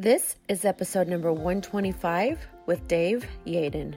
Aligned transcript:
This 0.00 0.36
is 0.46 0.64
episode 0.64 1.08
number 1.08 1.32
125 1.32 2.38
with 2.66 2.86
Dave 2.86 3.26
Yaden. 3.44 3.96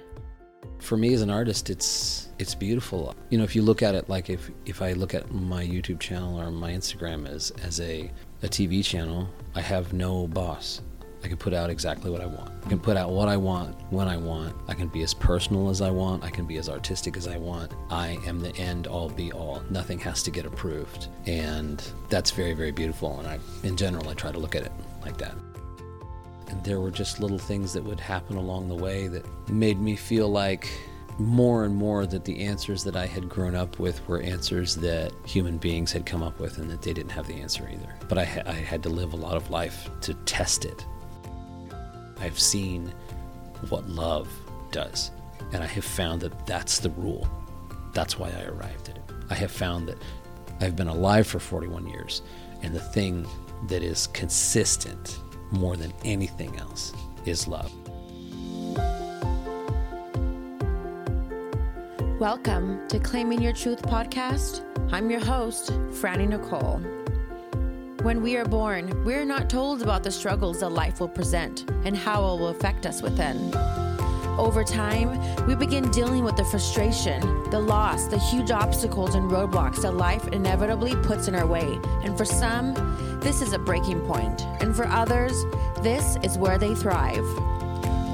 For 0.79 0.97
me 0.97 1.13
as 1.13 1.21
an 1.21 1.29
artist, 1.29 1.69
it's 1.69 2.29
it's 2.39 2.55
beautiful. 2.55 3.13
You 3.29 3.37
know, 3.37 3.43
if 3.43 3.55
you 3.55 3.61
look 3.61 3.83
at 3.83 3.93
it 3.93 4.09
like 4.09 4.31
if 4.31 4.49
if 4.65 4.81
I 4.81 4.93
look 4.93 5.13
at 5.13 5.31
my 5.31 5.63
YouTube 5.63 5.99
channel 5.99 6.41
or 6.41 6.49
my 6.49 6.71
Instagram 6.71 7.29
as 7.29 7.51
as 7.61 7.79
a 7.81 8.09
a 8.41 8.47
TV 8.47 8.83
channel, 8.83 9.29
I 9.53 9.61
have 9.61 9.93
no 9.93 10.25
boss. 10.25 10.81
I 11.23 11.27
can 11.27 11.37
put 11.37 11.53
out 11.53 11.69
exactly 11.69 12.09
what 12.09 12.21
I 12.21 12.25
want. 12.25 12.51
I 12.65 12.69
can 12.69 12.79
put 12.79 12.97
out 12.97 13.11
what 13.11 13.27
I 13.27 13.37
want 13.37 13.79
when 13.91 14.07
I 14.07 14.17
want. 14.17 14.55
I 14.67 14.73
can 14.73 14.87
be 14.87 15.03
as 15.03 15.13
personal 15.13 15.69
as 15.69 15.81
I 15.81 15.91
want. 15.91 16.23
I 16.23 16.31
can 16.31 16.47
be 16.47 16.57
as 16.57 16.67
artistic 16.67 17.15
as 17.15 17.27
I 17.27 17.37
want. 17.37 17.73
I 17.91 18.17
am 18.25 18.39
the 18.39 18.55
end 18.55 18.87
all 18.87 19.07
be 19.07 19.31
all. 19.31 19.61
Nothing 19.69 19.99
has 19.99 20.23
to 20.23 20.31
get 20.31 20.47
approved. 20.47 21.09
And 21.27 21.79
that's 22.09 22.31
very, 22.31 22.53
very 22.53 22.71
beautiful. 22.71 23.19
And 23.19 23.27
I, 23.27 23.37
in 23.61 23.77
general, 23.77 24.09
I 24.09 24.15
try 24.15 24.31
to 24.31 24.39
look 24.39 24.55
at 24.55 24.63
it 24.63 24.71
like 25.05 25.19
that. 25.19 25.35
And 26.51 26.63
there 26.63 26.79
were 26.79 26.91
just 26.91 27.19
little 27.19 27.39
things 27.39 27.73
that 27.73 27.83
would 27.83 27.99
happen 27.99 28.35
along 28.35 28.67
the 28.67 28.75
way 28.75 29.07
that 29.07 29.25
made 29.49 29.79
me 29.79 29.95
feel 29.95 30.29
like 30.29 30.69
more 31.17 31.65
and 31.65 31.75
more 31.75 32.05
that 32.05 32.25
the 32.25 32.41
answers 32.41 32.83
that 32.83 32.95
I 32.95 33.05
had 33.05 33.29
grown 33.29 33.55
up 33.55 33.79
with 33.79 34.05
were 34.07 34.21
answers 34.21 34.75
that 34.77 35.13
human 35.25 35.57
beings 35.57 35.91
had 35.91 36.05
come 36.05 36.23
up 36.23 36.39
with 36.39 36.57
and 36.57 36.69
that 36.69 36.81
they 36.81 36.93
didn't 36.93 37.11
have 37.11 37.27
the 37.27 37.35
answer 37.35 37.69
either. 37.71 37.95
But 38.09 38.17
I, 38.17 38.25
ha- 38.25 38.43
I 38.45 38.53
had 38.53 38.83
to 38.83 38.89
live 38.89 39.13
a 39.13 39.17
lot 39.17 39.35
of 39.35 39.49
life 39.49 39.89
to 40.01 40.13
test 40.25 40.65
it. 40.65 40.85
I've 42.19 42.39
seen 42.39 42.93
what 43.69 43.87
love 43.87 44.29
does, 44.71 45.11
and 45.53 45.63
I 45.63 45.67
have 45.67 45.85
found 45.85 46.21
that 46.21 46.45
that's 46.45 46.79
the 46.79 46.89
rule. 46.91 47.29
That's 47.93 48.19
why 48.19 48.29
I 48.29 48.43
arrived 48.43 48.89
at 48.89 48.97
it. 48.97 49.03
I 49.29 49.35
have 49.35 49.51
found 49.51 49.87
that 49.87 49.97
I've 50.59 50.75
been 50.75 50.87
alive 50.87 51.27
for 51.27 51.39
41 51.39 51.87
years, 51.87 52.21
and 52.61 52.73
the 52.73 52.79
thing 52.79 53.25
that 53.67 53.83
is 53.83 54.07
consistent 54.07 55.20
more 55.51 55.75
than 55.75 55.93
anything 56.03 56.57
else 56.57 56.93
is 57.25 57.47
love. 57.47 57.71
Welcome 62.19 62.87
to 62.87 62.99
Claiming 62.99 63.41
Your 63.41 63.53
Truth 63.53 63.81
podcast. 63.81 64.63
I'm 64.91 65.09
your 65.09 65.19
host, 65.19 65.71
Franny 65.89 66.27
Nicole. 66.27 66.79
When 68.03 68.21
we 68.21 68.35
are 68.37 68.45
born, 68.45 69.03
we 69.03 69.15
are 69.15 69.25
not 69.25 69.49
told 69.49 69.81
about 69.81 70.03
the 70.03 70.11
struggles 70.11 70.59
that 70.59 70.69
life 70.69 70.99
will 70.99 71.09
present 71.09 71.69
and 71.83 71.95
how 71.95 72.21
it 72.21 72.39
will 72.39 72.47
affect 72.49 72.85
us 72.85 73.01
within. 73.01 73.51
Over 74.37 74.63
time, 74.63 75.19
we 75.45 75.55
begin 75.55 75.91
dealing 75.91 76.23
with 76.23 76.35
the 76.35 76.45
frustration, 76.45 77.49
the 77.49 77.59
loss, 77.59 78.07
the 78.07 78.17
huge 78.17 78.49
obstacles 78.49 79.15
and 79.15 79.29
roadblocks 79.29 79.81
that 79.81 79.95
life 79.95 80.27
inevitably 80.29 80.95
puts 80.95 81.27
in 81.27 81.35
our 81.35 81.45
way. 81.45 81.79
And 82.03 82.17
for 82.17 82.25
some, 82.25 82.73
this 83.19 83.41
is 83.41 83.53
a 83.53 83.59
breaking 83.59 84.01
point. 84.01 84.41
and 84.61 84.75
for 84.75 84.85
others, 84.85 85.45
this 85.81 86.17
is 86.23 86.37
where 86.37 86.57
they 86.57 86.75
thrive. 86.75 87.25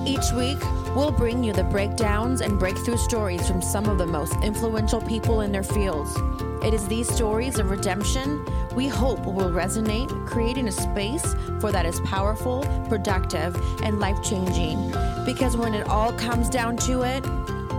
Each 0.05 0.31
week, 0.31 0.59
we'll 0.97 1.11
bring 1.11 1.43
you 1.43 1.53
the 1.53 1.63
breakdowns 1.65 2.41
and 2.41 2.57
breakthrough 2.57 2.97
stories 2.97 3.47
from 3.47 3.61
some 3.61 3.85
of 3.85 3.99
the 3.99 4.05
most 4.07 4.33
influential 4.41 4.99
people 4.99 5.41
in 5.41 5.51
their 5.51 5.61
fields. 5.61 6.17
It 6.65 6.73
is 6.73 6.87
these 6.87 7.07
stories 7.07 7.59
of 7.59 7.69
redemption 7.69 8.43
we 8.73 8.87
hope 8.87 9.23
will 9.23 9.51
resonate, 9.51 10.09
creating 10.25 10.67
a 10.67 10.71
space 10.71 11.35
for 11.61 11.71
that 11.71 11.85
is 11.85 11.99
powerful, 11.99 12.63
productive, 12.89 13.55
and 13.83 13.99
life 13.99 14.23
changing. 14.23 14.91
Because 15.23 15.55
when 15.55 15.75
it 15.75 15.87
all 15.87 16.13
comes 16.13 16.49
down 16.49 16.77
to 16.77 17.03
it, 17.03 17.23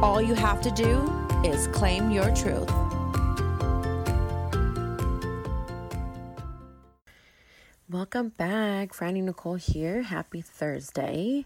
all 0.00 0.22
you 0.22 0.34
have 0.34 0.62
to 0.62 0.70
do 0.70 1.12
is 1.44 1.66
claim 1.68 2.12
your 2.12 2.32
truth. 2.36 2.70
Welcome 7.90 8.28
back. 8.28 8.92
Franny 8.92 9.24
Nicole 9.24 9.56
here. 9.56 10.02
Happy 10.02 10.40
Thursday. 10.40 11.44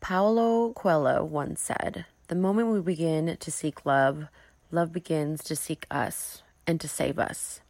Paulo 0.00 0.72
Coelho 0.72 1.24
once 1.24 1.60
said, 1.60 2.06
The 2.28 2.34
moment 2.34 2.68
we 2.68 2.80
begin 2.80 3.36
to 3.36 3.50
seek 3.50 3.84
love, 3.84 4.28
love 4.70 4.92
begins 4.92 5.42
to 5.44 5.56
seek 5.56 5.86
us 5.90 6.42
and 6.66 6.80
to 6.80 6.88
save 6.88 7.18
us. 7.18 7.60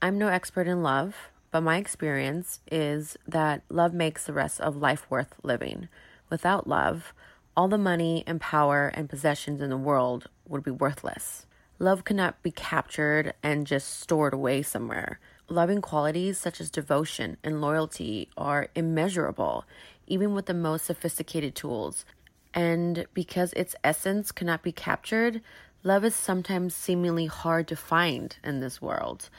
I'm 0.00 0.18
no 0.18 0.28
expert 0.28 0.66
in 0.66 0.82
love, 0.82 1.16
but 1.50 1.62
my 1.62 1.78
experience 1.78 2.60
is 2.70 3.16
that 3.26 3.62
love 3.68 3.94
makes 3.94 4.26
the 4.26 4.32
rest 4.32 4.60
of 4.60 4.76
life 4.76 5.06
worth 5.08 5.34
living. 5.42 5.88
Without 6.28 6.66
love, 6.68 7.14
all 7.56 7.68
the 7.68 7.78
money 7.78 8.22
and 8.26 8.40
power 8.40 8.88
and 8.94 9.08
possessions 9.08 9.60
in 9.60 9.70
the 9.70 9.76
world 9.76 10.28
would 10.46 10.62
be 10.62 10.70
worthless. 10.70 11.46
Love 11.78 12.04
cannot 12.04 12.42
be 12.42 12.50
captured 12.50 13.34
and 13.42 13.66
just 13.66 14.00
stored 14.00 14.34
away 14.34 14.62
somewhere. 14.62 15.18
Loving 15.48 15.82
qualities 15.82 16.38
such 16.38 16.60
as 16.60 16.70
devotion 16.70 17.36
and 17.42 17.60
loyalty 17.60 18.28
are 18.36 18.68
immeasurable, 18.74 19.64
even 20.06 20.34
with 20.34 20.46
the 20.46 20.54
most 20.54 20.84
sophisticated 20.84 21.54
tools. 21.54 22.04
And 22.54 23.06
because 23.14 23.52
its 23.54 23.74
essence 23.82 24.32
cannot 24.32 24.62
be 24.62 24.72
captured, 24.72 25.40
love 25.82 26.04
is 26.04 26.14
sometimes 26.14 26.74
seemingly 26.74 27.26
hard 27.26 27.68
to 27.68 27.76
find 27.76 28.36
in 28.44 28.60
this 28.60 28.82
world. 28.82 29.30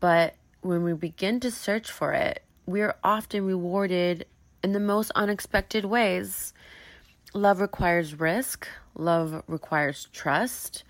But 0.00 0.34
when 0.60 0.82
we 0.82 0.94
begin 0.94 1.40
to 1.40 1.50
search 1.50 1.90
for 1.90 2.12
it, 2.12 2.42
we 2.66 2.80
are 2.80 2.96
often 3.04 3.44
rewarded 3.44 4.26
in 4.62 4.72
the 4.72 4.80
most 4.80 5.12
unexpected 5.14 5.84
ways. 5.84 6.54
Love 7.34 7.60
requires 7.60 8.18
risk, 8.18 8.66
love 8.96 9.42
requires 9.46 10.08
trust, 10.12 10.84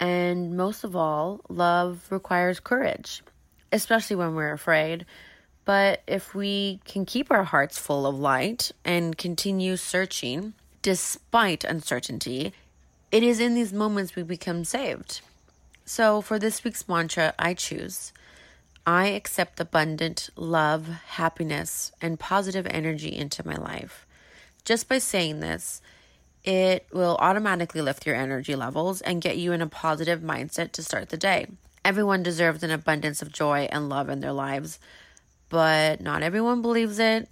and 0.00 0.56
most 0.56 0.82
of 0.82 0.96
all, 0.96 1.40
love 1.48 2.06
requires 2.10 2.58
courage 2.58 3.22
especially 3.72 4.16
when 4.16 4.34
we're 4.34 4.52
afraid. 4.52 5.06
But 5.66 6.02
if 6.06 6.34
we 6.34 6.80
can 6.86 7.04
keep 7.04 7.30
our 7.30 7.44
hearts 7.44 7.76
full 7.76 8.06
of 8.06 8.18
light 8.18 8.72
and 8.84 9.18
continue 9.18 9.76
searching 9.76 10.54
despite 10.80 11.64
uncertainty, 11.64 12.54
it 13.12 13.22
is 13.22 13.40
in 13.40 13.54
these 13.54 13.72
moments 13.72 14.16
we 14.16 14.22
become 14.22 14.64
saved. 14.64 15.20
So 15.84 16.22
for 16.22 16.38
this 16.38 16.64
week's 16.64 16.88
mantra, 16.88 17.34
I 17.38 17.52
choose 17.52 18.12
I 18.88 19.06
accept 19.06 19.58
abundant 19.58 20.30
love, 20.36 20.86
happiness, 20.86 21.90
and 22.00 22.20
positive 22.20 22.68
energy 22.70 23.16
into 23.16 23.44
my 23.44 23.56
life. 23.56 24.06
Just 24.64 24.88
by 24.88 24.98
saying 24.98 25.40
this, 25.40 25.82
it 26.44 26.86
will 26.92 27.16
automatically 27.18 27.80
lift 27.82 28.06
your 28.06 28.14
energy 28.14 28.54
levels 28.54 29.00
and 29.00 29.20
get 29.20 29.38
you 29.38 29.50
in 29.50 29.60
a 29.60 29.66
positive 29.66 30.20
mindset 30.20 30.70
to 30.72 30.84
start 30.84 31.08
the 31.08 31.16
day. 31.16 31.48
Everyone 31.84 32.22
deserves 32.22 32.62
an 32.62 32.70
abundance 32.70 33.22
of 33.22 33.32
joy 33.32 33.68
and 33.72 33.88
love 33.88 34.08
in 34.08 34.20
their 34.20 34.32
lives, 34.32 34.78
but 35.48 36.00
not 36.00 36.22
everyone 36.22 36.62
believes 36.62 36.98
it. 36.98 37.28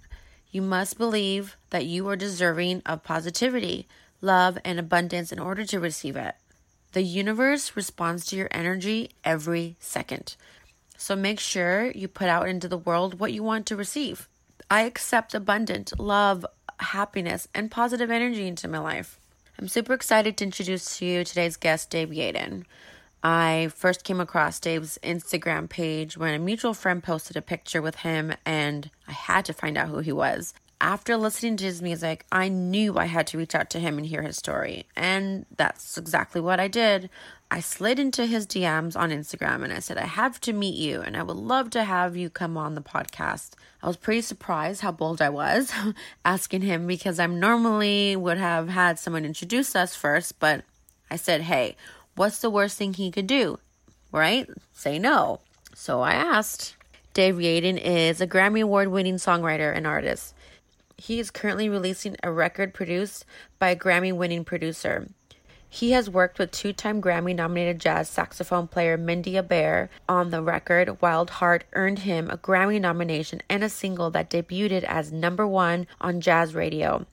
You 0.51 0.61
must 0.61 0.97
believe 0.97 1.57
that 1.69 1.85
you 1.85 2.07
are 2.07 2.15
deserving 2.15 2.81
of 2.85 3.03
positivity, 3.03 3.87
love, 4.21 4.57
and 4.63 4.79
abundance 4.79 5.31
in 5.31 5.39
order 5.39 5.65
to 5.65 5.79
receive 5.79 6.15
it. 6.15 6.35
The 6.93 7.01
universe 7.01 7.75
responds 7.75 8.25
to 8.27 8.37
your 8.37 8.47
energy 8.51 9.11
every 9.23 9.75
second. 9.79 10.35
So 10.97 11.15
make 11.15 11.41
sure 11.41 11.91
you 11.91 12.07
put 12.07 12.29
out 12.29 12.47
into 12.47 12.69
the 12.69 12.77
world 12.77 13.19
what 13.19 13.33
you 13.33 13.43
want 13.43 13.65
to 13.65 13.75
receive. 13.75 14.29
I 14.69 14.83
accept 14.83 15.33
abundant 15.35 15.99
love, 15.99 16.45
happiness, 16.79 17.47
and 17.53 17.69
positive 17.69 18.09
energy 18.09 18.47
into 18.47 18.67
my 18.67 18.79
life. 18.79 19.19
I'm 19.59 19.67
super 19.67 19.93
excited 19.93 20.37
to 20.37 20.45
introduce 20.45 20.97
to 20.97 21.05
you 21.05 21.23
today's 21.23 21.57
guest, 21.57 21.89
Dave 21.89 22.09
Yaden. 22.09 22.63
I 23.25 23.71
first 23.73 24.03
came 24.03 24.19
across 24.19 24.59
Dave's 24.59 24.99
Instagram 25.01 25.67
page 25.67 26.15
when 26.15 26.35
a 26.35 26.37
mutual 26.37 26.75
friend 26.75 27.01
posted 27.01 27.35
a 27.35 27.41
picture 27.41 27.81
with 27.81 27.95
him, 27.95 28.35
and 28.45 28.91
I 29.07 29.13
had 29.13 29.45
to 29.45 29.53
find 29.53 29.79
out 29.79 29.87
who 29.87 29.97
he 29.97 30.11
was. 30.11 30.53
After 30.79 31.17
listening 31.17 31.57
to 31.57 31.63
his 31.63 31.81
music, 31.81 32.27
I 32.31 32.49
knew 32.49 32.99
I 32.99 33.05
had 33.05 33.25
to 33.27 33.39
reach 33.39 33.55
out 33.55 33.71
to 33.71 33.79
him 33.79 33.97
and 33.97 34.05
hear 34.05 34.21
his 34.21 34.37
story, 34.37 34.85
and 34.95 35.47
that's 35.57 35.97
exactly 35.97 36.39
what 36.39 36.59
I 36.59 36.67
did. 36.67 37.09
I 37.49 37.61
slid 37.61 37.97
into 37.97 38.27
his 38.27 38.45
DMs 38.45 38.95
on 38.95 39.09
Instagram 39.09 39.63
and 39.63 39.73
I 39.73 39.79
said, 39.79 39.97
I 39.97 40.05
have 40.05 40.39
to 40.41 40.53
meet 40.53 40.75
you 40.75 41.01
and 41.01 41.15
I 41.17 41.23
would 41.23 41.37
love 41.37 41.69
to 41.71 41.83
have 41.83 42.15
you 42.15 42.29
come 42.29 42.57
on 42.57 42.75
the 42.75 42.81
podcast. 42.81 43.51
I 43.81 43.87
was 43.87 43.97
pretty 43.97 44.21
surprised 44.21 44.81
how 44.81 44.91
bold 44.91 45.21
I 45.21 45.29
was 45.29 45.71
asking 46.25 46.61
him 46.61 46.85
because 46.85 47.19
I 47.19 47.27
normally 47.27 48.15
would 48.15 48.37
have 48.39 48.69
had 48.69 48.99
someone 48.99 49.25
introduce 49.25 49.75
us 49.75 49.95
first, 49.95 50.39
but 50.39 50.63
I 51.09 51.17
said, 51.17 51.41
Hey, 51.41 51.75
What's 52.15 52.39
the 52.39 52.49
worst 52.49 52.77
thing 52.77 52.93
he 52.93 53.11
could 53.11 53.27
do? 53.27 53.59
Right? 54.11 54.49
Say 54.71 54.99
no. 54.99 55.41
So 55.73 56.01
I 56.01 56.13
asked. 56.13 56.77
Dave 57.13 57.35
Yaden 57.35 57.77
is 57.77 58.21
a 58.21 58.27
Grammy 58.27 58.61
Award 58.61 58.87
winning 58.87 59.15
songwriter 59.15 59.75
and 59.75 59.85
artist. 59.85 60.33
He 60.97 61.19
is 61.19 61.29
currently 61.29 61.67
releasing 61.67 62.15
a 62.23 62.31
record 62.31 62.73
produced 62.73 63.25
by 63.59 63.69
a 63.69 63.75
Grammy 63.75 64.15
winning 64.15 64.45
producer. 64.45 65.09
He 65.67 65.91
has 65.91 66.09
worked 66.09 66.39
with 66.39 66.51
two 66.51 66.71
time 66.71 67.01
Grammy 67.01 67.35
nominated 67.35 67.81
jazz 67.81 68.07
saxophone 68.07 68.67
player 68.69 68.95
Mindy 68.95 69.33
Abair 69.33 69.89
on 70.07 70.29
the 70.29 70.41
record. 70.41 71.01
Wild 71.01 71.29
Heart 71.29 71.65
earned 71.73 71.99
him 71.99 72.29
a 72.29 72.37
Grammy 72.37 72.79
nomination 72.79 73.41
and 73.49 73.61
a 73.61 73.69
single 73.69 74.09
that 74.11 74.29
debuted 74.29 74.83
as 74.83 75.11
number 75.11 75.45
one 75.45 75.85
on 75.99 76.21
jazz 76.21 76.55
radio. 76.55 77.05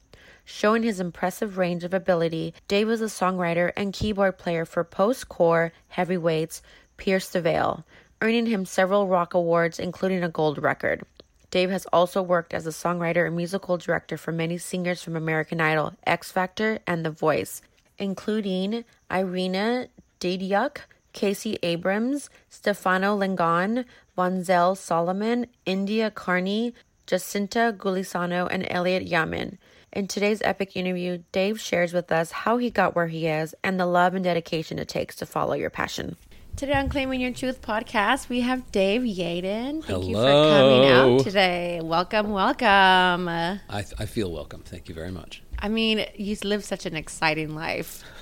Showing 0.45 0.83
his 0.83 1.01
impressive 1.01 1.57
range 1.57 1.85
of 1.85 1.95
ability, 1.95 2.55
Dave 2.69 2.89
was 2.89 3.01
a 3.01 3.07
songwriter 3.07 3.73
and 3.77 3.93
keyboard 3.93 4.39
player 4.39 4.65
for 4.65 4.85
post-core 4.85 5.73
heavyweights 5.89 6.63
Pierce 6.97 7.29
the 7.29 7.41
Veil, 7.41 7.85
earning 8.21 8.47
him 8.47 8.65
several 8.65 9.09
rock 9.09 9.35
awards, 9.35 9.79
including 9.79 10.23
a 10.23 10.29
gold 10.29 10.63
record. 10.63 11.03
Dave 11.51 11.71
has 11.71 11.87
also 11.93 12.23
worked 12.23 12.55
as 12.55 12.67
a 12.67 12.71
songwriter 12.71 13.27
and 13.27 13.37
musical 13.37 13.77
director 13.77 14.17
for 14.17 14.33
many 14.33 14.57
singers 14.57 15.03
from 15.03 15.17
American 15.17 15.61
Idol, 15.61 15.93
X 16.07 16.33
Factor, 16.33 16.79
and 16.87 17.05
The 17.05 17.11
Voice, 17.11 17.61
including 17.99 18.85
Irina 19.11 19.89
Dadyuk, 20.19 20.79
Casey 21.13 21.59
Abrams, 21.63 22.31
Stefano 22.49 23.19
Langone, 23.19 23.85
Bonzel 24.17 24.77
Solomon, 24.77 25.47
India 25.67 26.11
Carney, 26.11 26.73
Jacinta 27.07 27.75
Gulisano, 27.77 28.49
and 28.51 28.67
Elliott 28.71 29.07
Yamin. 29.07 29.59
In 29.95 30.09
today's 30.09 30.41
epic 30.43 30.75
interview, 30.75 31.23
Dave 31.33 31.61
shares 31.61 31.93
with 31.93 32.11
us 32.11 32.31
how 32.31 32.57
he 32.57 32.71
got 32.71 32.97
where 32.97 33.09
he 33.09 33.27
is 33.27 33.55
and 33.63 33.79
the 33.79 33.85
love 33.85 34.15
and 34.15 34.25
dedication 34.25 34.79
it 34.79 34.89
takes 34.89 35.17
to 35.17 35.27
follow 35.27 35.53
your 35.53 35.69
passion. 35.69 36.17
Today 36.57 36.73
on 36.73 36.89
Claiming 36.89 37.21
Your 37.21 37.33
Truth 37.33 37.61
podcast, 37.61 38.31
we 38.31 38.41
have 38.41 38.73
Dave 38.73 39.03
Yaden. 39.03 39.85
Thank 39.85 40.05
you 40.07 40.15
for 40.15 40.23
coming 40.23 40.89
out 40.89 41.21
today. 41.21 41.81
Welcome, 41.83 42.31
welcome. 42.31 43.29
I, 43.29 43.59
I 43.69 44.07
feel 44.07 44.33
welcome. 44.33 44.63
Thank 44.63 44.89
you 44.89 44.95
very 44.95 45.11
much. 45.11 45.43
I 45.59 45.69
mean, 45.69 46.07
you 46.15 46.39
live 46.43 46.65
such 46.65 46.87
an 46.87 46.97
exciting 46.97 47.55
life. 47.55 48.03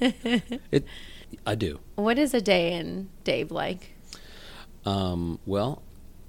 It, 0.00 0.84
I 1.44 1.56
do. 1.56 1.80
What 1.96 2.18
is 2.18 2.34
a 2.34 2.40
day 2.40 2.74
in 2.74 3.08
Dave 3.24 3.50
like? 3.50 3.96
Um, 4.84 5.40
well, 5.46 5.82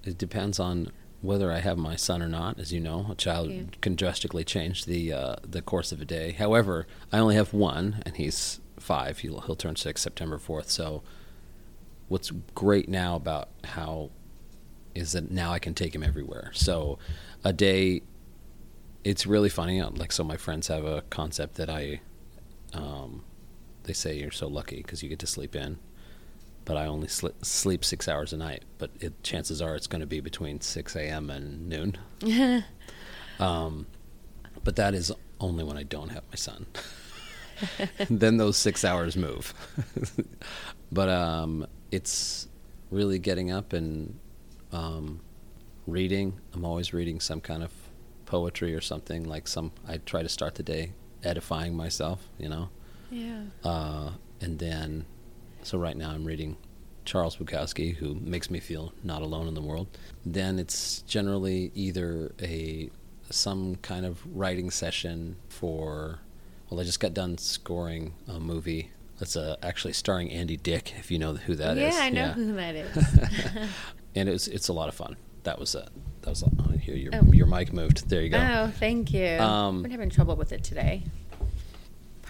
it 0.04 0.18
depends 0.18 0.60
on 0.60 0.92
whether 1.24 1.52
I 1.52 1.60
have 1.60 1.78
my 1.78 1.96
son 1.96 2.22
or 2.22 2.28
not. 2.28 2.60
As 2.60 2.72
you 2.72 2.80
know, 2.80 3.08
a 3.10 3.16
child 3.16 3.50
Yeah. 3.50 3.64
can 3.82 3.96
drastically 3.96 4.44
change 4.44 4.86
the 4.86 5.12
uh, 5.12 5.36
the 5.42 5.62
course 5.64 5.92
of 5.92 6.00
a 6.02 6.06
day. 6.06 6.34
However, 6.34 6.86
I 7.12 7.18
only 7.18 7.36
have 7.36 7.54
one, 7.54 8.04
and 8.06 8.16
he's 8.18 8.60
five. 8.78 9.20
He'll 9.20 9.42
he'll 9.42 9.56
turn 9.56 9.76
six 9.78 10.02
September 10.02 10.38
fourth. 10.38 10.70
So, 10.70 11.02
what's 12.10 12.32
great 12.54 12.88
now 12.90 13.16
about 13.16 13.50
how 13.64 14.12
is 14.94 15.14
that 15.14 15.32
now 15.32 15.52
I 15.52 15.60
can 15.60 15.74
take 15.74 15.96
him 15.96 16.04
everywhere. 16.04 16.52
So, 16.54 17.00
a 17.44 17.52
day. 17.54 18.04
It's 19.04 19.26
really 19.28 19.50
funny. 19.50 19.82
uh, 19.82 19.90
Like, 19.90 20.14
so 20.14 20.24
my 20.24 20.38
friends 20.38 20.68
have 20.70 20.86
a 20.86 21.02
concept 21.10 21.56
that 21.56 21.70
I, 21.70 22.00
um, 22.72 23.24
they 23.84 23.92
say 23.92 24.18
you're 24.18 24.32
so 24.32 24.48
lucky 24.48 24.78
because 24.78 25.04
you 25.04 25.10
get 25.10 25.20
to 25.20 25.28
sleep 25.28 25.58
in 25.58 25.78
but 26.66 26.78
I 26.78 26.86
only 26.86 27.08
sli- 27.08 27.34
sleep 27.44 27.84
six 27.84 28.08
hours 28.08 28.34
a 28.34 28.38
night. 28.38 28.64
But 28.78 28.92
it, 29.00 29.24
chances 29.24 29.62
are 29.62 29.76
it's 29.76 29.88
going 29.88 30.02
to 30.02 30.08
be 30.08 30.20
between 30.20 30.62
6 30.62 30.96
a.m. 30.96 31.30
and 31.30 31.68
noon. 31.68 31.98
um, 33.40 33.88
but 34.64 34.76
that 34.78 34.94
is 34.94 35.12
only 35.40 35.64
when 35.64 35.78
I 35.78 35.84
don't 35.84 36.10
have 36.10 36.24
my 36.30 36.36
son. 36.36 36.66
then 38.10 38.38
those 38.38 38.58
six 38.58 38.84
hours 38.84 39.16
move. 39.16 39.54
but 40.92 41.10
um, 41.10 41.68
it's 41.92 42.48
really 42.92 43.20
getting 43.20 43.52
up 43.52 43.74
and 43.74 44.18
um, 44.72 45.20
reading. 45.88 46.40
I'm 46.54 46.66
always 46.66 46.94
reading 46.94 47.20
some 47.20 47.42
kind 47.42 47.64
of 47.64 47.72
poetry 48.26 48.74
or 48.74 48.82
something. 48.82 49.24
Like 49.24 49.48
some, 49.48 49.72
I 49.88 49.98
try 49.98 50.24
to 50.24 50.30
start 50.30 50.56
the 50.56 50.64
day 50.64 50.94
edifying 51.24 51.76
myself. 51.76 52.30
You 52.38 52.50
know. 52.50 52.70
Yeah. 53.12 53.44
Uh, 53.64 54.12
and 54.42 54.60
then, 54.60 55.06
so 55.64 55.78
right 55.78 55.96
now 55.98 56.12
I'm 56.12 56.26
reading 56.26 56.58
Charles 57.06 57.36
Bukowski, 57.38 57.96
who 57.96 58.16
makes 58.16 58.50
me 58.50 58.60
feel 58.60 58.94
not 59.04 59.22
alone 59.22 59.48
in 59.48 59.54
the 59.56 59.62
world. 59.62 59.88
Then 60.26 60.60
it's 60.60 61.02
generally 61.02 61.72
either 61.76 62.34
a 62.42 62.90
some 63.30 63.76
kind 63.78 64.06
of 64.06 64.22
writing 64.36 64.70
session 64.72 65.38
for. 65.50 66.20
Well, 66.70 66.80
I 66.80 66.84
just 66.84 67.00
got 67.00 67.14
done 67.14 67.38
scoring 67.38 68.14
a 68.28 68.40
movie 68.40 68.90
that's 69.20 69.36
uh, 69.36 69.58
actually 69.62 69.94
starring 69.94 70.32
Andy 70.32 70.58
Dick, 70.58 70.94
if 70.98 71.12
you 71.12 71.20
know 71.20 71.34
who 71.36 71.56
that 71.56 71.78
is. 71.78 71.94
yeah, 71.96 72.02
I 72.02 72.10
know 72.10 72.30
who 72.30 72.54
that 72.54 72.76
is. 72.76 72.98
and 74.16 74.28
it's 74.30 74.48
it's 74.48 74.70
a 74.70 74.74
lot 74.74 74.90
of 74.90 74.96
fun. 74.96 75.16
That 75.44 75.60
was 75.60 75.76
a 75.76 75.88
that 76.22 76.30
was 76.30 76.42
a, 76.42 76.48
oh, 76.60 76.78
here 76.78 76.96
your 76.96 77.12
Oh. 77.16 77.32
your 77.32 77.46
mic 77.48 77.74
moved. 77.74 78.10
There 78.10 78.22
you 78.22 78.30
go. 78.30 78.38
Oh, 78.40 78.72
thank 78.80 79.14
you. 79.14 79.28
Um, 79.40 79.84
We're 79.84 79.90
having 79.90 80.10
trouble 80.10 80.36
with 80.36 80.52
it 80.54 80.64
today. 80.64 81.04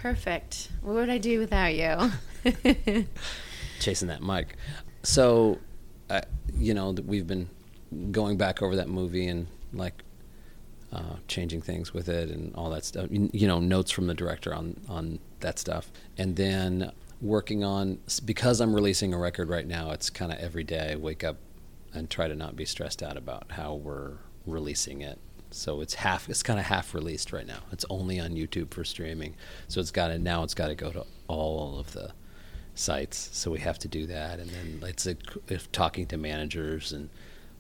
Perfect. 0.04 0.68
What 0.82 0.96
would 0.96 1.10
I 1.10 1.18
do 1.18 1.40
without 1.40 1.76
you? 1.76 2.12
chasing 3.80 4.10
that 4.10 4.22
mic. 4.22 4.58
So, 5.02 5.60
uh, 6.10 6.20
you 6.54 6.74
know, 6.74 6.92
we've 6.92 7.26
been 7.26 7.48
going 8.12 8.36
back 8.36 8.62
over 8.62 8.76
that 8.76 8.90
movie 8.90 9.28
and 9.28 9.48
like 9.72 10.04
uh, 10.92 11.16
changing 11.30 11.62
things 11.62 11.94
with 11.94 12.10
it 12.10 12.30
and 12.30 12.54
all 12.54 12.70
that 12.72 12.84
stuff. 12.84 13.08
You 13.12 13.48
know, 13.48 13.62
notes 13.62 13.92
from 13.92 14.08
the 14.08 14.14
director 14.14 14.54
on 14.54 14.76
on 14.90 15.20
that 15.40 15.58
stuff, 15.58 15.90
and 16.18 16.36
then 16.36 16.92
working 17.22 17.64
on 17.64 18.00
because 18.26 18.60
I'm 18.60 18.76
releasing 18.76 19.14
a 19.14 19.18
record 19.18 19.48
right 19.48 19.66
now. 19.66 19.92
It's 19.92 20.10
kind 20.10 20.34
of 20.34 20.38
every 20.38 20.66
day 20.66 20.92
I 20.92 20.96
wake 20.98 21.24
up 21.24 21.38
and 21.94 22.10
try 22.10 22.28
to 22.28 22.36
not 22.36 22.58
be 22.58 22.66
stressed 22.66 23.02
out 23.02 23.16
about 23.16 23.54
how 23.54 23.76
we're 23.76 24.18
releasing 24.46 25.00
it. 25.00 25.18
So 25.54 25.82
it's 25.82 25.94
half. 25.94 26.30
It's 26.30 26.44
kind 26.44 26.60
of 26.60 26.66
half 26.66 26.94
released 26.94 27.32
right 27.32 27.48
now. 27.48 27.60
It's 27.72 27.86
only 27.90 28.20
on 28.20 28.32
YouTube 28.32 28.74
for 28.74 28.84
streaming. 28.84 29.36
So 29.68 29.80
it's 29.80 29.92
got 29.92 30.08
to 30.08 30.20
now. 30.20 30.44
It's 30.44 30.54
got 30.54 30.68
to 30.68 30.76
go 30.76 30.92
to 30.92 31.06
all 31.28 31.80
of 31.80 31.94
the 31.94 32.12
sites. 32.76 33.30
So 33.32 33.52
we 33.52 33.60
have 33.60 33.80
to 33.80 33.88
do 33.88 34.06
that, 34.08 34.40
and 34.40 34.50
then 34.50 34.80
it's 34.84 35.06
a, 35.06 35.16
if 35.48 35.72
talking 35.72 36.08
to 36.08 36.18
managers 36.18 36.92
and 36.92 37.10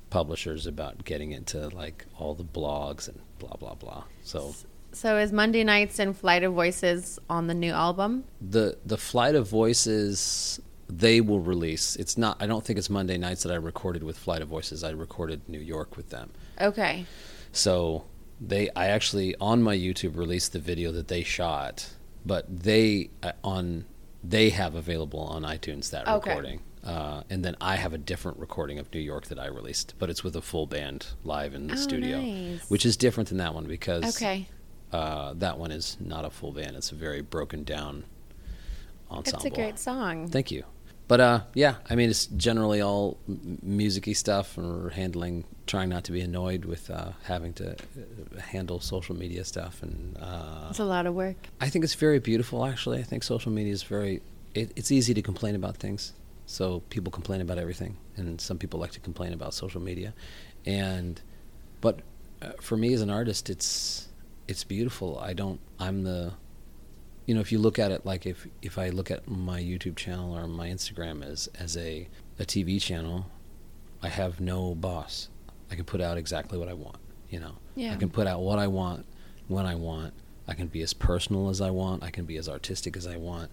publishers 0.09 0.67
about 0.67 1.03
getting 1.05 1.31
into 1.31 1.69
like 1.69 2.05
all 2.19 2.35
the 2.35 2.43
blogs 2.43 3.07
and 3.07 3.19
blah 3.39 3.55
blah 3.55 3.75
blah. 3.75 4.03
So 4.23 4.55
so 4.91 5.17
is 5.17 5.31
Monday 5.31 5.63
Nights 5.63 5.97
and 5.99 6.15
Flight 6.15 6.43
of 6.43 6.53
Voices 6.53 7.19
on 7.29 7.47
the 7.47 7.53
new 7.53 7.71
album? 7.71 8.25
the 8.41 8.77
the 8.85 8.97
flight 8.97 9.35
of 9.35 9.47
voices 9.47 10.59
they 10.89 11.21
will 11.21 11.39
release. 11.39 11.95
It's 11.95 12.17
not. 12.17 12.37
I 12.41 12.47
don't 12.47 12.63
think 12.63 12.77
it's 12.77 12.89
Monday 12.89 13.17
nights 13.17 13.43
that 13.43 13.51
I 13.51 13.55
recorded 13.55 14.03
with 14.03 14.17
Flight 14.17 14.41
of 14.41 14.49
Voices. 14.49 14.83
I 14.83 14.91
recorded 14.91 15.41
New 15.47 15.59
York 15.59 15.97
with 15.97 16.09
them. 16.09 16.31
Okay. 16.61 17.05
So 17.53 18.03
they, 18.41 18.69
I 18.75 18.87
actually 18.87 19.35
on 19.39 19.61
my 19.63 19.77
YouTube 19.77 20.17
released 20.17 20.51
the 20.53 20.59
video 20.59 20.91
that 20.91 21.07
they 21.07 21.23
shot, 21.23 21.89
but 22.25 22.45
they 22.63 23.11
uh, 23.21 23.31
on 23.43 23.85
they 24.23 24.49
have 24.49 24.73
available 24.75 25.19
on 25.19 25.43
iTunes 25.43 25.89
that 25.91 26.07
Okay. 26.07 26.29
recording, 26.31 26.61
uh, 26.83 27.23
and 27.29 27.43
then 27.45 27.55
I 27.61 27.75
have 27.75 27.93
a 27.93 27.97
different 27.97 28.39
recording 28.39 28.79
of 28.79 28.91
New 28.93 29.01
York 29.01 29.27
that 29.27 29.37
I 29.37 29.47
released, 29.47 29.93
but 29.99 30.09
it's 30.09 30.23
with 30.23 30.35
a 30.35 30.41
full 30.41 30.65
band 30.65 31.07
live 31.23 31.53
in 31.53 31.67
the 31.67 31.73
Oh, 31.73 31.77
studio, 31.77 32.21
nice. 32.21 32.69
which 32.69 32.85
is 32.85 32.97
different 32.97 33.29
than 33.29 33.37
that 33.37 33.53
one 33.53 33.65
because 33.65 34.15
Okay. 34.15 34.47
uh, 34.91 35.33
that 35.33 35.57
one 35.59 35.71
is 35.71 35.97
not 35.99 36.25
a 36.25 36.29
full 36.29 36.51
band; 36.53 36.75
it's 36.75 36.91
a 36.91 36.95
very 36.95 37.21
broken 37.21 37.63
down 37.63 38.05
ensemble. 39.11 39.45
It's 39.45 39.45
a 39.45 39.49
great 39.61 39.79
song. 39.79 40.27
Thank 40.29 40.49
you. 40.51 40.63
But 41.13 41.21
uh, 41.21 41.41
yeah, 41.53 41.75
I 41.87 41.93
mean, 41.93 42.09
it's 42.09 42.25
generally 42.25 42.81
all 42.81 43.19
musicy 43.27 44.15
stuff, 44.15 44.57
and 44.57 44.65
we're 44.67 44.89
handling, 44.89 45.43
trying 45.67 45.89
not 45.89 46.05
to 46.05 46.11
be 46.11 46.21
annoyed 46.21 46.65
with 46.65 46.89
uh, 46.89 47.11
having 47.25 47.53
to 47.53 47.73
uh, 47.73 48.39
handle 48.41 48.79
social 48.79 49.15
media 49.15 49.45
stuff. 49.45 49.83
And 49.83 50.17
uh, 50.19 50.69
It's 50.71 50.79
a 50.79 50.85
lot 50.85 51.05
of 51.05 51.13
work. 51.13 51.35
I 51.61 51.69
think 51.69 51.85
it's 51.85 51.93
very 51.93 52.17
beautiful, 52.17 52.65
actually. 52.65 52.97
I 52.97 53.03
think 53.03 53.21
social 53.21 53.51
media 53.51 53.71
is 53.71 53.83
very, 53.83 54.23
it, 54.55 54.71
it's 54.75 54.91
easy 54.91 55.13
to 55.13 55.21
complain 55.21 55.53
about 55.53 55.77
things. 55.77 56.13
So 56.47 56.81
people 56.89 57.11
complain 57.11 57.41
about 57.41 57.59
everything, 57.59 57.95
and 58.17 58.41
some 58.41 58.57
people 58.57 58.79
like 58.79 58.93
to 58.93 58.99
complain 58.99 59.33
about 59.33 59.53
social 59.53 59.81
media. 59.81 60.15
And, 60.65 61.21
but 61.79 61.99
uh, 62.41 62.53
for 62.59 62.75
me 62.75 62.91
as 62.91 63.01
an 63.01 63.11
artist, 63.11 63.51
it's, 63.51 64.07
it's 64.47 64.63
beautiful. 64.63 65.19
I 65.19 65.33
don't, 65.33 65.59
I'm 65.77 66.01
the, 66.05 66.33
you 67.25 67.33
know, 67.35 67.41
if 67.41 67.51
you 67.51 67.59
look 67.59 67.79
at 67.79 67.91
it 67.91 68.05
like 68.05 68.25
if 68.25 68.47
if 68.61 68.77
I 68.77 68.89
look 68.89 69.09
at 69.11 69.27
my 69.27 69.59
YouTube 69.61 69.95
channel 69.95 70.35
or 70.37 70.47
my 70.47 70.67
Instagram 70.69 71.23
as 71.25 71.47
as 71.59 71.77
a 71.77 72.07
a 72.39 72.43
TV 72.45 72.81
channel, 72.81 73.27
I 74.01 74.09
have 74.09 74.39
no 74.41 74.75
boss. 74.75 75.29
I 75.71 75.75
can 75.75 75.85
put 75.85 76.01
out 76.01 76.17
exactly 76.17 76.57
what 76.57 76.67
I 76.69 76.73
want. 76.73 76.97
You 77.29 77.39
know, 77.39 77.55
Yeah. 77.75 77.93
I 77.93 77.97
can 77.97 78.09
put 78.09 78.27
out 78.27 78.41
what 78.41 78.59
I 78.59 78.67
want 78.67 79.05
when 79.47 79.65
I 79.65 79.75
want. 79.75 80.13
I 80.47 80.53
can 80.53 80.67
be 80.67 80.81
as 80.81 80.93
personal 80.93 81.49
as 81.49 81.61
I 81.61 81.69
want. 81.71 82.03
I 82.03 82.09
can 82.11 82.25
be 82.25 82.37
as 82.37 82.49
artistic 82.49 82.95
as 82.97 83.07
I 83.07 83.15
want. 83.17 83.49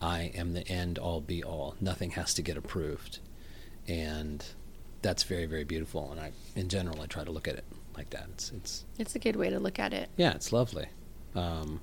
I 0.00 0.32
am 0.34 0.54
the 0.54 0.66
end 0.66 0.98
all 0.98 1.20
be 1.20 1.44
all. 1.44 1.74
Nothing 1.80 2.12
has 2.12 2.32
to 2.34 2.42
get 2.42 2.56
approved, 2.56 3.18
and 3.86 4.44
that's 5.02 5.22
very 5.24 5.46
very 5.46 5.64
beautiful. 5.64 6.10
And 6.10 6.18
I, 6.20 6.32
in 6.56 6.68
general, 6.68 7.00
I 7.02 7.06
try 7.06 7.24
to 7.24 7.30
look 7.30 7.46
at 7.46 7.56
it 7.56 7.64
like 7.96 8.10
that. 8.10 8.26
It's 8.32 8.50
it's 8.52 8.84
It's 8.98 9.14
a 9.14 9.18
good 9.18 9.36
way 9.36 9.50
to 9.50 9.58
look 9.60 9.78
at 9.78 9.92
it. 9.92 10.08
yeah, 10.16 10.32
it's 10.34 10.52
lovely. 10.52 10.88
Um, 11.34 11.80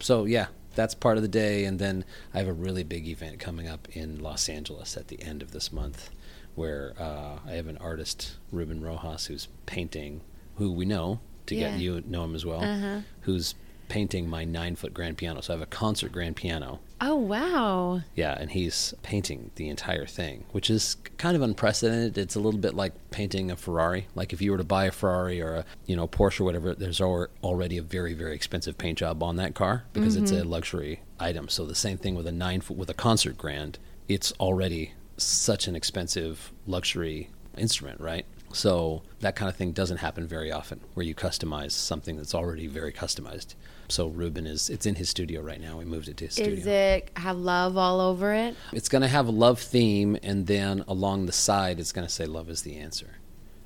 so 0.00 0.24
yeah, 0.24 0.46
that's 0.74 0.94
part 0.94 1.16
of 1.16 1.22
the 1.22 1.28
day, 1.28 1.64
and 1.64 1.78
then 1.78 2.04
I 2.34 2.38
have 2.38 2.48
a 2.48 2.52
really 2.52 2.82
big 2.84 3.06
event 3.08 3.38
coming 3.38 3.68
up 3.68 3.88
in 3.92 4.20
Los 4.20 4.48
Angeles 4.48 4.96
at 4.96 5.08
the 5.08 5.20
end 5.22 5.42
of 5.42 5.52
this 5.52 5.72
month, 5.72 6.10
where 6.54 6.92
uh, 6.98 7.38
I 7.46 7.52
have 7.52 7.66
an 7.68 7.78
artist, 7.78 8.36
Ruben 8.50 8.82
Rojas, 8.82 9.26
who's 9.26 9.48
painting, 9.66 10.20
who 10.56 10.70
we 10.72 10.84
know 10.84 11.20
to 11.46 11.54
Yeah. 11.54 11.70
get 11.72 11.80
you 11.80 12.02
know 12.06 12.24
him 12.24 12.34
as 12.34 12.44
well, 12.44 12.62
Uh-huh. 12.62 13.00
who's 13.22 13.54
painting 13.88 14.28
my 14.28 14.44
nine 14.44 14.74
foot 14.76 14.94
grand 14.94 15.18
piano. 15.18 15.40
So 15.42 15.52
I 15.52 15.56
have 15.56 15.62
a 15.62 15.66
concert 15.66 16.12
grand 16.12 16.36
piano. 16.36 16.80
Oh 17.04 17.16
wow. 17.16 18.02
Yeah, 18.14 18.36
and 18.38 18.48
he's 18.48 18.94
painting 19.02 19.50
the 19.56 19.68
entire 19.68 20.06
thing, 20.06 20.44
which 20.52 20.70
is 20.70 20.96
kind 21.18 21.34
of 21.34 21.42
unprecedented. 21.42 22.16
It's 22.16 22.36
a 22.36 22.40
little 22.40 22.60
bit 22.60 22.74
like 22.74 22.92
painting 23.10 23.50
a 23.50 23.56
Ferrari. 23.56 24.06
Like 24.14 24.32
if 24.32 24.40
you 24.40 24.52
were 24.52 24.58
to 24.58 24.64
buy 24.64 24.84
a 24.84 24.92
Ferrari 24.92 25.42
or 25.42 25.56
a 25.56 25.64
you 25.84 25.96
know 25.96 26.06
Porsche 26.06 26.42
or 26.42 26.44
whatever, 26.44 26.76
there's 26.76 27.00
already 27.00 27.76
a 27.76 27.82
very 27.82 28.14
very 28.14 28.36
expensive 28.36 28.78
paint 28.78 28.98
job 28.98 29.20
on 29.20 29.34
that 29.34 29.56
car 29.56 29.82
because 29.92 30.14
it's 30.14 30.30
a 30.30 30.36
mm-hmm. 30.36 30.50
luxury 30.50 31.00
item. 31.18 31.48
So 31.48 31.66
the 31.66 31.74
same 31.74 31.98
thing 31.98 32.14
with 32.14 32.28
a 32.28 32.32
nine 32.32 32.60
foot 32.60 32.76
with 32.76 32.88
a 32.88 32.94
concert 32.94 33.36
grand, 33.36 33.80
it's 34.08 34.30
already 34.38 34.92
such 35.16 35.66
an 35.66 35.74
expensive 35.74 36.52
luxury 36.68 37.30
instrument, 37.58 38.00
right? 38.00 38.26
So 38.52 39.02
that 39.20 39.34
kind 39.34 39.48
of 39.48 39.56
thing 39.56 39.72
doesn't 39.72 39.96
happen 39.96 40.28
very 40.28 40.52
often, 40.52 40.80
where 40.94 41.04
you 41.04 41.16
customize 41.16 41.72
something 41.72 42.16
that's 42.16 42.34
already 42.34 42.68
very 42.68 42.92
customized. 42.92 43.54
So 43.88 44.08
Ruben 44.08 44.46
is 44.46 44.70
it's 44.70 44.86
in 44.86 44.94
his 44.94 45.08
studio 45.08 45.40
right 45.42 45.60
now. 45.60 45.78
We 45.78 45.84
moved 45.84 46.08
it 46.08 46.16
to 46.18 46.24
his 46.26 46.34
studio. 46.34 46.52
Is 46.54 46.66
it 46.66 47.10
have 47.16 47.36
love 47.36 47.76
all 47.76 48.00
over 48.00 48.32
it? 48.32 48.56
It's 48.72 48.88
going 48.88 49.02
to 49.02 49.08
have 49.08 49.26
a 49.26 49.32
love 49.32 49.58
theme, 49.60 50.16
and 50.22 50.46
then 50.46 50.84
along 50.88 51.26
the 51.26 51.32
side, 51.32 51.78
it's 51.80 51.92
going 51.92 52.06
to 52.06 52.12
say 52.12 52.26
"Love 52.26 52.48
is 52.48 52.62
the 52.62 52.76
answer." 52.76 53.18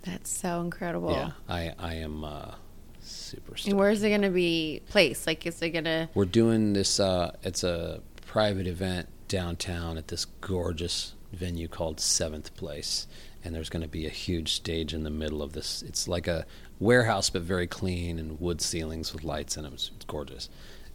That's 0.02 0.30
so 0.30 0.60
incredible. 0.60 1.12
Yeah, 1.12 1.30
I 1.48 1.74
I 1.78 1.94
am 1.94 2.24
uh, 2.24 2.54
super. 3.00 3.52
And 3.52 3.60
stoked. 3.60 3.76
where 3.76 3.90
is 3.90 4.02
it 4.02 4.08
going 4.08 4.22
to 4.22 4.30
be 4.30 4.82
placed? 4.88 5.26
Like, 5.26 5.46
is 5.46 5.60
it 5.62 5.70
going 5.70 5.84
to? 5.84 6.08
We're 6.14 6.24
doing 6.24 6.72
this. 6.72 6.98
Uh, 7.00 7.36
it's 7.42 7.64
a 7.64 8.00
private 8.24 8.66
event 8.66 9.08
downtown 9.28 9.96
at 9.98 10.08
this 10.08 10.24
gorgeous 10.40 11.14
venue 11.32 11.68
called 11.68 12.00
Seventh 12.00 12.54
Place, 12.56 13.06
and 13.46 13.54
there's 13.54 13.70
going 13.70 13.82
to 13.82 13.88
be 13.88 14.06
a 14.06 14.10
huge 14.10 14.54
stage 14.54 14.92
in 14.92 15.04
the 15.04 15.10
middle 15.10 15.40
of 15.40 15.52
this. 15.52 15.82
It's 15.82 16.08
like 16.08 16.26
a 16.26 16.44
warehouse, 16.80 17.30
but 17.30 17.42
very 17.42 17.68
clean 17.68 18.18
and 18.18 18.40
wood 18.40 18.60
ceilings 18.60 19.12
with 19.12 19.22
lights 19.22 19.56
in 19.56 19.62
them. 19.62 19.74
It's, 19.74 19.92
it's 19.94 20.04
gorgeous, 20.04 20.50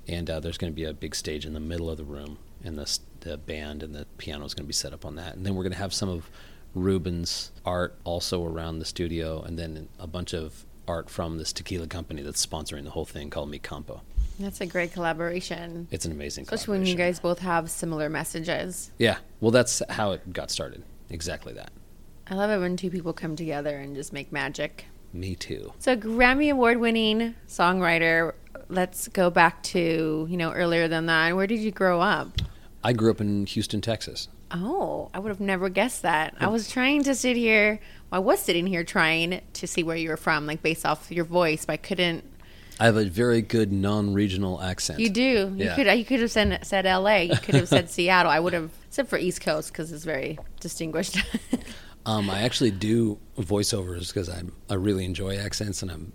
and 0.05 0.29
uh, 0.29 0.41
there's 0.41 0.57
going 0.57 0.71
to 0.71 0.75
be 0.75 0.83
a 0.83 0.93
big 0.93 1.15
stage 1.15 1.45
in 1.45 1.53
the 1.53 1.61
middle 1.61 1.89
of 1.89 1.97
the 1.97 2.03
room, 2.03 2.37
and 2.63 2.77
the 2.77 2.99
the 3.21 3.37
band 3.37 3.83
and 3.83 3.95
the 3.95 4.05
piano 4.17 4.43
is 4.43 4.53
going 4.53 4.65
to 4.65 4.67
be 4.67 4.73
set 4.73 4.93
up 4.93 5.05
on 5.05 5.15
that, 5.15 5.35
and 5.35 5.45
then 5.45 5.55
we're 5.55 5.63
going 5.63 5.71
to 5.71 5.77
have 5.77 5.93
some 5.93 6.09
of 6.09 6.29
Ruben's 6.75 7.51
art 7.65 7.95
also 8.03 8.45
around 8.45 8.79
the 8.79 8.85
studio, 8.85 9.41
and 9.41 9.57
then 9.57 9.87
a 9.97 10.07
bunch 10.07 10.33
of 10.33 10.65
art 10.87 11.09
from 11.09 11.37
this 11.37 11.53
tequila 11.53 11.87
company 11.87 12.21
that's 12.21 12.45
sponsoring 12.45 12.83
the 12.83 12.89
whole 12.89 13.05
thing 13.05 13.29
called 13.29 13.49
Mi 13.49 13.59
Campo. 13.59 14.01
That's 14.39 14.59
a 14.59 14.65
great 14.65 14.91
collaboration. 14.91 15.87
It's 15.91 16.03
an 16.03 16.11
amazing 16.11 16.45
collaboration. 16.45 16.61
Especially 16.61 16.79
when 16.79 16.87
you 16.87 16.95
guys 16.95 17.19
both 17.19 17.39
have 17.39 17.69
similar 17.69 18.09
messages. 18.09 18.91
Yeah, 18.97 19.19
well, 19.39 19.51
that's 19.51 19.81
how 19.89 20.11
it 20.11 20.33
got 20.33 20.51
started. 20.51 20.83
Exactly 21.09 21.53
that. 21.53 21.71
I 22.31 22.35
love 22.35 22.49
it 22.49 22.59
when 22.59 22.77
two 22.77 22.89
people 22.89 23.11
come 23.11 23.35
together 23.35 23.77
and 23.77 23.93
just 23.93 24.13
make 24.13 24.31
magic. 24.31 24.85
Me 25.11 25.35
too. 25.35 25.73
So 25.79 25.97
Grammy 25.97 26.49
award 26.49 26.77
winning 26.77 27.35
songwriter. 27.45 28.31
Let's 28.69 29.09
go 29.09 29.29
back 29.29 29.61
to, 29.63 30.25
you 30.29 30.37
know, 30.37 30.53
earlier 30.53 30.87
than 30.87 31.07
that. 31.07 31.35
Where 31.35 31.45
did 31.45 31.59
you 31.59 31.71
grow 31.71 31.99
up? 31.99 32.39
I 32.85 32.93
grew 32.93 33.11
up 33.11 33.19
in 33.19 33.45
Houston, 33.47 33.81
Texas. 33.81 34.29
Oh, 34.49 35.09
I 35.13 35.19
would 35.19 35.27
have 35.27 35.41
never 35.41 35.67
guessed 35.67 36.03
that. 36.03 36.35
I 36.39 36.45
hmm. 36.45 36.53
was 36.53 36.69
trying 36.71 37.03
to 37.03 37.15
sit 37.15 37.35
here. 37.35 37.81
Well, 38.09 38.21
I 38.21 38.23
was 38.23 38.39
sitting 38.39 38.65
here 38.65 38.85
trying 38.85 39.41
to 39.51 39.67
see 39.67 39.83
where 39.83 39.97
you 39.97 40.07
were 40.07 40.17
from, 40.17 40.45
like 40.45 40.63
based 40.63 40.85
off 40.85 41.11
your 41.11 41.25
voice, 41.25 41.65
but 41.65 41.73
I 41.73 41.77
couldn't. 41.77 42.23
I 42.79 42.85
have 42.85 42.95
a 42.95 43.05
very 43.05 43.41
good 43.41 43.73
non-regional 43.73 44.61
accent. 44.61 45.01
You 45.01 45.09
do. 45.09 45.21
You 45.21 45.53
Yeah. 45.57 45.75
could. 45.75 45.87
You 45.97 46.05
could 46.05 46.21
have 46.21 46.31
said, 46.31 46.65
said 46.65 46.85
L.A. 46.85 47.25
You 47.25 47.35
could 47.35 47.55
have 47.55 47.67
said 47.67 47.89
Seattle. 47.89 48.31
I 48.31 48.39
would 48.39 48.53
have, 48.53 48.71
except 48.87 49.09
for 49.09 49.17
East 49.17 49.41
Coast 49.41 49.73
because 49.73 49.91
it's 49.91 50.05
very 50.05 50.39
distinguished. 50.61 51.17
Um, 52.05 52.29
I 52.29 52.41
actually 52.41 52.71
do 52.71 53.19
voiceovers 53.37 54.07
because 54.07 54.29
I 54.29 54.41
I 54.69 54.73
really 54.75 55.05
enjoy 55.05 55.37
accents 55.37 55.81
and 55.81 55.91
I'm 55.91 56.13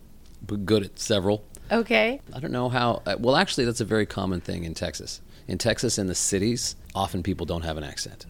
good 0.65 0.83
at 0.85 0.99
several. 0.99 1.45
okay. 1.71 2.21
I 2.35 2.41
don't 2.41 2.53
know 2.53 2.69
how. 2.69 3.03
Uh, 3.07 3.17
well, 3.19 3.37
actually, 3.37 3.65
that's 3.65 3.81
a 3.81 3.85
very 3.85 4.07
common 4.07 4.41
thing 4.41 4.65
in 4.65 4.75
Texas. 4.75 5.21
In 5.49 5.59
Texas, 5.59 5.99
in 5.99 6.07
the 6.09 6.15
cities, 6.15 6.75
often 6.95 7.23
people 7.23 7.47
don't 7.47 7.63
have 7.63 7.77
an 7.77 7.85
accent. 7.85 8.27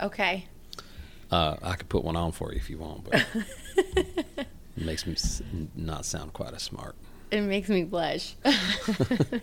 Okay. 0.00 0.46
Uh, 1.30 1.56
I 1.62 1.74
could 1.74 1.88
put 1.88 2.04
one 2.04 2.16
on 2.16 2.32
for 2.32 2.52
you 2.52 2.58
if 2.58 2.68
you 2.70 2.78
want, 2.78 3.04
but 3.10 3.24
it 3.76 4.46
makes 4.76 5.06
me 5.06 5.16
not 5.74 6.04
sound 6.04 6.32
quite 6.32 6.54
as 6.54 6.62
smart. 6.62 6.94
It 7.32 7.40
makes 7.40 7.68
me 7.68 7.82
blush. 7.84 8.34
and 8.44 8.54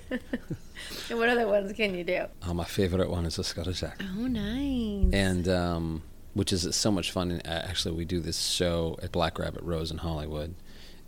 what 1.09 1.27
other 1.29 1.47
ones 1.47 1.73
can 1.73 1.93
you 1.95 2.03
do? 2.05 2.25
Uh, 2.41 2.53
my 2.53 2.63
favorite 2.63 3.09
one 3.09 3.25
is 3.25 3.37
a 3.37 3.43
Scottish 3.43 3.83
accent. 3.83 4.09
Oh, 4.17 4.27
nice. 4.27 5.13
and 5.13 5.47
um, 5.49 6.01
which 6.33 6.51
is 6.51 6.75
so 6.75 6.91
much 6.91 7.11
fun. 7.11 7.31
And 7.31 7.47
uh, 7.47 7.49
actually, 7.67 7.95
we 7.95 8.05
do 8.05 8.19
this 8.19 8.47
show 8.47 8.97
at 9.01 9.11
Black 9.11 9.39
Rabbit 9.39 9.63
Rose 9.63 9.91
in 9.91 9.99
Hollywood, 9.99 10.55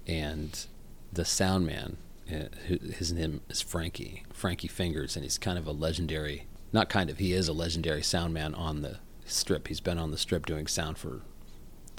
and 0.08 0.66
the 1.12 1.26
sound 1.26 1.66
man, 1.66 1.98
uh, 2.30 2.46
his 2.66 3.12
name 3.14 3.42
is 3.50 3.62
Frankie, 3.62 4.24
Frankie 4.34 4.68
Fingers, 4.68 5.16
and 5.16 5.24
he's 5.24 5.38
kind 5.38 5.58
of 5.58 5.68
a 5.68 5.72
legendary. 5.72 6.48
Not 6.74 6.90
kind 6.90 7.10
of, 7.10 7.20
he 7.20 7.34
is 7.34 7.48
a 7.48 7.54
legendary 7.54 8.04
sound 8.04 8.34
man 8.34 8.54
on 8.54 8.82
the 8.82 8.98
strip. 9.26 9.68
He's 9.68 9.80
been 9.80 9.98
on 9.98 10.12
the 10.12 10.18
strip 10.18 10.46
doing 10.46 10.68
sound 10.68 10.98
for 10.98 11.22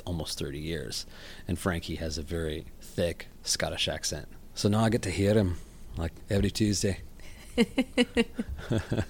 almost 0.05 0.39
30 0.39 0.59
years, 0.59 1.07
and 1.49 1.59
Frankie 1.59 1.97
has 1.97 2.19
a 2.19 2.23
very 2.23 2.67
thick 2.81 3.29
Scottish 3.43 3.89
accent. 3.89 4.29
So 4.55 4.69
now 4.69 4.81
I 4.81 4.89
get 4.89 5.03
to 5.03 5.11
hear 5.11 5.35
him 5.35 5.57
like 5.97 6.13
every 6.31 6.51
Tuesday. 6.51 7.01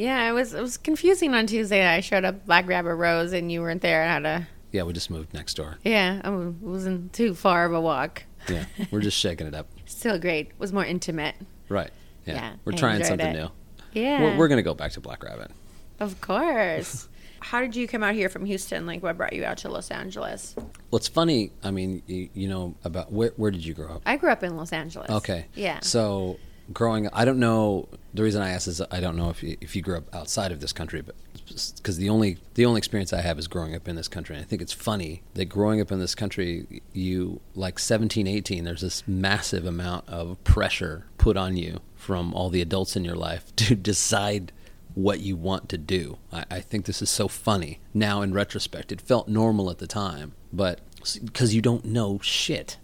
Yeah, 0.00 0.28
it 0.30 0.32
was 0.32 0.54
it 0.54 0.60
was 0.62 0.76
confusing 0.78 1.34
on 1.34 1.46
Tuesday. 1.46 1.84
I 1.86 2.00
showed 2.00 2.24
up 2.24 2.46
Black 2.46 2.66
Rabbit 2.66 2.94
Rose 2.94 3.32
and 3.32 3.52
you 3.52 3.60
weren't 3.60 3.82
there. 3.82 4.02
I 4.02 4.06
had 4.06 4.22
to. 4.22 4.46
Yeah, 4.72 4.84
we 4.84 4.92
just 4.92 5.10
moved 5.10 5.34
next 5.34 5.54
door. 5.54 5.78
Yeah, 5.84 6.20
oh, 6.24 6.28
I 6.28 6.30
w- 6.32 6.54
wasn't 6.60 7.12
too 7.12 7.34
far 7.34 7.66
of 7.66 7.72
a 7.74 7.80
walk. 7.80 8.22
Yeah, 8.48 8.64
we're 8.90 9.00
just 9.00 9.18
shaking 9.18 9.46
it 9.46 9.54
up. 9.54 9.66
Still 9.84 10.18
great. 10.18 10.46
It 10.48 10.54
was 10.58 10.72
more 10.72 10.84
intimate. 10.84 11.34
Right. 11.68 11.90
Yeah. 12.24 12.34
Yeah, 12.34 12.52
we're 12.64 12.72
I 12.72 12.76
trying 12.76 12.94
enjoyed 12.96 13.08
something 13.08 13.26
it. 13.26 13.32
new. 13.42 13.50
Yeah, 13.92 14.22
We're, 14.22 14.36
we're 14.38 14.48
going 14.48 14.58
to 14.58 14.62
go 14.62 14.74
back 14.74 14.92
to 14.92 15.00
Black 15.00 15.22
Rabbit. 15.24 15.50
of 15.98 16.20
course. 16.20 17.08
How 17.40 17.60
did 17.60 17.74
you 17.74 17.88
come 17.88 18.02
out 18.02 18.14
here 18.14 18.28
from 18.28 18.44
Houston? 18.44 18.86
Like, 18.86 19.02
what 19.02 19.16
brought 19.16 19.32
you 19.32 19.44
out 19.44 19.58
to 19.58 19.68
Los 19.70 19.90
Angeles? 19.90 20.54
What's 20.90 21.08
funny, 21.08 21.50
I 21.64 21.70
mean, 21.70 22.02
you, 22.06 22.28
you 22.34 22.48
know, 22.48 22.74
about 22.84 23.10
where, 23.10 23.32
where 23.36 23.50
did 23.50 23.64
you 23.64 23.74
grow 23.74 23.94
up? 23.94 24.02
I 24.06 24.16
grew 24.16 24.30
up 24.30 24.42
in 24.44 24.56
Los 24.56 24.72
Angeles. 24.72 25.10
Okay. 25.10 25.46
Yeah. 25.54 25.80
So, 25.80 26.38
growing 26.72 27.08
I 27.12 27.24
don't 27.24 27.38
know, 27.38 27.88
the 28.14 28.22
reason 28.22 28.42
I 28.42 28.50
ask 28.50 28.68
is 28.68 28.80
I 28.90 29.00
don't 29.00 29.16
know 29.16 29.30
if 29.30 29.42
you, 29.42 29.56
if 29.60 29.74
you 29.74 29.82
grew 29.82 29.96
up 29.96 30.14
outside 30.14 30.52
of 30.52 30.60
this 30.60 30.72
country, 30.72 31.02
but 31.02 31.14
because 31.46 31.96
the 31.96 32.08
only 32.08 32.38
the 32.54 32.64
only 32.64 32.78
experience 32.78 33.12
I 33.12 33.20
have 33.22 33.38
is 33.38 33.48
growing 33.48 33.74
up 33.74 33.88
in 33.88 33.96
this 33.96 34.08
country. 34.08 34.36
And 34.36 34.44
I 34.44 34.46
think 34.46 34.62
it's 34.62 34.72
funny 34.72 35.22
that 35.34 35.46
growing 35.46 35.80
up 35.80 35.90
in 35.90 35.98
this 35.98 36.14
country, 36.14 36.82
you 36.92 37.40
like 37.54 37.78
17, 37.78 38.26
18, 38.26 38.64
there's 38.64 38.82
this 38.82 39.06
massive 39.06 39.66
amount 39.66 40.08
of 40.08 40.42
pressure 40.44 41.06
put 41.18 41.36
on 41.36 41.56
you 41.56 41.80
from 41.96 42.32
all 42.34 42.50
the 42.50 42.62
adults 42.62 42.96
in 42.96 43.04
your 43.04 43.16
life 43.16 43.44
to 43.56 43.74
decide 43.74 44.52
what 44.94 45.20
you 45.20 45.36
want 45.36 45.68
to 45.68 45.78
do. 45.78 46.18
I, 46.32 46.44
I 46.50 46.60
think 46.60 46.84
this 46.86 47.00
is 47.00 47.10
so 47.10 47.28
funny 47.28 47.80
now 47.94 48.22
in 48.22 48.32
retrospect. 48.34 48.90
It 48.92 49.00
felt 49.00 49.28
normal 49.28 49.70
at 49.70 49.78
the 49.78 49.86
time, 49.86 50.32
but 50.52 50.80
because 51.24 51.54
you 51.54 51.62
don't 51.62 51.84
know 51.84 52.18
shit 52.22 52.76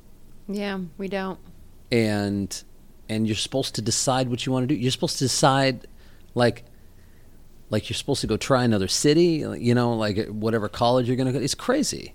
Yeah, 0.49 0.79
we 0.97 1.09
don't. 1.09 1.39
and 1.93 2.63
and 3.09 3.27
you're 3.27 3.37
supposed 3.37 3.75
to 3.77 3.83
decide 3.83 4.29
what 4.29 4.47
you 4.47 4.53
want 4.53 4.69
to 4.69 4.75
do. 4.75 4.81
You're 4.81 4.91
supposed 4.91 5.19
to 5.19 5.25
decide, 5.25 5.87
like, 6.35 6.65
like 7.71 7.89
you're 7.89 7.97
supposed 7.97 8.21
to 8.21 8.27
go 8.27 8.37
try 8.37 8.65
another 8.65 8.89
city. 8.89 9.45
You 9.59 9.75
know, 9.75 9.95
like 9.95 10.27
whatever 10.29 10.69
college 10.69 11.07
you're 11.09 11.17
going 11.17 11.33
to 11.33 11.33
go. 11.33 11.39
It's 11.39 11.55
crazy. 11.55 12.15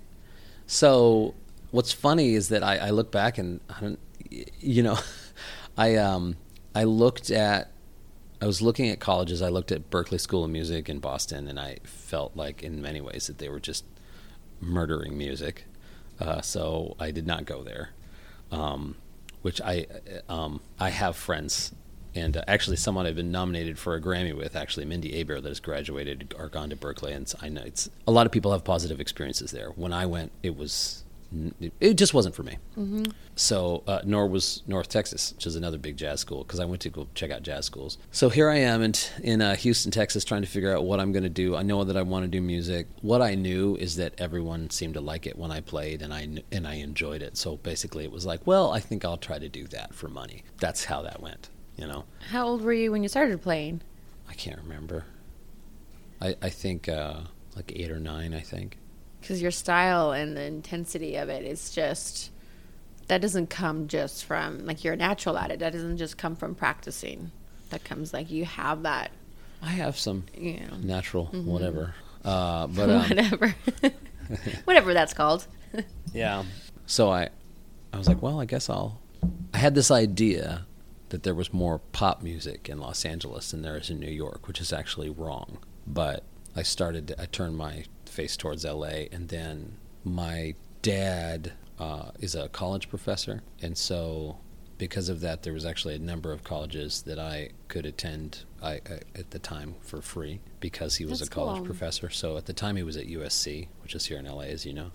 So 0.66 1.34
what's 1.70 1.92
funny 1.92 2.34
is 2.34 2.48
that 2.48 2.62
I, 2.62 2.76
I 2.78 2.90
look 2.90 3.10
back 3.10 3.38
and 3.38 3.60
I 3.68 3.80
don't, 3.80 3.98
you 4.30 4.82
know, 4.82 4.98
I 5.76 5.96
um 5.96 6.36
I 6.74 6.84
looked 6.84 7.30
at. 7.30 7.70
I 8.40 8.46
was 8.46 8.60
looking 8.60 8.88
at 8.88 8.98
colleges. 8.98 9.40
I 9.40 9.50
looked 9.50 9.70
at 9.70 9.88
Berklee 9.88 10.20
School 10.20 10.42
of 10.42 10.50
Music 10.50 10.88
in 10.88 10.98
Boston, 10.98 11.46
and 11.46 11.60
I 11.60 11.78
felt 11.84 12.36
like, 12.36 12.64
in 12.64 12.82
many 12.82 13.00
ways, 13.00 13.28
that 13.28 13.38
they 13.38 13.48
were 13.48 13.60
just 13.60 13.84
murdering 14.60 15.16
music. 15.16 15.64
Uh, 16.18 16.40
so 16.40 16.96
I 16.98 17.12
did 17.12 17.24
not 17.24 17.44
go 17.44 17.62
there. 17.62 17.90
Um, 18.50 18.96
which 19.42 19.60
I 19.60 19.86
um, 20.28 20.60
I 20.78 20.90
have 20.90 21.16
friends, 21.16 21.72
and 22.14 22.36
uh, 22.36 22.44
actually 22.48 22.76
someone 22.76 23.06
I've 23.06 23.16
been 23.16 23.30
nominated 23.30 23.78
for 23.78 23.94
a 23.94 24.00
Grammy 24.00 24.36
with, 24.36 24.56
actually 24.56 24.86
Mindy 24.86 25.12
Abair, 25.22 25.42
that 25.42 25.48
has 25.48 25.60
graduated 25.60 26.34
or 26.38 26.48
gone 26.48 26.70
to 26.70 26.76
Berklee, 26.76 27.14
and 27.14 27.32
I 27.40 27.48
know 27.48 27.62
it's 27.62 27.90
a 28.06 28.12
lot 28.12 28.26
of 28.26 28.32
people 28.32 28.52
have 28.52 28.64
positive 28.64 29.00
experiences 29.00 29.50
there. 29.50 29.68
When 29.70 29.92
I 29.92 30.06
went, 30.06 30.32
it 30.42 30.56
was 30.56 31.01
it 31.80 31.94
just 31.94 32.14
wasn't 32.14 32.34
for 32.34 32.42
me. 32.42 32.58
Mm-hmm. 32.76 33.04
So 33.34 33.82
uh, 33.86 34.00
nor 34.04 34.26
was 34.26 34.62
North 34.66 34.88
Texas, 34.88 35.32
which 35.34 35.46
is 35.46 35.56
another 35.56 35.78
big 35.78 35.96
jazz 35.96 36.20
school, 36.20 36.44
because 36.44 36.60
I 36.60 36.64
went 36.64 36.82
to 36.82 36.90
go 36.90 37.08
check 37.14 37.30
out 37.30 37.42
jazz 37.42 37.64
schools. 37.64 37.98
So 38.10 38.28
here 38.28 38.50
I 38.50 38.58
am 38.58 38.82
in 38.82 38.92
in 39.22 39.40
uh, 39.40 39.56
Houston, 39.56 39.90
Texas, 39.90 40.24
trying 40.24 40.42
to 40.42 40.48
figure 40.48 40.74
out 40.74 40.84
what 40.84 41.00
I'm 41.00 41.12
going 41.12 41.22
to 41.22 41.28
do. 41.28 41.56
I 41.56 41.62
know 41.62 41.84
that 41.84 41.96
I 41.96 42.02
want 42.02 42.24
to 42.24 42.28
do 42.28 42.40
music. 42.42 42.86
What 43.00 43.22
I 43.22 43.34
knew 43.34 43.76
is 43.76 43.96
that 43.96 44.14
everyone 44.18 44.70
seemed 44.70 44.94
to 44.94 45.00
like 45.00 45.26
it 45.26 45.38
when 45.38 45.50
I 45.50 45.60
played, 45.60 46.02
and 46.02 46.12
I 46.12 46.28
and 46.50 46.66
I 46.66 46.74
enjoyed 46.74 47.22
it. 47.22 47.36
So 47.36 47.56
basically, 47.56 48.04
it 48.04 48.12
was 48.12 48.26
like, 48.26 48.46
well, 48.46 48.70
I 48.72 48.80
think 48.80 49.04
I'll 49.04 49.16
try 49.16 49.38
to 49.38 49.48
do 49.48 49.66
that 49.68 49.94
for 49.94 50.08
money. 50.08 50.44
That's 50.58 50.84
how 50.84 51.02
that 51.02 51.20
went. 51.20 51.48
You 51.76 51.86
know, 51.86 52.04
How 52.30 52.46
old 52.46 52.62
were 52.62 52.74
you 52.74 52.92
when 52.92 53.02
you 53.02 53.08
started 53.08 53.40
playing? 53.40 53.80
I 54.28 54.34
can't 54.34 54.60
remember. 54.60 55.06
I 56.20 56.36
I 56.42 56.50
think 56.50 56.88
uh, 56.88 57.20
like 57.56 57.72
eight 57.74 57.90
or 57.90 57.98
nine. 57.98 58.34
I 58.34 58.40
think. 58.40 58.76
Because 59.22 59.40
your 59.40 59.50
style 59.50 60.12
and 60.12 60.36
the 60.36 60.42
intensity 60.42 61.16
of 61.16 61.30
it 61.30 61.44
is 61.44 61.70
just 61.70 62.30
that 63.08 63.22
doesn't 63.22 63.48
come 63.48 63.88
just 63.88 64.24
from 64.24 64.66
like 64.66 64.84
you're 64.84 64.96
natural 64.96 65.38
at 65.38 65.50
it. 65.50 65.60
That 65.60 65.72
doesn't 65.72 65.96
just 65.96 66.18
come 66.18 66.36
from 66.36 66.54
practicing. 66.54 67.30
That 67.70 67.84
comes 67.84 68.12
like 68.12 68.30
you 68.30 68.44
have 68.44 68.82
that, 68.82 69.12
I 69.62 69.70
have 69.70 69.96
some 69.96 70.24
you 70.36 70.54
know, 70.54 70.76
natural 70.82 71.26
whatever. 71.26 71.94
Uh, 72.24 72.66
but 72.66 72.90
um, 72.90 73.08
whatever, 73.08 73.54
whatever 74.64 74.94
that's 74.94 75.14
called. 75.14 75.46
Yeah. 76.12 76.42
So 76.84 77.10
I, 77.10 77.30
I 77.94 77.96
was 77.96 78.06
like, 78.06 78.20
well, 78.20 78.38
I 78.38 78.44
guess 78.44 78.68
I'll. 78.68 79.00
I 79.54 79.56
had 79.56 79.74
this 79.74 79.90
idea 79.90 80.66
that 81.08 81.22
there 81.22 81.34
was 81.34 81.54
more 81.54 81.78
pop 81.78 82.22
music 82.22 82.68
in 82.68 82.78
Los 82.78 83.06
Angeles 83.06 83.50
than 83.50 83.62
there 83.62 83.78
is 83.78 83.88
in 83.88 83.98
New 83.98 84.10
York, 84.10 84.46
which 84.46 84.60
is 84.60 84.74
actually 84.74 85.08
wrong. 85.08 85.56
But 85.86 86.24
I 86.54 86.62
started. 86.62 87.14
I 87.18 87.24
turned 87.24 87.56
my 87.56 87.84
face 88.12 88.36
towards 88.36 88.64
L.A. 88.64 89.08
and 89.10 89.28
then 89.28 89.76
my 90.04 90.54
dad 90.82 91.52
uh, 91.78 92.10
is 92.20 92.34
a 92.34 92.48
college 92.48 92.88
professor, 92.88 93.42
and 93.60 93.76
so 93.76 94.38
because 94.78 95.08
of 95.08 95.20
that, 95.20 95.44
there 95.44 95.52
was 95.52 95.64
actually 95.64 95.94
a 95.94 95.98
number 95.98 96.32
of 96.32 96.42
colleges 96.42 97.02
that 97.02 97.16
I 97.16 97.50
could 97.68 97.86
attend 97.86 98.44
I, 98.60 98.72
I, 98.72 99.00
at 99.14 99.30
the 99.30 99.38
time 99.38 99.76
for 99.80 100.02
free 100.02 100.40
because 100.58 100.96
he 100.96 101.04
was 101.04 101.20
That's 101.20 101.28
a 101.28 101.32
college 101.32 101.58
cool. 101.58 101.66
professor. 101.66 102.10
So 102.10 102.36
at 102.36 102.46
the 102.46 102.52
time, 102.52 102.74
he 102.74 102.82
was 102.82 102.96
at 102.96 103.06
USC, 103.06 103.68
which 103.82 103.94
is 103.94 104.06
here 104.06 104.18
in 104.18 104.24
LA, 104.24 104.42
as 104.42 104.66
you 104.66 104.72
know. 104.72 104.90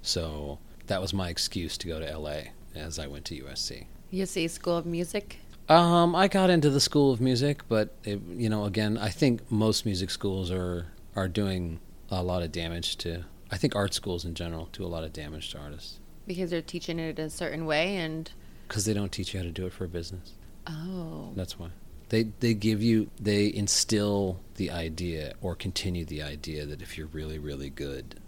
So 0.00 0.60
that 0.86 1.00
was 1.00 1.12
my 1.12 1.28
excuse 1.28 1.76
to 1.78 1.88
go 1.88 1.98
to 1.98 2.18
LA 2.18 2.52
as 2.76 3.00
I 3.00 3.08
went 3.08 3.24
to 3.26 3.42
USC. 3.42 3.86
USC 4.12 4.48
School 4.48 4.76
of 4.76 4.86
Music. 4.86 5.38
Um, 5.68 6.14
I 6.14 6.28
got 6.28 6.48
into 6.48 6.70
the 6.70 6.80
School 6.80 7.12
of 7.12 7.20
Music, 7.20 7.62
but 7.68 7.94
it, 8.04 8.20
you 8.28 8.48
know, 8.48 8.64
again, 8.64 8.96
I 8.96 9.08
think 9.08 9.50
most 9.50 9.84
music 9.84 10.10
schools 10.10 10.52
are 10.52 10.86
are 11.16 11.28
doing 11.28 11.80
a 12.20 12.22
lot 12.22 12.42
of 12.42 12.52
damage 12.52 12.96
to. 12.98 13.24
I 13.50 13.56
think 13.56 13.74
art 13.76 13.92
schools 13.94 14.24
in 14.24 14.34
general 14.34 14.68
do 14.72 14.84
a 14.84 14.86
lot 14.88 15.04
of 15.04 15.12
damage 15.12 15.50
to 15.50 15.58
artists 15.58 15.98
Because 16.26 16.50
they're 16.50 16.62
teaching 16.62 16.98
it 16.98 17.18
a 17.18 17.28
certain 17.28 17.66
way 17.66 17.96
and 17.96 18.30
because 18.66 18.84
they 18.86 18.94
don't 18.94 19.12
teach 19.12 19.34
you 19.34 19.40
how 19.40 19.44
to 19.44 19.52
do 19.52 19.66
it 19.66 19.72
for 19.72 19.84
a 19.84 19.88
business. 19.88 20.32
oh. 20.66 21.32
That's 21.36 21.58
why 21.58 21.68
they 22.08 22.24
they 22.40 22.54
give 22.54 22.82
you 22.82 23.10
they 23.20 23.52
instill 23.52 24.40
the 24.56 24.70
idea 24.70 25.34
or 25.42 25.54
continue 25.54 26.04
the 26.04 26.22
idea 26.22 26.64
that 26.66 26.80
if 26.82 26.96
you're 26.96 27.06
really 27.08 27.38
really 27.38 27.70
good, 27.70 28.20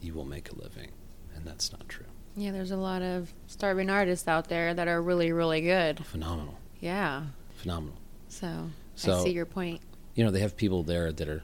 you 0.00 0.12
will 0.14 0.24
make 0.24 0.50
a 0.52 0.54
living, 0.56 0.90
and 1.34 1.44
that's 1.44 1.72
not 1.72 1.88
true. 1.88 2.06
Yeah, 2.36 2.52
there's 2.52 2.70
a 2.70 2.76
lot 2.76 3.02
of 3.02 3.32
starving 3.48 3.90
artists 3.90 4.28
out 4.28 4.48
there 4.48 4.72
that 4.74 4.86
are 4.86 5.02
really, 5.02 5.32
really 5.32 5.60
good. 5.60 6.04
Phenomenal, 6.06 6.56
Yeah. 6.80 7.24
phenomenal. 7.56 7.96
So, 8.28 8.70
So- 8.94 9.20
I 9.20 9.24
see 9.24 9.30
your 9.32 9.46
point. 9.46 9.80
you 10.14 10.24
know 10.24 10.30
they 10.30 10.40
have 10.40 10.56
people 10.56 10.82
there 10.84 11.10
that 11.12 11.28
are 11.28 11.42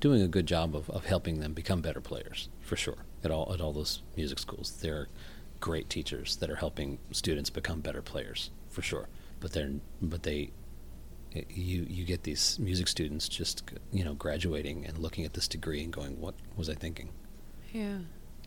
doing 0.00 0.22
a 0.22 0.28
good 0.28 0.46
job 0.46 0.74
of, 0.76 0.88
of 0.90 1.04
helping 1.06 1.40
them 1.40 1.52
become 1.52 1.80
better 1.80 2.00
players 2.00 2.48
for 2.60 2.76
sure 2.76 2.98
at 3.24 3.30
all 3.30 3.52
at 3.52 3.60
all 3.60 3.72
those 3.72 4.02
music 4.16 4.38
schools 4.38 4.78
they're 4.82 5.08
great 5.60 5.88
teachers 5.90 6.36
that 6.36 6.48
are 6.50 6.56
helping 6.56 6.98
students 7.10 7.50
become 7.50 7.80
better 7.80 8.00
players 8.02 8.50
for 8.68 8.82
sure 8.82 9.08
but 9.40 9.52
they're 9.52 9.72
but 10.00 10.22
they 10.22 10.50
you 11.50 11.84
you 11.88 12.04
get 12.04 12.22
these 12.22 12.58
music 12.58 12.88
students 12.88 13.28
just 13.28 13.62
you 13.92 14.04
know 14.04 14.14
graduating 14.14 14.86
and 14.86 14.98
looking 14.98 15.24
at 15.24 15.34
this 15.34 15.48
degree 15.48 15.82
and 15.82 15.92
going 15.92 16.18
what 16.20 16.34
was 16.56 16.68
i 16.70 16.74
thinking 16.74 17.10
Yeah. 17.72 17.98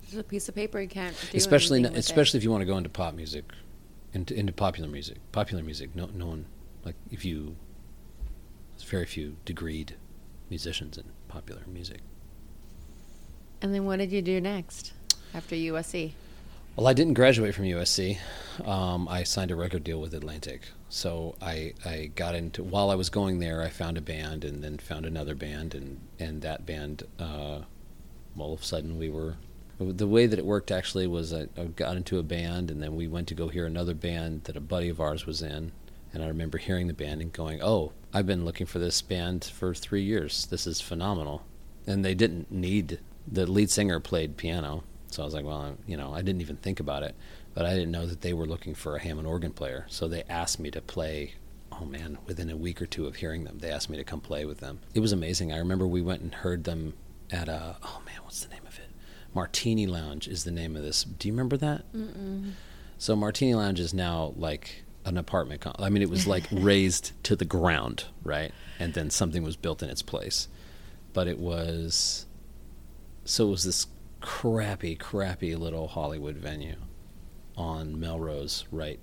It's 0.03 0.15
a 0.15 0.23
piece 0.23 0.49
of 0.49 0.55
paper 0.55 0.81
you 0.81 0.87
can't 0.87 1.15
do 1.31 1.37
especially 1.37 1.81
with 1.81 1.91
it. 1.93 1.97
especially 1.97 2.37
if 2.39 2.43
you 2.43 2.51
want 2.51 2.61
to 2.61 2.65
go 2.65 2.77
into 2.77 2.89
pop 2.89 3.13
music 3.13 3.45
into 4.13 4.33
into 4.33 4.51
popular 4.53 4.89
music 4.89 5.17
popular 5.31 5.63
music 5.63 5.95
no 5.95 6.07
no 6.13 6.25
one 6.27 6.45
like 6.83 6.95
if 7.11 7.23
you 7.23 7.55
there's 8.71 8.89
very 8.89 9.05
few 9.05 9.35
degreed 9.45 9.91
musicians 10.49 10.97
in 10.97 11.03
popular 11.31 11.61
music 11.67 12.01
And 13.61 13.73
then 13.73 13.85
what 13.85 13.99
did 13.99 14.11
you 14.11 14.21
do 14.21 14.41
next 14.41 14.93
after 15.33 15.55
USC? 15.55 16.11
Well, 16.75 16.87
I 16.87 16.93
didn't 16.93 17.15
graduate 17.15 17.53
from 17.53 17.65
USC. 17.65 18.17
Um, 18.65 19.07
I 19.07 19.23
signed 19.23 19.51
a 19.51 19.55
record 19.55 19.83
deal 19.83 19.99
with 19.99 20.13
Atlantic. 20.13 20.61
So 20.89 21.35
I, 21.41 21.73
I 21.85 22.11
got 22.15 22.33
into 22.33 22.63
while 22.63 22.89
I 22.89 22.95
was 22.95 23.09
going 23.09 23.39
there. 23.39 23.61
I 23.61 23.69
found 23.69 23.97
a 23.97 24.01
band 24.01 24.43
and 24.43 24.63
then 24.63 24.77
found 24.77 25.05
another 25.05 25.35
band 25.35 25.75
and 25.75 25.99
and 26.19 26.41
that 26.41 26.65
band. 26.65 27.03
Uh, 27.19 27.61
all 28.37 28.53
of 28.53 28.61
a 28.61 28.63
sudden 28.63 28.97
we 28.97 29.09
were. 29.09 29.35
The 29.79 30.07
way 30.07 30.27
that 30.27 30.37
it 30.37 30.45
worked 30.45 30.69
actually 30.69 31.07
was 31.07 31.33
I, 31.33 31.47
I 31.57 31.65
got 31.65 31.97
into 31.97 32.19
a 32.19 32.23
band 32.23 32.69
and 32.71 32.81
then 32.83 32.95
we 32.95 33.07
went 33.07 33.27
to 33.29 33.33
go 33.33 33.47
hear 33.47 33.65
another 33.65 33.95
band 33.95 34.43
that 34.43 34.55
a 34.55 34.61
buddy 34.61 34.89
of 34.89 34.99
ours 34.99 35.25
was 35.25 35.41
in. 35.41 35.71
And 36.13 36.23
I 36.23 36.27
remember 36.27 36.57
hearing 36.57 36.87
the 36.87 36.93
band 36.93 37.21
and 37.21 37.31
going, 37.31 37.61
"Oh, 37.61 37.93
I've 38.13 38.27
been 38.27 38.45
looking 38.45 38.65
for 38.65 38.79
this 38.79 39.01
band 39.01 39.45
for 39.45 39.73
three 39.73 40.03
years. 40.03 40.45
This 40.47 40.67
is 40.67 40.81
phenomenal." 40.81 41.43
And 41.87 42.03
they 42.03 42.13
didn't 42.13 42.51
need 42.51 42.99
the 43.27 43.45
lead 43.45 43.69
singer 43.69 43.99
played 43.99 44.37
piano, 44.37 44.83
so 45.07 45.23
I 45.23 45.25
was 45.25 45.33
like, 45.33 45.45
"Well, 45.45 45.77
you 45.87 45.95
know, 45.97 46.13
I 46.13 46.21
didn't 46.21 46.41
even 46.41 46.57
think 46.57 46.79
about 46.79 47.03
it." 47.03 47.15
But 47.53 47.65
I 47.65 47.73
didn't 47.73 47.91
know 47.91 48.05
that 48.05 48.21
they 48.21 48.33
were 48.33 48.45
looking 48.45 48.75
for 48.75 48.95
a 48.95 49.01
Hammond 49.01 49.27
organ 49.27 49.51
player, 49.51 49.85
so 49.89 50.07
they 50.07 50.23
asked 50.29 50.59
me 50.59 50.71
to 50.71 50.81
play. 50.81 51.33
Oh 51.71 51.85
man, 51.85 52.17
within 52.25 52.49
a 52.49 52.57
week 52.57 52.81
or 52.81 52.85
two 52.85 53.07
of 53.07 53.15
hearing 53.15 53.43
them, 53.45 53.59
they 53.59 53.71
asked 53.71 53.89
me 53.89 53.97
to 53.97 54.03
come 54.03 54.19
play 54.21 54.45
with 54.45 54.59
them. 54.59 54.81
It 54.93 54.99
was 54.99 55.11
amazing. 55.13 55.51
I 55.51 55.57
remember 55.57 55.87
we 55.87 56.01
went 56.01 56.21
and 56.21 56.33
heard 56.33 56.65
them 56.65 56.93
at 57.29 57.47
a. 57.47 57.77
Oh 57.81 58.01
man, 58.05 58.19
what's 58.23 58.43
the 58.43 58.53
name 58.53 58.65
of 58.67 58.77
it? 58.77 58.89
Martini 59.33 59.87
Lounge 59.87 60.27
is 60.27 60.43
the 60.43 60.51
name 60.51 60.75
of 60.75 60.83
this. 60.83 61.03
Do 61.03 61.27
you 61.27 61.33
remember 61.33 61.57
that? 61.57 61.91
Mm-mm. 61.93 62.51
So 62.97 63.15
Martini 63.15 63.55
Lounge 63.55 63.79
is 63.79 63.93
now 63.93 64.33
like 64.35 64.83
an 65.05 65.17
apartment. 65.17 65.61
Com- 65.61 65.75
I 65.79 65.89
mean, 65.89 66.01
it 66.01 66.09
was 66.09 66.27
like 66.27 66.45
raised 66.51 67.11
to 67.23 67.35
the 67.35 67.45
ground, 67.45 68.05
right? 68.23 68.51
And 68.79 68.93
then 68.93 69.09
something 69.09 69.43
was 69.43 69.55
built 69.55 69.83
in 69.83 69.89
its 69.89 70.01
place. 70.01 70.47
But 71.13 71.27
it 71.27 71.39
was 71.39 72.25
so 73.25 73.47
it 73.47 73.51
was 73.51 73.63
this 73.63 73.87
crappy, 74.21 74.95
crappy 74.95 75.55
little 75.55 75.87
Hollywood 75.87 76.35
venue 76.37 76.77
on 77.57 77.99
Melrose, 77.99 78.65
right, 78.71 78.99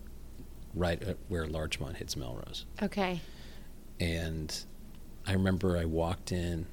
right 0.74 1.02
at 1.02 1.16
where 1.28 1.46
Larchmont 1.46 1.96
hits 1.96 2.16
Melrose. 2.16 2.64
Okay. 2.82 3.20
And 4.00 4.64
I 5.26 5.32
remember 5.32 5.76
I 5.76 5.84
walked 5.84 6.32
in. 6.32 6.66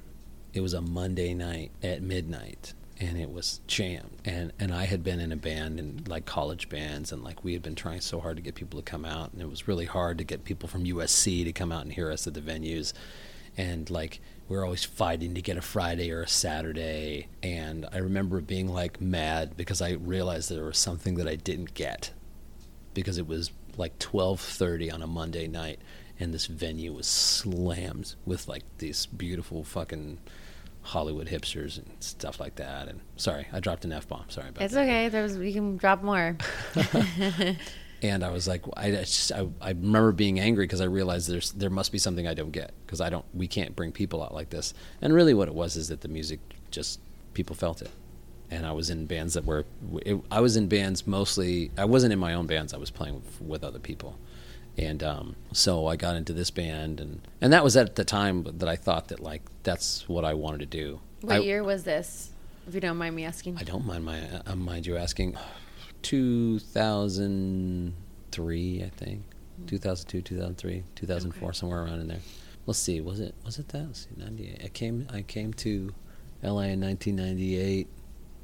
It 0.52 0.60
was 0.60 0.72
a 0.74 0.80
Monday 0.80 1.34
night 1.34 1.70
at 1.82 2.02
midnight, 2.02 2.72
and 2.98 3.18
it 3.18 3.30
was 3.30 3.60
jammed. 3.66 4.18
And 4.24 4.52
and 4.58 4.72
I 4.72 4.84
had 4.84 5.04
been 5.04 5.20
in 5.20 5.32
a 5.32 5.36
band 5.36 5.78
and 5.78 6.06
like 6.08 6.24
college 6.26 6.68
bands, 6.68 7.12
and 7.12 7.22
like 7.22 7.44
we 7.44 7.52
had 7.52 7.62
been 7.62 7.74
trying 7.74 8.00
so 8.00 8.20
hard 8.20 8.36
to 8.36 8.42
get 8.42 8.54
people 8.54 8.80
to 8.80 8.84
come 8.84 9.04
out, 9.04 9.32
and 9.32 9.42
it 9.42 9.48
was 9.48 9.68
really 9.68 9.86
hard 9.86 10.18
to 10.18 10.24
get 10.24 10.44
people 10.44 10.68
from 10.68 10.84
USC 10.84 11.44
to 11.44 11.52
come 11.52 11.72
out 11.72 11.82
and 11.82 11.92
hear 11.92 12.10
us 12.10 12.26
at 12.26 12.34
the 12.34 12.40
venues. 12.40 12.92
And 13.56 13.88
like 13.90 14.20
we 14.48 14.56
were 14.56 14.64
always 14.64 14.84
fighting 14.84 15.34
to 15.34 15.42
get 15.42 15.56
a 15.56 15.62
Friday 15.62 16.10
or 16.10 16.22
a 16.22 16.28
Saturday. 16.28 17.28
And 17.42 17.86
I 17.92 17.98
remember 17.98 18.40
being 18.40 18.68
like 18.68 19.00
mad 19.00 19.56
because 19.56 19.82
I 19.82 19.92
realized 19.92 20.50
there 20.50 20.64
was 20.64 20.78
something 20.78 21.16
that 21.16 21.26
I 21.26 21.36
didn't 21.36 21.74
get 21.74 22.12
because 22.94 23.18
it 23.18 23.26
was 23.26 23.50
like 23.76 23.98
12:30 23.98 24.92
on 24.92 25.02
a 25.02 25.06
Monday 25.06 25.46
night 25.46 25.80
and 26.18 26.32
this 26.32 26.46
venue 26.46 26.92
was 26.92 27.06
slammed 27.06 28.14
with 28.24 28.48
like 28.48 28.64
these 28.78 29.06
beautiful 29.06 29.64
fucking 29.64 30.18
Hollywood 30.86 31.26
hipsters 31.28 31.76
and 31.78 31.86
stuff 32.00 32.38
like 32.40 32.54
that. 32.56 32.88
And 32.88 33.00
sorry 33.16 33.46
I 33.52 33.60
dropped 33.60 33.84
an 33.84 33.92
F 33.92 34.08
bomb 34.08 34.24
sorry 34.28 34.48
about 34.48 34.62
It's 34.62 34.74
that. 34.74 34.82
okay. 34.88 35.22
was 35.22 35.36
you 35.36 35.52
can 35.52 35.76
drop 35.76 36.02
more. 36.02 36.36
and 38.02 38.22
I 38.24 38.30
was 38.30 38.46
like 38.46 38.62
I 38.76 38.90
just 38.90 39.32
I, 39.32 39.46
I 39.60 39.70
remember 39.70 40.12
being 40.12 40.38
angry 40.38 40.64
because 40.64 40.80
I 40.80 40.84
realized 40.84 41.28
there's 41.28 41.52
there 41.52 41.70
must 41.70 41.92
be 41.92 41.98
something 41.98 42.26
I 42.26 42.34
don't 42.34 42.50
get 42.52 42.72
because 42.86 43.00
I 43.00 43.10
don't 43.10 43.24
we 43.34 43.48
can't 43.48 43.74
bring 43.74 43.92
people 43.92 44.22
out 44.22 44.34
like 44.34 44.50
this. 44.50 44.74
And 45.02 45.12
really 45.14 45.34
what 45.34 45.48
it 45.48 45.54
was 45.54 45.76
is 45.76 45.88
that 45.88 46.00
the 46.02 46.08
music 46.08 46.40
just 46.70 47.00
people 47.34 47.56
felt 47.56 47.82
it. 47.82 47.90
And 48.50 48.64
I 48.64 48.72
was 48.72 48.90
in 48.90 49.06
bands 49.06 49.34
that 49.34 49.44
were 49.44 49.64
it, 50.02 50.20
I 50.30 50.40
was 50.40 50.56
in 50.56 50.68
bands 50.68 51.06
mostly 51.06 51.70
I 51.76 51.84
wasn't 51.84 52.12
in 52.12 52.18
my 52.18 52.34
own 52.34 52.46
bands. 52.46 52.72
I 52.72 52.76
was 52.78 52.90
playing 52.90 53.14
with, 53.16 53.40
with 53.40 53.64
other 53.64 53.80
people 53.80 54.16
and 54.78 55.02
um, 55.02 55.36
so 55.52 55.86
I 55.86 55.96
got 55.96 56.16
into 56.16 56.32
this 56.32 56.50
band 56.50 57.00
and 57.00 57.20
and 57.40 57.52
that 57.52 57.64
was 57.64 57.76
at 57.76 57.96
the 57.96 58.04
time 58.04 58.44
that 58.44 58.68
I 58.68 58.76
thought 58.76 59.08
that 59.08 59.20
like 59.20 59.42
that's 59.62 60.08
what 60.08 60.24
I 60.24 60.34
wanted 60.34 60.60
to 60.60 60.66
do. 60.66 61.00
What 61.22 61.36
I, 61.36 61.38
year 61.38 61.64
was 61.64 61.84
this? 61.84 62.30
If 62.68 62.74
you 62.74 62.80
don't 62.80 62.96
mind 62.96 63.14
me 63.14 63.24
asking. 63.24 63.58
I 63.58 63.62
don't 63.62 63.86
mind 63.86 64.04
my 64.04 64.20
uh, 64.46 64.56
mind 64.56 64.86
you 64.86 64.96
asking. 64.96 65.36
2003 66.02 68.82
I 68.84 68.88
think. 68.90 69.22
2002 69.66 70.20
2003 70.20 70.82
2004 70.94 71.48
Okay. 71.48 71.56
somewhere 71.56 71.84
around 71.84 72.00
in 72.00 72.08
there. 72.08 72.18
Let's 72.66 72.78
see 72.78 73.00
was 73.00 73.20
it 73.20 73.34
was 73.44 73.58
it 73.58 73.68
that? 73.68 73.86
Let's 73.86 74.00
see 74.00 74.10
98 74.16 74.60
I 74.64 74.68
came 74.68 75.06
I 75.12 75.22
came 75.22 75.54
to 75.54 75.94
LA 76.42 76.62
in 76.62 76.80
1998 76.82 77.88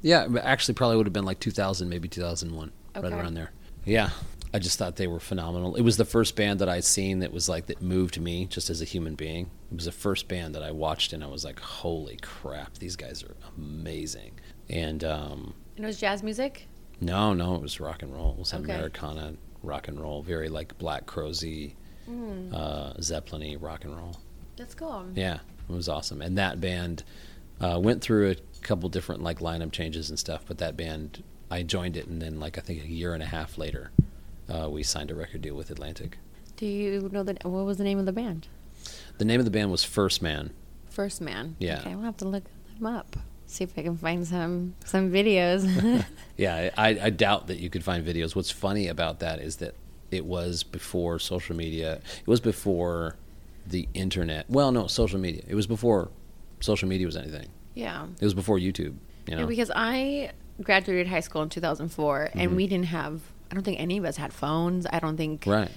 yeah 0.01 0.27
actually 0.41 0.73
probably 0.73 0.97
would 0.97 1.05
have 1.05 1.13
been 1.13 1.25
like 1.25 1.39
2000 1.39 1.87
maybe 1.87 2.07
2001 2.07 2.71
right 2.95 3.13
around 3.13 3.35
there. 3.35 3.51
Yeah 3.85 4.09
I 4.53 4.59
just 4.59 4.77
thought 4.77 4.97
they 4.97 5.07
were 5.07 5.19
phenomenal. 5.19 5.75
It 5.75 5.81
was 5.81 5.97
the 5.97 6.05
first 6.05 6.35
band 6.35 6.59
that 6.59 6.69
I'd 6.69 6.83
seen 6.83 7.19
that 7.19 7.31
was 7.33 7.49
like 7.49 7.65
that 7.67 7.81
moved 7.81 8.19
me 8.21 8.45
just 8.45 8.69
as 8.69 8.81
a 8.81 8.85
human 8.85 9.15
being. 9.15 9.49
It 9.71 9.75
was 9.75 9.85
the 9.85 9.91
first 9.91 10.27
band 10.27 10.53
that 10.53 10.61
I 10.61 10.71
watched 10.71 11.11
and 11.13 11.23
I 11.23 11.27
was 11.27 11.43
like, 11.43 11.59
"Holy 11.59 12.17
crap, 12.21 12.77
these 12.77 12.95
guys 12.95 13.23
are 13.23 13.35
amazing." 13.57 14.39
And 14.69 15.03
um, 15.03 15.53
And 15.75 15.85
it 15.85 15.87
was 15.87 15.99
jazz 15.99 16.21
music. 16.23 16.67
no, 17.01 17.33
no, 17.33 17.55
it 17.55 17.61
was 17.61 17.79
rock 17.79 18.03
and 18.03 18.13
roll. 18.13 18.31
It 18.33 18.39
was 18.39 18.53
Okay. 18.53 18.63
Americana 18.63 19.33
rock 19.63 19.87
and 19.87 19.99
roll, 19.99 20.21
very 20.21 20.49
like 20.49 20.77
Black 20.77 21.05
Crowsy, 21.05 21.75
Mm, 22.09 22.53
uh, 22.53 23.01
Zeppelin 23.01 23.57
rock 23.59 23.85
and 23.85 23.95
roll. 23.95 24.17
that's 24.57 24.75
cool. 24.75 25.05
Yeah, 25.15 25.35
it 25.69 25.73
was 25.73 25.87
awesome. 25.87 26.21
And 26.21 26.37
that 26.37 26.59
band 26.61 27.03
uh, 27.61 27.79
went 27.81 28.01
through 28.01 28.31
a 28.31 28.35
couple 28.61 28.89
different 28.89 29.23
like 29.23 29.39
lineup 29.39 29.71
changes 29.71 30.09
and 30.09 30.19
stuff, 30.19 30.43
but 30.45 30.57
that 30.59 30.75
band 30.77 31.23
I 31.49 31.63
joined 31.63 31.95
it, 31.97 32.07
and 32.07 32.21
then 32.21 32.39
like 32.41 32.57
I 32.57 32.61
think 32.61 32.83
a 32.83 32.87
year 32.87 33.13
and 33.13 33.23
a 33.23 33.27
half 33.27 33.57
later, 33.57 33.91
uh, 34.49 34.69
we 34.69 34.83
signed 34.83 35.11
a 35.11 35.15
record 35.15 35.41
deal 35.41 35.55
with 35.55 35.69
Atlantic. 35.71 36.17
Do 36.57 36.65
you 36.65 37.09
know 37.11 37.23
the 37.23 37.35
what 37.43 37.65
was 37.65 37.77
the 37.77 37.83
name 37.83 37.99
of 37.99 38.05
the 38.05 38.11
band? 38.13 38.47
The 39.17 39.25
name 39.25 39.39
of 39.39 39.45
the 39.45 39.51
band 39.51 39.71
was 39.71 39.83
First 39.83 40.21
Man. 40.21 40.51
First 40.89 41.21
Man. 41.21 41.55
Yeah. 41.59 41.79
Okay, 41.79 41.95
we'll 41.95 42.05
have 42.05 42.17
to 42.17 42.27
look 42.27 42.43
them 42.77 42.85
up. 42.85 43.15
See 43.47 43.63
if 43.63 43.77
I 43.77 43.83
can 43.83 43.97
find 43.97 44.25
some 44.27 44.75
some 44.85 45.11
videos. 45.11 46.05
Yeah, 46.37 46.71
I, 46.77 46.87
I 46.99 47.09
doubt 47.11 47.47
that 47.47 47.57
you 47.59 47.69
could 47.69 47.83
find 47.83 48.03
videos. 48.05 48.35
What's 48.35 48.49
funny 48.49 48.87
about 48.87 49.19
that 49.19 49.39
is 49.39 49.57
that 49.57 49.75
it 50.09 50.25
was 50.25 50.63
before 50.63 51.19
social 51.19 51.55
media. 51.55 52.01
It 52.21 52.27
was 52.27 52.39
before 52.39 53.15
the 53.67 53.87
internet. 53.93 54.49
Well, 54.49 54.71
no, 54.71 54.87
social 54.87 55.19
media. 55.19 55.43
It 55.47 55.53
was 55.55 55.67
before 55.67 56.09
social 56.59 56.87
media 56.89 57.05
was 57.05 57.15
anything. 57.17 57.49
yeah. 57.75 58.05
It 58.19 58.23
was 58.23 58.33
before 58.33 58.57
YouTube. 58.57 58.95
You 59.27 59.35
know. 59.35 59.41
Yeah, 59.41 59.45
because 59.45 59.71
I 59.75 60.31
graduated 60.61 61.07
high 61.07 61.19
school 61.21 61.41
in 61.43 61.49
2004, 61.49 62.29
and 62.33 62.55
we 62.55 62.67
didn't 62.67 62.87
have. 62.87 63.21
I 63.53 63.55
don't 63.55 63.63
think 63.63 63.79
any 63.79 63.99
of 63.99 64.05
us 64.05 64.17
had 64.17 64.33
phones. 64.33 64.87
I 64.91 64.97
don't 64.97 65.15
think. 65.15 65.43
Right. 65.45 65.69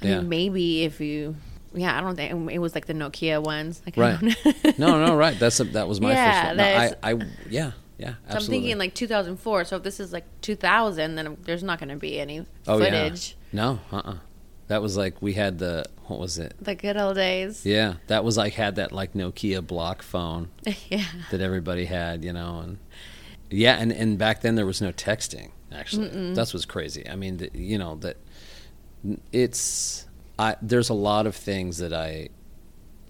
I 0.00 0.06
Yeah. 0.06 0.18
mean, 0.20 0.28
maybe 0.28 0.84
if 0.84 1.00
you. 1.00 1.34
Yeah, 1.74 1.98
I 1.98 2.00
don't 2.00 2.14
think 2.14 2.52
it 2.52 2.60
was 2.60 2.76
like 2.76 2.86
the 2.86 2.92
Nokia 2.94 3.42
ones. 3.42 3.82
Like, 3.84 3.96
Right. 3.96 4.22
no, 4.78 5.04
no, 5.04 5.16
right. 5.16 5.36
That's 5.36 5.58
a, 5.58 5.64
that 5.64 5.88
was 5.88 6.00
my 6.00 6.12
Yeah, 6.12 6.32
first 6.32 6.46
one. 6.46 6.56
No, 6.58 6.64
I, 6.64 6.92
I, 7.02 7.26
yeah, 7.50 7.72
yeah, 7.98 8.14
So 8.30 8.36
I'm 8.36 8.42
thinking 8.42 8.78
like 8.78 8.94
2004. 8.94 9.64
So 9.64 9.76
if 9.76 9.82
this 9.82 9.98
is 9.98 10.12
like 10.12 10.24
2000, 10.40 11.16
then 11.16 11.36
there's 11.42 11.64
not 11.64 11.80
going 11.80 11.88
to 11.88 11.96
be 11.96 12.20
any 12.20 12.46
oh 12.68 12.78
footage. 12.78 13.36
yeah. 13.52 13.60
No, 13.60 13.80
uh, 13.90 13.96
uh 14.04 14.14
That 14.68 14.82
was 14.82 14.96
like 14.96 15.20
we 15.20 15.32
had 15.32 15.58
the 15.58 15.84
what 16.04 16.20
was 16.20 16.38
it? 16.38 16.54
The 16.60 16.76
good 16.76 16.96
old 16.96 17.16
days. 17.16 17.66
Yeah, 17.66 17.94
that 18.06 18.22
was 18.22 18.36
like 18.36 18.52
had 18.54 18.76
that 18.76 18.92
like 18.92 19.14
Nokia 19.14 19.66
block 19.66 20.02
phone 20.02 20.48
yeah. 20.88 21.04
that 21.32 21.40
everybody 21.40 21.86
had, 21.86 22.24
you 22.24 22.32
know, 22.32 22.60
and 22.60 22.78
yeah, 23.50 23.74
and 23.78 23.90
and 23.92 24.16
back 24.16 24.40
then 24.42 24.54
there 24.54 24.66
was 24.66 24.80
no 24.80 24.92
texting. 24.92 25.50
Actually, 25.76 26.32
that's 26.34 26.52
what's 26.54 26.64
crazy. 26.66 27.08
I 27.08 27.16
mean, 27.16 27.36
the, 27.38 27.50
you 27.54 27.78
know 27.78 27.96
that 27.96 28.16
it's 29.32 30.06
I 30.38 30.56
there's 30.62 30.88
a 30.88 30.94
lot 30.94 31.26
of 31.26 31.34
things 31.36 31.78
that 31.78 31.92
I 31.92 32.28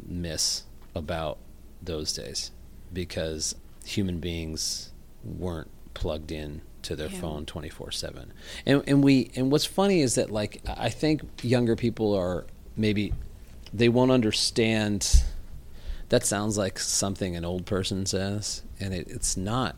miss 0.06 0.64
about 0.94 1.38
those 1.82 2.12
days 2.12 2.50
because 2.92 3.54
human 3.84 4.18
beings 4.18 4.92
weren't 5.24 5.70
plugged 5.94 6.30
in 6.32 6.60
to 6.82 6.94
their 6.96 7.08
Yeah. 7.08 7.20
phone 7.20 7.46
24/7. 7.46 8.26
And 8.64 8.82
and 8.86 9.02
we 9.02 9.30
and 9.34 9.50
what's 9.50 9.64
funny 9.64 10.00
is 10.00 10.14
that 10.16 10.30
like 10.30 10.62
I 10.66 10.88
think 10.90 11.22
younger 11.42 11.76
people 11.76 12.14
are 12.14 12.46
maybe 12.76 13.12
they 13.72 13.88
won't 13.88 14.10
understand 14.10 15.22
that 16.08 16.24
sounds 16.24 16.56
like 16.56 16.78
something 16.78 17.34
an 17.34 17.44
old 17.44 17.66
person 17.66 18.06
says 18.06 18.62
and 18.78 18.94
it, 18.94 19.08
it's 19.08 19.36
not 19.36 19.74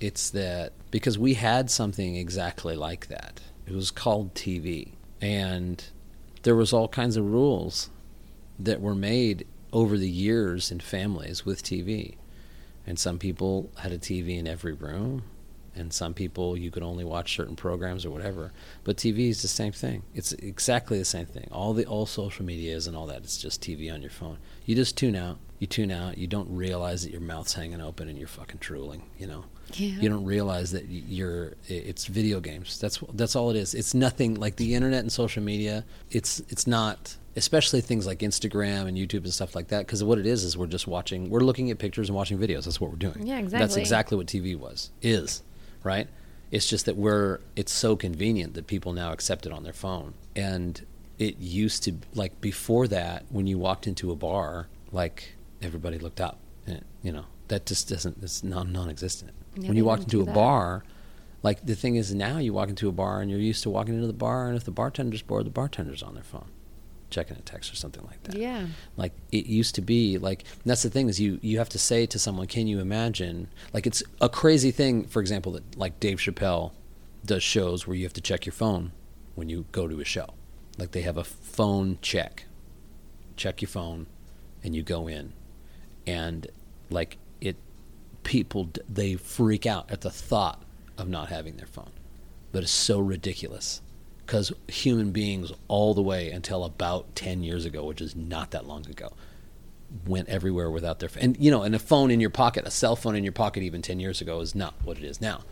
it's 0.00 0.30
that 0.30 0.72
because 0.94 1.18
we 1.18 1.34
had 1.34 1.68
something 1.68 2.14
exactly 2.14 2.76
like 2.76 3.08
that. 3.08 3.40
It 3.66 3.72
was 3.72 3.90
called 3.90 4.32
tv 4.32 4.92
and 5.20 5.84
there 6.44 6.54
was 6.54 6.72
all 6.72 6.86
kinds 6.86 7.16
of 7.16 7.24
rules 7.24 7.90
that 8.60 8.80
were 8.80 8.94
made 8.94 9.44
over 9.72 9.98
the 9.98 10.08
years 10.08 10.70
in 10.70 10.78
families 10.78 11.44
with 11.44 11.64
tv 11.64 12.14
and 12.86 12.96
some 12.96 13.18
people 13.18 13.72
had 13.78 13.90
a 13.90 13.98
tv 13.98 14.38
in 14.38 14.46
every 14.46 14.72
room 14.72 15.24
and 15.74 15.92
some 15.92 16.14
people 16.14 16.56
you 16.56 16.70
could 16.70 16.84
only 16.84 17.02
watch 17.02 17.34
certain 17.34 17.56
programs 17.56 18.06
or 18.06 18.10
whatever. 18.10 18.52
But 18.84 18.96
tv 18.96 19.30
is 19.30 19.42
the 19.42 19.48
same 19.48 19.72
thing. 19.72 20.04
It's 20.14 20.32
exactly 20.34 20.96
the 20.96 21.04
same 21.04 21.26
thing. 21.26 21.48
All 21.50 21.74
the 21.74 21.86
all 21.86 22.06
social 22.06 22.44
medias 22.44 22.86
and 22.86 22.96
all 22.96 23.08
that 23.08 23.24
it's 23.24 23.38
just 23.38 23.60
tv 23.60 23.92
on 23.92 24.00
your 24.00 24.12
phone. 24.12 24.38
You 24.64 24.76
just 24.76 24.96
tune 24.96 25.16
out. 25.16 25.38
You 25.58 25.66
tune 25.66 25.90
out. 25.90 26.18
You 26.18 26.28
don't 26.28 26.54
realize 26.54 27.02
that 27.02 27.10
your 27.10 27.20
mouth's 27.20 27.54
hanging 27.54 27.80
open 27.80 28.08
and 28.08 28.16
you're 28.16 28.28
fucking 28.28 28.58
drooling 28.60 29.02
you 29.18 29.26
know 29.26 29.46
Yeah. 29.78 30.00
you. 30.00 30.08
Don't 30.08 30.24
realize 30.24 30.72
that 30.72 30.86
you're 30.88 31.54
it's 31.68 32.06
video 32.06 32.40
games. 32.40 32.78
That's 32.78 32.98
that's 33.12 33.36
all 33.36 33.50
it 33.50 33.56
is. 33.56 33.74
It's 33.74 33.94
nothing 33.94 34.34
like 34.34 34.56
the 34.56 34.74
internet 34.74 35.00
and 35.00 35.12
social 35.12 35.42
media 35.42 35.84
it's 36.10 36.40
it's 36.48 36.66
not 36.66 37.16
especially 37.36 37.80
things 37.80 38.06
like 38.06 38.20
Instagram 38.20 38.86
and 38.86 38.96
YouTube 38.96 39.24
and 39.24 39.32
stuff 39.34 39.56
like 39.56 39.68
that 39.68 39.86
because 39.86 40.04
what 40.04 40.18
it 40.18 40.26
is 40.26 40.44
is 40.44 40.56
we're 40.56 40.66
just 40.66 40.86
watching 40.86 41.28
we're 41.30 41.40
looking 41.40 41.70
at 41.70 41.78
pictures 41.78 42.08
and 42.08 42.16
watching 42.16 42.38
videos. 42.38 42.64
That's 42.64 42.80
what 42.80 42.90
we're 42.90 42.96
doing. 42.96 43.26
Yeah, 43.26 43.38
exactly. 43.38 43.58
that's 43.58 43.76
exactly. 43.76 44.16
what 44.16 44.26
TV 44.26 44.56
was 44.56 44.90
is 45.02 45.42
right? 45.84 46.08
It's 46.50 46.68
just 46.68 46.86
that 46.86 46.96
we're 46.96 47.40
it's 47.54 47.72
so 47.72 47.94
convenient 47.94 48.54
that 48.54 48.66
people 48.66 48.92
now 48.92 49.12
accept 49.12 49.46
it 49.46 49.52
on 49.52 49.62
their 49.62 49.72
phone. 49.72 50.14
And 50.34 50.84
it 51.18 51.38
used 51.38 51.84
to 51.84 51.94
like 52.14 52.40
before 52.40 52.88
that 52.88 53.24
when 53.30 53.46
you 53.46 53.58
walked 53.58 53.86
into 53.86 54.10
a 54.10 54.16
bar 54.16 54.68
like 54.90 55.36
everybody 55.62 55.98
looked 55.98 56.20
up 56.20 56.38
and, 56.66 56.84
you 57.02 57.12
know? 57.12 57.26
That 57.48 57.66
just 57.66 57.88
doesn't 57.88 58.18
it's 58.22 58.42
non 58.42 58.72
non-existent 58.72 59.32
Yeah, 59.56 59.68
when 59.68 59.76
you 59.76 59.84
walk 59.84 60.00
into 60.00 60.20
a 60.20 60.24
that. 60.24 60.34
bar 60.34 60.84
like 61.42 61.64
the 61.66 61.74
thing 61.76 61.96
is 61.96 62.14
now 62.14 62.38
you 62.38 62.52
walk 62.52 62.68
into 62.70 62.88
a 62.88 62.92
bar 62.92 63.20
and 63.20 63.30
you're 63.30 63.40
used 63.40 63.62
to 63.62 63.70
walking 63.70 63.94
into 63.94 64.06
the 64.06 64.12
bar 64.12 64.48
and 64.48 64.56
if 64.56 64.64
the 64.64 64.72
bartender's 64.72 65.22
bored 65.22 65.46
the 65.46 65.50
bartender's 65.50 66.02
on 66.02 66.14
their 66.14 66.24
phone 66.24 66.50
checking 67.10 67.36
a 67.36 67.40
text 67.42 67.72
or 67.72 67.76
something 67.76 68.04
like 68.06 68.20
that. 68.24 68.34
Yeah. 68.36 68.66
like 68.96 69.12
it 69.30 69.46
used 69.46 69.76
to 69.76 69.80
be 69.80 70.18
like 70.18 70.44
that's 70.66 70.82
the 70.82 70.90
thing 70.90 71.08
is 71.08 71.20
you 71.20 71.38
you 71.42 71.58
have 71.58 71.68
to 71.70 71.78
say 71.78 72.06
to 72.06 72.18
someone 72.18 72.46
can 72.48 72.66
you 72.66 72.80
imagine? 72.80 73.48
Like 73.72 73.86
it's 73.86 74.02
a 74.20 74.28
crazy 74.28 74.72
thing 74.72 75.04
for 75.06 75.20
example 75.20 75.52
that 75.52 75.78
like 75.78 76.00
dave 76.00 76.18
chappelle 76.18 76.72
does 77.24 77.42
shows 77.42 77.86
where 77.86 77.96
you 77.96 78.04
have 78.04 78.12
to 78.14 78.20
check 78.20 78.44
your 78.46 78.52
phone 78.52 78.90
when 79.36 79.48
you 79.48 79.66
go 79.70 79.86
to 79.86 80.00
a 80.00 80.04
show. 80.04 80.34
Like 80.76 80.90
they 80.90 81.02
have 81.02 81.16
a 81.16 81.24
phone 81.24 81.98
check. 82.02 82.46
Check 83.36 83.62
your 83.62 83.68
phone 83.68 84.06
and 84.64 84.74
you 84.74 84.82
go 84.82 85.06
in. 85.06 85.34
And 86.06 86.48
like 86.90 87.16
people 88.24 88.70
they 88.88 89.14
freak 89.14 89.66
out 89.66 89.90
at 89.90 90.00
the 90.00 90.10
thought 90.10 90.62
of 90.98 91.08
not 91.08 91.28
having 91.28 91.56
their 91.56 91.66
phone 91.66 91.90
but 92.52 92.62
it's 92.62 92.72
so 92.72 92.98
ridiculous 92.98 93.82
because 94.24 94.52
human 94.68 95.10
beings 95.10 95.52
all 95.68 95.92
the 95.94 96.02
way 96.02 96.30
until 96.30 96.64
about 96.64 97.14
10 97.14 97.42
years 97.42 97.64
ago 97.64 97.84
which 97.84 98.00
is 98.00 98.16
not 98.16 98.50
that 98.52 98.66
long 98.66 98.86
ago 98.88 99.12
went 100.06 100.28
everywhere 100.28 100.70
without 100.70 100.98
their 100.98 101.08
phone 101.08 101.22
and 101.22 101.36
you 101.38 101.50
know 101.50 101.62
and 101.62 101.74
a 101.74 101.78
phone 101.78 102.10
in 102.10 102.20
your 102.20 102.30
pocket 102.30 102.66
a 102.66 102.70
cell 102.70 102.96
phone 102.96 103.14
in 103.14 103.22
your 103.22 103.32
pocket 103.32 103.62
even 103.62 103.82
10 103.82 104.00
years 104.00 104.20
ago 104.20 104.40
is 104.40 104.54
not 104.54 104.74
what 104.82 104.96
it 104.98 105.04
is 105.04 105.20
now 105.20 105.42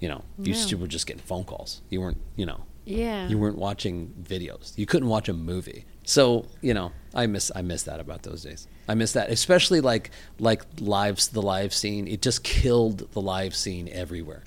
you 0.00 0.08
know 0.08 0.22
you 0.40 0.54
still 0.54 0.78
were 0.78 0.86
just 0.86 1.06
getting 1.06 1.22
phone 1.22 1.44
calls 1.44 1.82
you 1.90 2.00
weren't 2.00 2.18
you 2.36 2.46
know 2.46 2.64
Yeah. 2.84 3.28
you 3.28 3.36
weren't 3.38 3.58
watching 3.58 4.14
videos. 4.22 4.76
You 4.78 4.86
couldn't 4.86 5.08
watch 5.10 5.28
a 5.28 5.34
movie. 5.34 5.84
So 6.08 6.46
you 6.62 6.72
know, 6.72 6.92
I 7.14 7.26
miss 7.26 7.52
I 7.54 7.60
miss 7.60 7.82
that 7.82 8.00
about 8.00 8.22
those 8.22 8.42
days. 8.42 8.66
I 8.88 8.94
miss 8.94 9.12
that, 9.12 9.28
especially 9.30 9.82
like 9.82 10.10
like 10.38 10.62
lives 10.80 11.28
the 11.28 11.42
live 11.42 11.74
scene. 11.74 12.08
It 12.08 12.22
just 12.22 12.42
killed 12.42 13.12
the 13.12 13.20
live 13.20 13.54
scene 13.54 13.90
everywhere, 13.92 14.42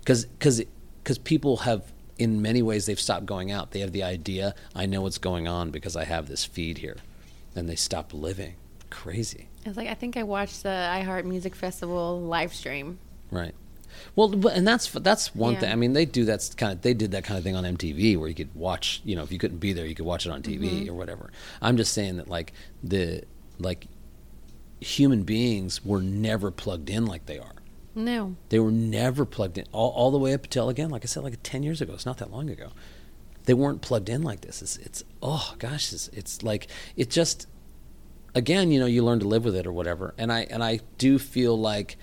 because 0.00 0.26
because 0.26 0.62
because 1.02 1.16
people 1.16 1.56
have 1.58 1.90
in 2.18 2.42
many 2.42 2.60
ways 2.60 2.84
they've 2.84 3.00
stopped 3.00 3.24
going 3.24 3.50
out. 3.50 3.70
They 3.70 3.80
have 3.80 3.92
the 3.92 4.02
idea 4.02 4.54
I 4.74 4.84
know 4.84 5.00
what's 5.00 5.16
going 5.16 5.48
on 5.48 5.70
because 5.70 5.96
I 5.96 6.04
have 6.04 6.28
this 6.28 6.44
feed 6.44 6.76
here, 6.78 6.98
and 7.56 7.66
they 7.70 7.76
stop 7.76 8.12
living. 8.12 8.56
Crazy, 8.90 9.48
It's 9.64 9.78
like 9.78 9.88
I 9.88 9.94
think 9.94 10.16
I 10.18 10.24
watched 10.24 10.62
the 10.62 10.68
iHeart 10.68 11.24
Music 11.24 11.54
Festival 11.54 12.20
live 12.20 12.52
stream. 12.54 12.98
right? 13.30 13.54
Well, 14.16 14.28
but, 14.28 14.54
and 14.54 14.66
that's 14.66 14.90
that's 14.90 15.34
one 15.34 15.54
Yeah. 15.54 15.60
thing. 15.60 15.72
I 15.72 15.74
mean, 15.76 15.92
they 15.92 16.04
do 16.04 16.24
that 16.26 16.54
kind 16.56 16.72
of. 16.72 16.82
They 16.82 16.94
did 16.94 17.10
that 17.12 17.24
kind 17.24 17.38
of 17.38 17.44
thing 17.44 17.56
on 17.56 17.64
MTV, 17.64 18.18
where 18.18 18.28
you 18.28 18.34
could 18.34 18.54
watch. 18.54 19.00
You 19.04 19.16
know, 19.16 19.22
if 19.22 19.32
you 19.32 19.38
couldn't 19.38 19.58
be 19.58 19.72
there, 19.72 19.86
you 19.86 19.94
could 19.94 20.06
watch 20.06 20.26
it 20.26 20.32
on 20.32 20.42
TV 20.42 20.62
mm-hmm. 20.62 20.90
or 20.90 20.94
whatever. 20.94 21.30
I'm 21.60 21.76
just 21.76 21.92
saying 21.92 22.16
that, 22.16 22.28
like 22.28 22.52
the 22.82 23.22
like 23.58 23.86
human 24.80 25.22
beings 25.24 25.84
were 25.84 26.00
never 26.00 26.50
plugged 26.50 26.90
in 26.90 27.06
like 27.06 27.26
they 27.26 27.38
are. 27.38 27.52
No. 27.94 28.36
They 28.48 28.60
were 28.60 28.70
never 28.70 29.24
plugged 29.24 29.58
in 29.58 29.64
all, 29.72 29.90
all 29.90 30.10
the 30.10 30.18
way 30.18 30.32
up 30.32 30.44
until 30.44 30.68
again, 30.68 30.90
like 30.90 31.04
I 31.04 31.06
said, 31.06 31.24
like 31.24 31.38
ten 31.42 31.62
years 31.62 31.80
ago. 31.80 31.94
It's 31.94 32.06
not 32.06 32.18
that 32.18 32.30
long 32.30 32.48
ago. 32.48 32.68
They 33.44 33.54
weren't 33.54 33.80
plugged 33.80 34.08
in 34.08 34.22
like 34.22 34.42
this. 34.42 34.62
It's, 34.62 34.76
it's 34.76 35.04
oh 35.22 35.54
gosh, 35.58 35.92
it's, 35.92 36.08
it's 36.08 36.42
like 36.42 36.68
it 36.96 37.10
just 37.10 37.46
again, 38.34 38.70
you 38.70 38.78
know, 38.78 38.86
you 38.86 39.04
learn 39.04 39.20
to 39.20 39.28
live 39.28 39.44
with 39.44 39.56
it 39.56 39.66
or 39.66 39.72
whatever. 39.72 40.14
And 40.16 40.32
I 40.32 40.40
and 40.50 40.62
I 40.62 40.80
do 40.96 41.18
feel 41.18 41.58
like 41.58 41.96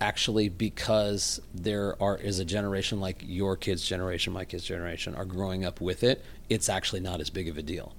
actually 0.00 0.48
because 0.48 1.40
there 1.54 2.00
are 2.02 2.16
is 2.16 2.38
a 2.38 2.44
generation 2.44 3.00
like 3.00 3.22
your 3.26 3.56
kids' 3.56 3.86
generation, 3.86 4.32
my 4.32 4.44
kids' 4.44 4.64
generation 4.64 5.14
are 5.14 5.24
growing 5.24 5.64
up 5.64 5.80
with 5.80 6.02
it, 6.02 6.24
it's 6.48 6.68
actually 6.68 7.00
not 7.00 7.20
as 7.20 7.30
big 7.30 7.48
of 7.48 7.58
a 7.58 7.62
deal. 7.62 7.94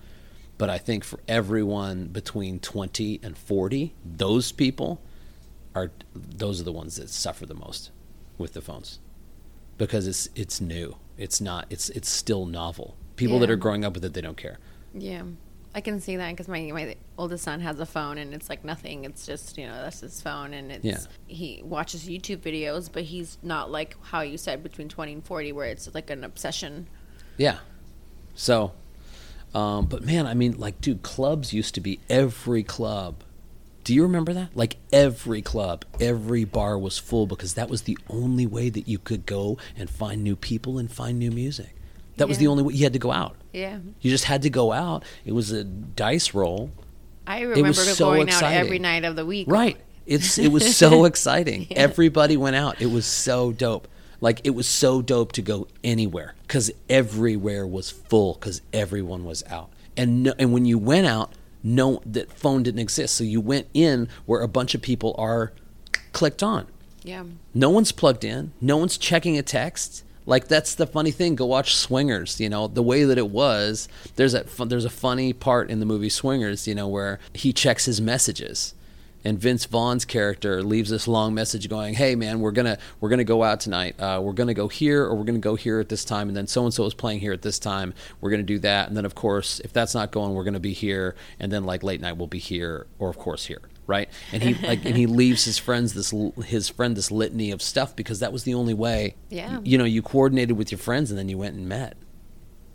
But 0.58 0.70
I 0.70 0.78
think 0.78 1.04
for 1.04 1.20
everyone 1.28 2.08
between 2.08 2.60
20 2.60 3.22
and 3.24 3.38
40, 3.38 3.94
those 4.06 4.52
people 4.52 5.02
are 5.76 5.92
those 6.14 6.60
are 6.60 6.66
the 6.66 6.72
ones 6.72 6.98
that 6.98 7.10
suffer 7.10 7.46
the 7.46 7.54
most 7.54 7.92
with 8.38 8.54
the 8.54 8.62
phones 8.62 9.00
because 9.78 10.08
it's 10.08 10.30
it's 10.36 10.62
new. 10.62 10.96
It's 11.18 11.42
not 11.42 11.68
it's 11.70 11.90
it's 11.90 12.10
still 12.10 12.46
novel. 12.46 12.96
People 13.16 13.40
that 13.40 13.50
are 13.50 13.58
growing 13.58 13.84
up 13.84 13.94
with 13.94 14.06
it, 14.06 14.14
they 14.14 14.22
don't 14.22 14.38
care. 14.38 14.60
Yeah. 14.94 15.24
I 15.76 15.82
can 15.82 16.02
see 16.02 16.16
that 16.18 16.32
because 16.32 16.48
my 16.48 16.62
my 16.74 16.96
oldest 17.18 17.44
son 17.44 17.60
has 17.60 17.80
a 17.80 17.86
phone 17.86 18.18
and 18.18 18.34
it's 18.34 18.50
like 18.50 18.64
nothing. 18.66 19.06
It's 19.06 19.26
just 19.26 19.58
you 19.58 19.68
know 19.68 19.76
that's 19.82 20.00
his 20.00 20.20
phone 20.22 20.54
and 20.54 20.72
it's 20.72 20.84
Yeah. 20.86 20.98
he 21.28 21.62
watches 21.64 22.06
YouTube 22.06 22.38
videos, 22.38 22.92
but 22.92 23.04
he's 23.04 23.38
not 23.44 23.70
like 23.70 23.96
how 24.06 24.22
you 24.22 24.38
said 24.38 24.64
between 24.64 24.90
twenty 24.90 25.14
and 25.14 25.24
forty 25.24 25.52
where 25.52 25.68
it's 25.68 25.94
like 25.94 26.10
an 26.10 26.24
obsession. 26.24 26.88
Yeah. 27.38 27.60
So, 28.34 28.72
um, 29.54 29.86
but 29.86 30.04
man, 30.04 30.26
I 30.26 30.34
mean, 30.34 30.58
like, 30.58 30.82
dude, 30.82 31.04
clubs 31.04 31.54
used 31.54 31.76
to 31.76 31.82
be 31.82 32.00
every 32.10 32.64
club. 32.64 33.24
Do 33.84 33.94
you 33.94 34.04
remember 34.04 34.34
that? 34.34 34.56
Like 34.56 34.78
every 34.92 35.42
club, 35.42 35.86
every 36.00 36.46
bar 36.46 36.78
was 36.78 36.98
full 36.98 37.28
because 37.28 37.54
that 37.56 37.70
was 37.70 37.84
the 37.84 37.98
only 38.10 38.46
way 38.46 38.70
that 38.70 38.88
you 38.88 38.98
could 39.00 39.26
go 39.26 39.58
and 39.78 39.90
find 39.90 40.24
new 40.24 40.36
people 40.36 40.78
and 40.78 40.92
find 40.92 41.18
new 41.20 41.32
music. 41.32 41.76
That 42.18 42.28
was 42.28 42.38
the 42.38 42.48
only 42.48 42.64
way 42.64 42.74
you 42.74 42.84
had 42.84 42.94
to 42.94 43.00
go 43.00 43.12
out. 43.12 43.36
Yeah, 43.52 43.80
You 44.02 44.12
just 44.12 44.26
had 44.26 44.44
to 44.44 44.50
go 44.50 44.72
out. 44.72 45.04
It 45.26 45.32
was 45.32 45.52
a 45.52 45.64
dice 45.64 46.34
roll. 46.34 46.72
I 47.26 47.42
remember 47.42 47.70
was 47.70 47.98
so 47.98 48.06
going 48.06 48.22
out 48.24 48.28
exciting. 48.28 48.58
every 48.58 48.80
night 48.80 49.04
of 49.06 49.16
the 49.16 49.26
week. 49.26 49.48
Right. 49.50 49.78
It's 50.06 50.38
it 50.38 50.52
was 50.52 50.76
so 50.76 51.06
exciting. 51.12 51.68
Everybody 51.72 52.38
went 52.38 52.56
out. 52.56 52.82
It 52.82 52.88
was 52.92 53.06
so 53.06 53.52
dope. 53.52 53.88
Like 54.22 54.42
it 54.44 54.52
was 54.52 54.68
so 54.68 55.02
dope 55.02 55.32
to 55.34 55.42
go 55.42 55.68
anywhere 55.84 56.36
cuz 56.48 56.72
everywhere 56.90 57.66
was 57.66 57.90
full 57.92 58.36
cuz 58.36 58.62
everyone 58.74 59.26
was 59.26 59.44
out. 59.48 59.70
And 59.96 60.24
no, 60.24 60.34
and 60.40 60.52
when 60.52 60.66
you 60.66 60.78
went 60.78 61.08
out, 61.08 61.32
no 61.64 62.02
that 62.06 62.32
phone 62.34 62.64
didn't 62.64 62.80
exist. 62.80 63.16
So 63.16 63.24
you 63.24 63.42
went 63.42 63.68
in 63.74 64.08
where 64.26 64.42
a 64.42 64.48
bunch 64.48 64.74
of 64.76 64.82
people 64.82 65.16
are 65.18 65.54
clicked 66.12 66.42
on. 66.44 66.66
Yeah. 67.04 67.24
No 67.54 67.70
one's 67.70 67.92
plugged 67.92 68.24
in. 68.24 68.52
No 68.60 68.78
one's 68.78 68.98
checking 68.98 69.38
a 69.38 69.42
text. 69.42 70.04
Like 70.30 70.48
that's 70.48 70.76
the 70.76 70.86
funny 70.86 71.10
thing. 71.10 71.36
Go 71.36 71.48
watch 71.48 71.76
Swingers. 71.76 72.40
You 72.40 72.50
know 72.50 72.68
the 72.68 72.84
way 72.84 73.04
that 73.04 73.18
it 73.18 73.30
was. 73.30 73.90
There's. 74.16 74.38
Fun, 74.40 74.68
there's 74.70 74.86
a 74.86 74.90
funny 74.90 75.34
part 75.34 75.72
in 75.72 75.80
the 75.80 75.88
movie 75.88 76.10
Swingers. 76.10 76.68
You 76.68 76.76
know 76.76 76.88
where 76.88 77.20
he 77.34 77.52
checks 77.52 77.86
his 77.86 78.00
messages, 78.00 78.76
and 79.26 79.40
Vince 79.40 79.66
Vaughn's 79.66 80.06
character 80.06 80.62
leaves 80.62 80.92
this 80.92 81.08
long 81.08 81.34
message 81.34 81.68
going, 81.68 81.96
"Hey 81.96 82.14
man, 82.14 82.42
we're 82.42 82.52
gonna 82.52 82.78
we're 83.02 83.10
gonna 83.10 83.24
go 83.24 83.42
out 83.44 83.60
tonight. 83.60 84.00
Uh, 84.00 84.20
we're 84.22 84.34
gonna 84.34 84.54
go 84.54 84.68
here 84.68 85.04
or 85.04 85.16
we're 85.16 85.24
gonna 85.24 85.40
go 85.40 85.56
here 85.56 85.80
at 85.80 85.90
this 85.90 86.06
time, 86.06 86.28
and 86.28 86.38
then 86.38 86.46
so 86.46 86.64
and 86.64 86.74
so 86.74 86.86
is 86.86 86.94
playing 86.94 87.22
here 87.22 87.34
at 87.34 87.42
this 87.42 87.58
time. 87.58 87.96
We're 88.22 88.30
gonna 88.30 88.44
do 88.44 88.60
that, 88.60 88.88
and 88.88 88.96
then 88.96 89.06
of 89.06 89.16
course 89.16 89.60
if 89.62 89.74
that's 89.74 89.96
not 89.96 90.12
going, 90.12 90.36
we're 90.36 90.44
gonna 90.44 90.60
be 90.60 90.74
here, 90.74 91.16
and 91.40 91.52
then 91.52 91.64
like 91.64 91.82
late 91.82 92.02
night 92.02 92.18
we'll 92.18 92.28
be 92.28 92.38
here 92.38 92.86
or 93.00 93.10
of 93.10 93.18
course 93.18 93.48
here." 93.48 93.62
Right? 93.90 94.10
And 94.32 94.42
he 94.42 94.54
like 94.66 94.86
and 94.86 94.96
he 94.96 95.06
leaves 95.22 95.44
his 95.44 95.58
friends 95.58 95.94
this 95.94 96.14
his 96.46 96.70
friend 96.70 96.96
this 96.96 97.12
litany 97.12 97.52
of 97.52 97.62
stuff 97.62 97.96
because 97.96 98.20
that 98.20 98.32
was 98.32 98.44
the 98.44 98.54
only 98.54 98.74
way. 98.74 99.16
Yeah. 99.30 99.60
You 99.64 99.78
know, 99.78 99.84
you 99.84 100.02
coordinated 100.02 100.58
with 100.58 100.72
your 100.72 100.80
friends 100.80 101.10
and 101.10 101.20
then 101.20 101.28
you 101.28 101.38
went 101.38 101.56
and 101.56 101.68
met. 101.68 101.98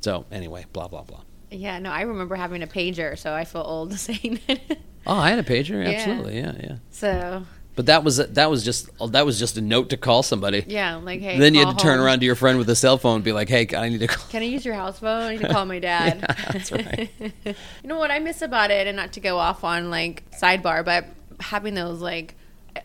So 0.01 0.27
anyway, 0.31 0.67
blah 0.73 0.89
blah 0.89 1.03
blah. 1.03 1.23
Yeah, 1.51 1.79
no, 1.79 1.91
I 1.91 2.03
remember 2.03 2.35
having 2.35 2.63
a 2.63 2.67
pager, 2.67 3.17
so 3.17 3.33
I 3.33 3.45
feel 3.45 3.63
old 3.63 3.95
saying 3.99 4.41
it. 4.49 4.79
Oh, 5.07 5.17
I 5.17 5.31
had 5.31 5.39
a 5.39 5.43
pager, 5.45 5.87
absolutely, 5.87 6.39
yeah, 6.39 6.53
yeah. 6.61 6.77
So. 6.91 7.47
But 7.77 7.87
that 7.87 8.05
was 8.05 8.19
that 8.19 8.51
was 8.51 8.65
just 8.65 8.89
that 9.11 9.27
was 9.27 9.39
just 9.39 9.57
a 9.57 9.61
note 9.61 9.91
to 9.91 9.97
call 9.97 10.23
somebody. 10.23 10.65
Yeah, 10.67 10.97
like 10.97 11.21
hey. 11.21 11.39
Then 11.39 11.55
you 11.55 11.67
had 11.67 11.77
to 11.77 11.83
turn 11.83 11.99
around 11.99 12.21
to 12.21 12.27
your 12.27 12.37
friend 12.37 12.57
with 12.57 12.69
a 12.71 12.77
cell 12.77 12.99
phone 12.99 13.17
and 13.17 13.25
be 13.25 13.33
like, 13.33 13.49
"Hey, 13.49 13.67
I 13.77 13.89
need 13.89 13.99
to 13.99 14.07
call." 14.07 14.25
Can 14.29 14.43
I 14.43 14.47
use 14.47 14.65
your 14.65 14.75
house 14.75 15.01
phone? 15.01 15.23
I 15.23 15.33
need 15.33 15.41
to 15.41 15.49
call 15.53 15.67
my 15.67 15.79
dad. 15.81 16.19
yeah, 16.21 16.53
that's 16.53 16.71
right. 16.71 17.11
you 17.19 17.55
know 17.85 17.99
what 17.99 18.13
I 18.13 18.21
miss 18.21 18.43
about 18.43 18.71
it, 18.71 18.87
and 18.87 18.97
not 18.97 19.13
to 19.15 19.21
go 19.21 19.39
off 19.39 19.65
on 19.65 19.91
like 19.91 20.23
sidebar, 20.31 20.85
but 20.85 21.07
having 21.41 21.75
those 21.75 22.01
like 22.01 22.37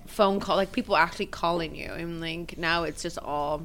phone 0.08 0.40
call, 0.40 0.56
like 0.56 0.72
people 0.72 0.96
actually 0.98 1.28
calling 1.28 1.76
you, 1.76 1.92
and 1.92 2.20
like 2.20 2.58
now 2.58 2.84
it's 2.84 3.04
just 3.04 3.20
all 3.20 3.62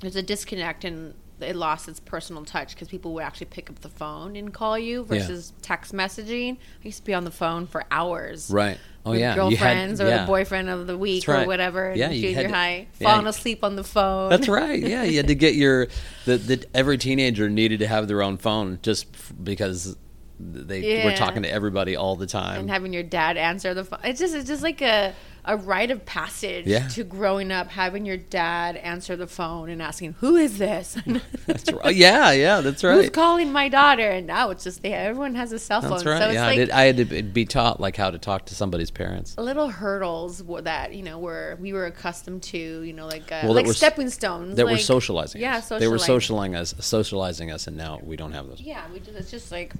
there's 0.00 0.16
a 0.16 0.22
disconnect 0.22 0.84
and 0.84 1.14
it 1.40 1.56
lost 1.56 1.88
its 1.88 2.00
personal 2.00 2.44
touch 2.44 2.74
because 2.74 2.88
people 2.88 3.14
would 3.14 3.22
actually 3.22 3.46
pick 3.46 3.70
up 3.70 3.80
the 3.80 3.88
phone 3.88 4.36
and 4.36 4.52
call 4.52 4.78
you 4.78 5.04
versus 5.04 5.52
yeah. 5.54 5.62
text 5.62 5.92
messaging. 5.92 6.56
I 6.56 6.84
used 6.84 6.98
to 6.98 7.04
be 7.04 7.14
on 7.14 7.24
the 7.24 7.30
phone 7.30 7.66
for 7.66 7.84
hours. 7.90 8.50
Right. 8.50 8.78
Oh 9.06 9.12
yeah. 9.12 9.34
Girlfriends 9.34 10.00
had, 10.00 10.06
or 10.06 10.10
yeah. 10.10 10.20
the 10.22 10.26
boyfriend 10.26 10.68
of 10.68 10.86
the 10.86 10.98
week 10.98 11.26
right. 11.28 11.44
or 11.44 11.46
whatever. 11.46 11.94
Yeah, 11.96 12.10
you 12.10 12.34
junior 12.34 12.48
high, 12.48 12.88
to, 12.98 13.04
falling 13.04 13.22
yeah. 13.24 13.30
asleep 13.30 13.64
on 13.64 13.76
the 13.76 13.84
phone. 13.84 14.30
That's 14.30 14.48
right. 14.48 14.82
Yeah, 14.82 15.04
you 15.04 15.16
had 15.16 15.28
to 15.28 15.34
get 15.34 15.54
your 15.54 15.88
the, 16.24 16.36
the 16.36 16.64
every 16.74 16.98
teenager 16.98 17.48
needed 17.48 17.80
to 17.80 17.86
have 17.86 18.08
their 18.08 18.22
own 18.22 18.36
phone 18.36 18.78
just 18.82 19.06
because 19.42 19.96
they 20.40 20.80
yeah. 20.80 21.04
were 21.04 21.16
talking 21.16 21.42
to 21.42 21.50
everybody 21.50 21.96
all 21.96 22.14
the 22.14 22.26
time 22.26 22.60
and 22.60 22.70
having 22.70 22.92
your 22.92 23.02
dad 23.02 23.36
answer 23.36 23.74
the 23.74 23.84
phone. 23.84 24.00
It's 24.04 24.20
just 24.20 24.34
it's 24.34 24.48
just 24.48 24.62
like 24.62 24.82
a 24.82 25.14
a 25.48 25.56
rite 25.56 25.90
of 25.90 26.04
passage 26.04 26.66
yeah. 26.66 26.86
to 26.88 27.02
growing 27.02 27.50
up, 27.50 27.68
having 27.68 28.04
your 28.04 28.18
dad 28.18 28.76
answer 28.76 29.16
the 29.16 29.26
phone 29.26 29.70
and 29.70 29.80
asking, 29.80 30.12
"Who 30.20 30.36
is 30.36 30.58
this?" 30.58 30.98
that's 31.46 31.72
right. 31.72 31.96
Yeah, 31.96 32.32
yeah, 32.32 32.60
that's 32.60 32.84
right. 32.84 32.96
Who's 32.96 33.10
calling 33.10 33.50
my 33.50 33.70
daughter? 33.70 34.08
And 34.08 34.26
now 34.26 34.50
it's 34.50 34.62
just 34.62 34.82
they, 34.82 34.92
everyone 34.92 35.34
has 35.36 35.50
a 35.50 35.58
cell 35.58 35.80
phone. 35.80 35.90
That's 35.90 36.04
right. 36.04 36.18
So 36.18 36.30
yeah, 36.30 36.46
like 36.46 36.52
I, 36.52 36.56
did, 36.56 36.70
I, 36.70 36.82
had 36.84 36.96
to 36.98 37.22
be 37.22 37.46
taught 37.46 37.80
like 37.80 37.96
how 37.96 38.10
to 38.10 38.18
talk 38.18 38.44
to 38.46 38.54
somebody's 38.54 38.90
parents. 38.90 39.38
Little 39.38 39.68
hurdles 39.68 40.44
that 40.62 40.92
you 40.92 41.02
know 41.02 41.18
were 41.18 41.56
we 41.58 41.72
were 41.72 41.86
accustomed 41.86 42.42
to, 42.44 42.82
you 42.82 42.92
know, 42.92 43.06
like 43.06 43.32
uh, 43.32 43.40
well, 43.44 43.54
like 43.54 43.66
were, 43.66 43.72
stepping 43.72 44.10
stones 44.10 44.56
that 44.56 44.66
like, 44.66 44.74
were 44.74 44.78
socializing. 44.78 45.40
Yeah, 45.40 45.60
socializing. 45.60 45.80
they 45.80 45.90
were 45.90 45.98
socializing 45.98 46.56
us, 46.56 46.74
socializing 46.78 47.50
us, 47.50 47.66
and 47.66 47.76
now 47.76 48.00
we 48.02 48.16
don't 48.16 48.32
have 48.32 48.46
those. 48.48 48.60
Yeah, 48.60 48.84
we 48.92 49.00
just, 49.00 49.16
it's 49.16 49.30
just 49.30 49.50
like 49.50 49.72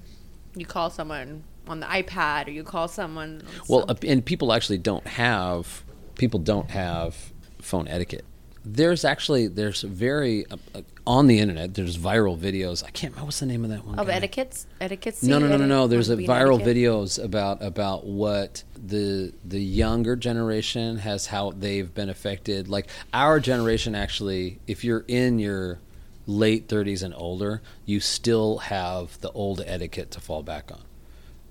you 0.57 0.64
call 0.64 0.88
someone 0.88 1.44
on 1.68 1.81
the 1.81 1.87
iPad 1.87 2.48
or 2.48 2.50
you 2.50 2.64
call 2.64 2.88
someone. 2.88 3.42
well, 3.68 3.85
uh, 3.88 3.94
and 4.07 4.24
people 4.24 4.52
actually 4.52 4.78
don't 4.78 5.07
have 5.07 5.85
people 6.16 6.40
don't 6.40 6.70
have 6.70 7.33
phone 7.61 7.88
etiquette. 7.88 8.24
There's 8.64 9.04
actually 9.04 9.46
there's 9.46 9.83
very 9.83 10.44
uh, 10.50 10.57
uh, 10.74 10.83
on 11.07 11.26
the 11.26 11.38
internet. 11.38 11.74
There's 11.74 11.96
viral 11.96 12.38
videos. 12.38 12.85
I 12.85 12.90
can't. 12.90 13.12
remember 13.12 13.26
What's 13.26 13.40
the 13.40 13.46
name 13.46 13.64
of 13.64 13.70
that 13.70 13.85
one? 13.87 13.98
Of 13.98 14.09
guy? 14.09 14.14
etiquettes, 14.14 14.66
etiquettes. 14.81 15.22
No, 15.22 15.38
no, 15.38 15.48
no, 15.48 15.57
no, 15.57 15.64
no. 15.64 15.87
There's 15.87 16.11
a 16.11 16.16
viral 16.16 16.61
etiquette? 16.61 16.76
videos 16.76 17.22
about 17.22 17.62
about 17.62 18.04
what 18.04 18.64
the 18.76 19.33
the 19.44 19.61
younger 19.61 20.16
generation 20.16 20.98
has 20.98 21.26
how 21.26 21.52
they've 21.52 21.92
been 21.94 22.11
affected. 22.11 22.68
Like 22.68 22.88
our 23.14 23.40
generation, 23.40 23.94
actually, 23.94 24.59
if 24.66 24.85
you're 24.85 25.04
in 25.09 25.38
your 25.38 25.78
late 26.26 26.68
30s 26.68 27.02
and 27.02 27.14
older, 27.16 27.62
you 27.87 28.00
still 28.00 28.59
have 28.59 29.18
the 29.20 29.31
old 29.33 29.62
etiquette 29.66 30.11
to 30.11 30.20
fall 30.20 30.42
back 30.42 30.70
on. 30.70 30.83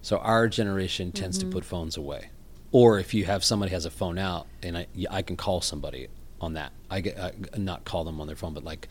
So 0.07 0.19
our 0.19 0.47
generation 0.47 1.11
tends 1.11 1.37
Mm-hmm. 1.37 1.49
to 1.49 1.53
put 1.53 1.65
phones 1.65 1.97
away. 1.97 2.29
Or 2.71 2.97
if 2.97 3.13
you 3.13 3.25
have 3.25 3.43
somebody 3.43 3.73
has 3.73 3.83
a 3.83 3.89
phone 3.91 4.17
out, 4.17 4.47
and 4.63 4.77
I, 4.77 4.87
I 5.11 5.21
can 5.21 5.35
call 5.35 5.59
somebody 5.59 6.07
on 6.39 6.53
that. 6.53 6.71
I 6.89 7.01
get 7.01 7.17
uh, 7.19 7.31
not 7.57 7.83
call 7.83 8.05
them 8.05 8.21
on 8.21 8.27
their 8.27 8.37
phone, 8.37 8.53
but 8.53 8.63
like, 8.63 8.87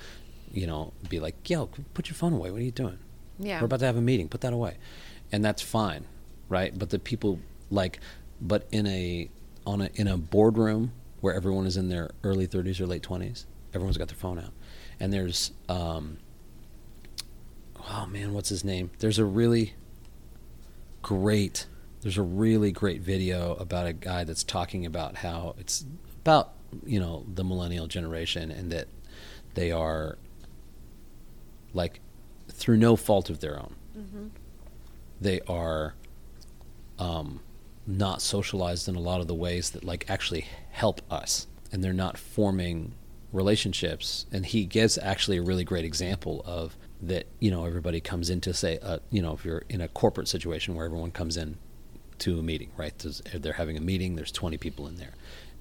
you 0.53 0.67
know, 0.67 0.93
be 1.09 1.19
like, 1.19 1.49
"Yo, 1.49 1.71
put 1.95 2.09
your 2.11 2.17
phone 2.17 2.35
away. 2.35 2.51
What 2.51 2.61
are 2.61 2.65
you 2.65 2.71
doing? 2.71 2.99
Yeah. 3.39 3.61
We're 3.61 3.65
about 3.65 3.81
to 3.81 3.87
have 3.87 3.97
a 3.97 4.03
meeting. 4.03 4.29
Put 4.29 4.43
that 4.43 4.53
away," 4.53 4.77
and 5.33 5.43
that's 5.43 5.63
fine, 5.63 6.05
right? 6.51 6.79
But 6.79 6.91
the 6.91 6.99
people 6.99 7.39
like, 7.71 7.99
but 8.39 8.67
in 8.71 8.87
a 8.87 9.31
on 9.67 9.81
a 9.81 9.89
in 9.95 10.09
a 10.09 10.19
boardroom 10.19 10.93
where 11.23 11.33
everyone 11.33 11.65
is 11.65 11.79
in 11.79 11.89
their 11.89 12.11
early 12.25 12.47
30s 12.47 12.79
or 12.79 12.87
late 12.87 13.03
20s, 13.03 13.47
everyone's 13.73 13.97
got 13.97 14.09
their 14.09 14.19
phone 14.19 14.39
out, 14.39 14.53
and 15.01 15.15
there's 15.15 15.53
um, 15.71 16.19
oh 17.89 18.05
man, 18.07 18.35
what's 18.35 18.51
his 18.51 18.65
name? 18.65 18.91
There's 18.99 19.19
a 19.19 19.25
really 19.25 19.73
great 21.07 21.67
there's 22.01 22.19
a 22.19 22.23
really 22.23 22.73
great 22.73 23.01
video 23.01 23.55
about 23.61 23.87
a 23.87 23.93
guy 23.93 24.25
that's 24.25 24.43
talking 24.43 24.85
about 24.85 25.19
how 25.19 25.55
it's 25.57 25.85
about 26.25 26.55
you 26.85 26.99
know 26.99 27.25
the 27.33 27.45
millennial 27.45 27.87
generation 27.87 28.51
and 28.51 28.73
that 28.73 28.89
they 29.55 29.71
are 29.71 30.19
like 31.73 32.01
through 32.51 32.77
no 32.77 32.97
fault 32.97 33.31
of 33.31 33.39
their 33.39 33.57
own 33.57 33.73
Mm-hmm. 33.97 34.27
they 35.21 35.41
are 35.49 35.95
um, 36.99 37.39
not 37.87 38.21
socialized 38.21 38.89
in 38.89 38.97
a 38.97 39.01
lot 39.01 39.21
of 39.21 39.29
the 39.29 39.35
ways 39.35 39.71
that 39.71 39.85
like 39.85 40.11
actually 40.11 40.45
help 40.73 41.01
us 41.09 41.47
and 41.71 41.85
they're 41.85 41.93
not 41.93 42.19
forming 42.19 42.95
relationships 43.33 44.27
and 44.33 44.45
he 44.45 44.65
gives 44.65 44.99
actually 44.99 45.37
a 45.37 45.43
really 45.43 45.63
great 45.63 45.85
example 45.85 46.43
of 46.45 46.77
that 47.01 47.27
you 47.41 47.51
know 47.51 47.65
everybody 47.65 48.01
comes 48.01 48.31
in 48.31 48.41
to 48.41 48.55
say 48.55 48.79
uh, 48.83 48.99
you 49.11 49.21
know 49.21 49.35
if 49.35 49.45
you're 49.45 49.65
in 49.69 49.81
a 49.81 49.89
corporate 49.89 50.29
situation 50.29 50.75
where 50.75 50.87
everyone 50.87 51.11
comes 51.11 51.37
in 51.37 51.57
to 52.19 52.39
a 52.39 52.43
meeting 52.43 52.71
right? 52.77 52.99
There's, 52.99 53.23
they're 53.35 53.55
having 53.55 53.77
a 53.77 53.81
meeting 53.81 54.17
there's 54.17 54.33
20 54.33 54.57
people 54.57 54.87
in 54.87 54.97
there. 54.97 55.15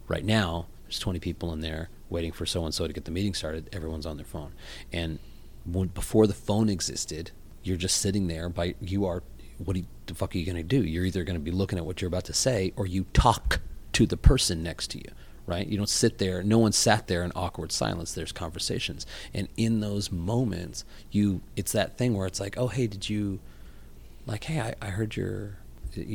Right 0.08 0.24
now 0.24 0.68
there's 0.84 1.00
20 1.00 1.20
people 1.20 1.52
in 1.52 1.62
there 1.62 1.90
waiting 2.10 2.32
for 2.32 2.46
so 2.46 2.64
and 2.64 2.74
so 2.74 2.88
to 2.88 2.94
get 2.94 3.06
the 3.06 3.12
meeting 3.12 3.34
started. 3.34 3.70
Everyone's 3.74 4.06
on 4.06 4.18
their 4.18 4.26
phone. 4.26 4.54
And 4.94 5.20
when, 5.66 5.90
before 5.90 6.28
the 6.28 6.34
phone 6.34 6.70
existed 6.70 7.32
you're 7.64 7.78
just 7.78 7.98
sitting 7.98 8.28
there 8.28 8.48
by 8.48 8.76
you 8.80 9.06
are 9.06 9.24
what 9.58 9.76
you, 9.76 9.86
the 10.06 10.14
fuck 10.14 10.36
are 10.36 10.38
you 10.38 10.46
going 10.46 10.56
to 10.56 10.64
do? 10.64 10.84
You're 10.84 11.06
either 11.06 11.24
going 11.24 11.38
to 11.38 11.44
be 11.44 11.52
looking 11.52 11.80
at 11.80 11.86
what 11.86 12.02
you're 12.02 12.10
about 12.10 12.26
to 12.26 12.34
say 12.34 12.74
or 12.76 12.86
you 12.86 13.06
talk 13.14 13.62
to 13.94 14.06
the 14.06 14.18
person 14.18 14.62
next 14.62 14.92
to 14.92 15.00
you 15.00 15.10
right? 15.48 15.66
You 15.68 15.78
don't 15.78 15.90
sit 15.90 16.18
there 16.18 16.42
no 16.44 16.58
one 16.58 16.72
sat 16.72 17.08
there 17.08 17.24
in 17.24 17.32
awkward 17.36 17.72
silence. 17.72 18.14
There's 18.14 18.32
conversations. 18.32 19.06
And 19.34 19.48
in 19.58 19.80
those 19.80 20.12
moments 20.12 20.86
you 21.12 21.42
it's 21.56 21.72
that 21.74 21.98
thing 21.98 22.16
where 22.16 22.28
it's 22.28 22.40
like 22.40 22.58
oh 22.58 22.68
hey 22.68 22.88
did 22.88 23.10
you 23.10 23.40
like 24.26 24.44
hey 24.46 24.60
i, 24.60 24.74
I 24.82 24.88
heard 24.88 25.16
your 25.16 25.58
y- 25.96 26.04
y- 26.08 26.12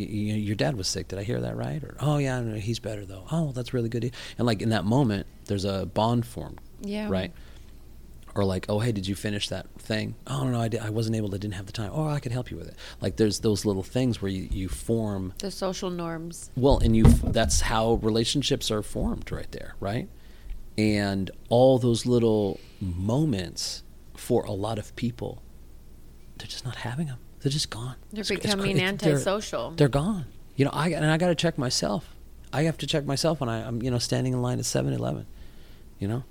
your 0.48 0.56
dad 0.56 0.76
was 0.76 0.88
sick. 0.88 1.08
Did 1.08 1.18
i 1.18 1.22
hear 1.22 1.40
that 1.40 1.56
right? 1.56 1.82
Or 1.82 1.96
oh 2.00 2.18
yeah 2.18 2.40
no, 2.40 2.54
he's 2.56 2.78
better 2.80 3.04
though. 3.06 3.24
Oh 3.30 3.52
that's 3.52 3.72
really 3.72 3.88
good. 3.88 4.12
And 4.38 4.46
like 4.46 4.62
in 4.62 4.70
that 4.70 4.84
moment 4.84 5.26
there's 5.46 5.64
a 5.64 5.86
bond 5.86 6.26
formed 6.26 6.60
Yeah. 6.82 7.08
right 7.08 7.32
or 8.34 8.44
like 8.44 8.66
oh 8.68 8.78
hey 8.78 8.92
did 8.92 9.06
you 9.06 9.14
finish 9.14 9.48
that 9.48 9.66
thing? 9.78 10.14
Oh 10.26 10.44
no, 10.44 10.50
no 10.52 10.60
I, 10.60 10.68
did, 10.68 10.80
I 10.80 10.90
wasn't 10.90 11.16
able 11.16 11.28
to 11.30 11.38
didn't 11.38 11.54
have 11.54 11.66
the 11.66 11.72
time. 11.72 11.90
Oh 11.92 12.06
i 12.06 12.20
could 12.20 12.32
help 12.32 12.50
you 12.50 12.56
with 12.56 12.68
it. 12.68 12.76
Like 13.00 13.16
there's 13.16 13.40
those 13.40 13.64
little 13.64 13.82
things 13.82 14.20
where 14.22 14.30
you, 14.30 14.48
you 14.50 14.68
form 14.68 15.32
The 15.38 15.50
social 15.50 15.90
norms. 15.90 16.50
well 16.56 16.78
and 16.78 16.96
you 16.96 17.04
that's 17.04 17.60
how 17.62 17.94
relationships 18.02 18.70
are 18.70 18.82
formed 18.82 19.30
right 19.32 19.50
there 19.52 19.74
right? 19.80 20.08
And 20.78 21.30
all 21.48 21.78
those 21.78 22.06
little 22.06 22.58
moments 22.80 23.82
for 24.16 24.44
a 24.44 24.52
lot 24.52 24.78
of 24.78 24.94
people 24.96 25.42
they're 26.38 26.46
just 26.46 26.64
not 26.64 26.76
having 26.76 27.06
them 27.08 27.18
they're 27.40 27.50
just 27.50 27.70
gone. 27.70 27.96
They're 28.12 28.20
It's- 28.20 28.30
it's 28.30 28.42
becoming 28.42 28.76
it's- 28.76 29.00
they're- 29.00 29.12
antisocial. 29.14 29.70
they're 29.72 29.88
gone. 29.88 30.26
You 30.56 30.66
know 30.66 30.70
i 30.74 30.88
and 30.90 31.06
i 31.06 31.16
got 31.16 31.28
to 31.28 31.34
check 31.34 31.56
myself. 31.58 32.14
I 32.52 32.62
have 32.64 32.76
to 32.78 32.86
check 32.86 33.04
myself 33.06 33.40
when 33.40 33.48
I, 33.48 33.66
i'm 33.66 33.80
you 33.82 33.90
know 33.90 33.98
standing 33.98 34.32
in 34.34 34.42
line 34.42 34.58
at 34.58 34.64
7-eleven 34.64 35.26
you 35.98 36.06
know 36.08 36.24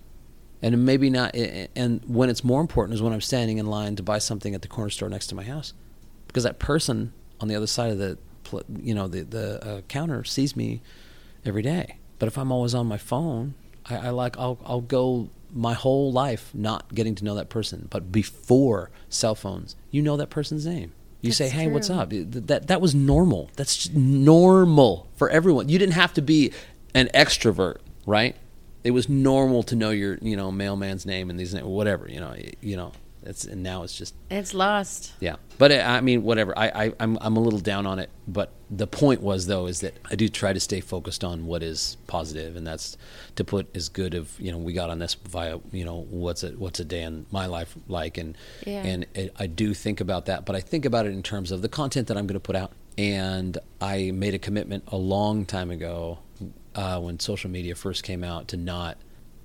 and 0.62 0.86
maybe 0.86 1.10
not 1.10 1.36
and 1.36 2.02
when 2.06 2.30
it's 2.30 2.44
more 2.44 2.62
important 2.62 2.94
is 2.94 3.02
when 3.02 3.14
i'm 3.14 3.22
standing 3.22 3.58
in 3.58 3.66
line 3.66 3.96
to 3.96 4.04
buy 4.04 4.18
something 4.18 4.54
at 4.54 4.62
the 4.62 4.68
corner 4.68 4.90
store 4.90 5.10
next 5.10 5.28
to 5.28 5.36
my 5.36 5.44
house. 5.44 5.74
Because 6.28 6.44
that 6.44 6.60
person 6.60 7.14
on 7.40 7.48
the 7.48 7.56
other 7.56 7.68
side 7.68 7.92
of 7.92 7.98
the 7.98 8.18
you 8.82 8.94
know 8.94 9.08
the 9.08 9.22
the 9.22 9.66
uh, 9.66 9.82
counter 9.82 10.24
sees 10.24 10.56
me 10.56 10.82
every 11.46 11.62
day. 11.62 11.98
But 12.18 12.28
if 12.28 12.38
i'm 12.38 12.52
always 12.52 12.74
on 12.76 12.88
my 12.88 12.98
phone 12.98 13.54
i, 13.86 13.96
I 13.96 14.10
like 14.10 14.38
I'll, 14.38 14.60
I'll 14.66 14.82
go 14.82 15.30
my 15.52 15.74
whole 15.74 16.12
life 16.12 16.52
not 16.54 16.94
getting 16.94 17.16
to 17.16 17.24
know 17.24 17.36
that 17.36 17.50
person. 17.50 17.88
But 17.90 18.12
before 18.12 18.92
cell 19.10 19.36
phones 19.36 19.76
you 19.92 20.02
know 20.02 20.18
that 20.18 20.30
person's 20.30 20.66
name. 20.66 20.94
You 21.22 21.32
say 21.32 21.46
That's 21.46 21.56
hey 21.56 21.68
what's 21.68 21.90
up? 21.90 22.10
That 22.12 22.68
that 22.68 22.82
was 22.82 22.96
normal. 22.96 23.50
That's 23.56 23.76
just 23.76 23.94
normal 23.94 25.08
for 25.16 25.30
everyone. 25.30 25.68
You 25.68 25.78
didn't 25.80 25.96
have 25.96 26.14
to 26.14 26.22
be 26.22 26.54
an 26.94 27.10
extrovert 27.14 27.78
right 28.06 28.36
it 28.84 28.92
was 28.92 29.10
normal 29.10 29.64
to 29.64 29.76
know 29.76 29.90
your 29.92 30.18
you 30.22 30.36
know 30.38 30.52
mailman's 30.52 31.06
name 31.06 31.30
and 31.30 31.40
these 31.40 31.54
whatever 31.56 32.10
you 32.10 32.20
know 32.20 32.36
you 32.62 32.76
know 32.78 32.92
it's 33.22 33.44
and 33.44 33.62
now 33.62 33.84
it's 33.84 33.98
just 33.98 34.16
It's 34.32 34.54
lost. 34.54 35.12
yeah. 35.20 35.36
But 35.58 35.74
uh, 35.74 35.84
I 35.86 36.00
mean, 36.00 36.24
whatever. 36.24 36.58
I, 36.58 36.86
I 36.86 36.94
I'm 37.02 37.18
I'm 37.20 37.36
a 37.36 37.42
little 37.42 37.60
down 37.60 37.86
on 37.86 38.00
it. 38.00 38.10
But 38.30 38.54
the 38.72 38.88
point 38.88 39.22
was 39.22 39.46
though 39.46 39.66
is 39.68 39.82
that 39.82 39.94
I 40.10 40.16
do 40.16 40.30
try 40.30 40.54
to 40.54 40.60
stay 40.62 40.80
focused 40.80 41.26
on 41.26 41.46
what 41.46 41.62
is 41.62 41.98
positive, 42.08 42.56
and 42.56 42.66
that's 42.66 42.96
to 43.36 43.44
put 43.44 43.68
as 43.76 43.90
good 43.90 44.14
of 44.14 44.40
you 44.40 44.54
know 44.54 44.58
we 44.58 44.72
got 44.72 44.90
on 44.90 45.00
this 45.00 45.16
via 45.16 45.60
you 45.74 45.84
know 45.84 46.08
what's 46.10 46.44
a 46.44 46.52
what's 46.52 46.80
a 46.80 46.86
day 46.86 47.04
in 47.04 47.26
my 47.30 47.46
life 47.46 47.76
like, 47.90 48.18
and 48.18 48.38
Yeah. 48.66 48.84
and 48.86 49.06
it, 49.14 49.34
I 49.38 49.48
do 49.48 49.74
think 49.74 50.00
about 50.00 50.28
that. 50.28 50.46
But 50.46 50.56
I 50.56 50.62
think 50.62 50.86
about 50.86 51.06
it 51.06 51.12
in 51.12 51.22
terms 51.22 51.52
of 51.52 51.62
the 51.62 51.70
content 51.70 52.08
that 52.08 52.16
I'm 52.16 52.26
going 52.26 52.36
to 52.40 52.40
put 52.40 52.56
out. 52.56 52.72
And 52.98 53.58
I 53.82 54.12
made 54.12 54.34
a 54.34 54.40
commitment 54.40 54.86
a 54.88 54.98
long 54.98 55.46
time 55.46 55.72
ago 55.72 56.20
uh, 56.76 57.00
when 57.00 57.20
social 57.20 57.50
media 57.50 57.76
first 57.76 58.04
came 58.04 58.24
out 58.24 58.48
to 58.50 58.58
not. 58.58 58.98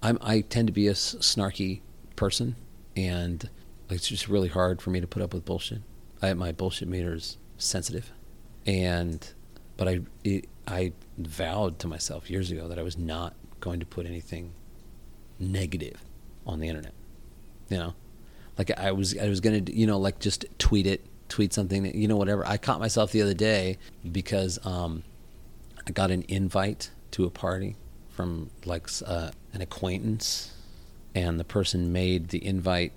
I'm 0.02 0.18
I 0.20 0.42
tend 0.42 0.68
to 0.68 0.72
be 0.72 0.88
a 0.88 0.92
s- 0.92 1.16
snarky 1.20 1.80
person, 2.16 2.56
and 2.96 3.48
it's 3.88 4.08
just 4.08 4.28
really 4.28 4.48
hard 4.48 4.82
for 4.82 4.90
me 4.90 5.00
to 5.00 5.06
put 5.06 5.22
up 5.22 5.32
with 5.32 5.44
bullshit. 5.44 5.82
I, 6.22 6.34
my 6.34 6.52
bullshit 6.52 6.88
meter 6.88 7.14
is 7.14 7.38
sensitive, 7.58 8.10
and 8.66 9.26
but 9.76 9.88
I 9.88 10.00
it, 10.22 10.48
I 10.66 10.92
vowed 11.18 11.78
to 11.80 11.87
myself 11.87 12.30
years 12.30 12.50
ago 12.50 12.68
that 12.68 12.78
I 12.78 12.82
was 12.82 12.98
not 12.98 13.34
going 13.60 13.80
to 13.80 13.87
put 13.87 14.06
anything 14.06 14.52
negative 15.38 16.02
on 16.46 16.60
the 16.60 16.68
internet. 16.68 16.94
You 17.68 17.78
know, 17.78 17.94
like 18.58 18.70
I 18.78 18.92
was 18.92 19.16
I 19.16 19.28
was 19.28 19.40
gonna 19.40 19.62
you 19.66 19.87
know 19.87 19.98
like 19.98 20.18
just 20.18 20.44
tweet 20.58 20.87
it, 20.87 21.04
tweet 21.28 21.52
something 21.52 21.84
you 21.98 22.08
know 22.08 22.16
whatever. 22.16 22.46
I 22.46 22.56
caught 22.56 22.80
myself 22.80 23.12
the 23.12 23.22
other 23.22 23.34
day 23.34 23.78
because 24.10 24.64
um, 24.66 25.02
I 25.87 25.92
got 25.92 26.10
an 26.10 26.24
invite 26.28 26.90
to 27.14 27.24
a 27.24 27.31
party 27.31 27.77
from 28.11 28.50
like 28.64 28.88
uh, 29.07 29.31
an 29.53 29.61
acquaintance, 29.61 30.53
and 31.14 31.38
the 31.38 31.44
person 31.44 31.92
made 31.92 32.29
the 32.29 32.44
invite 32.44 32.92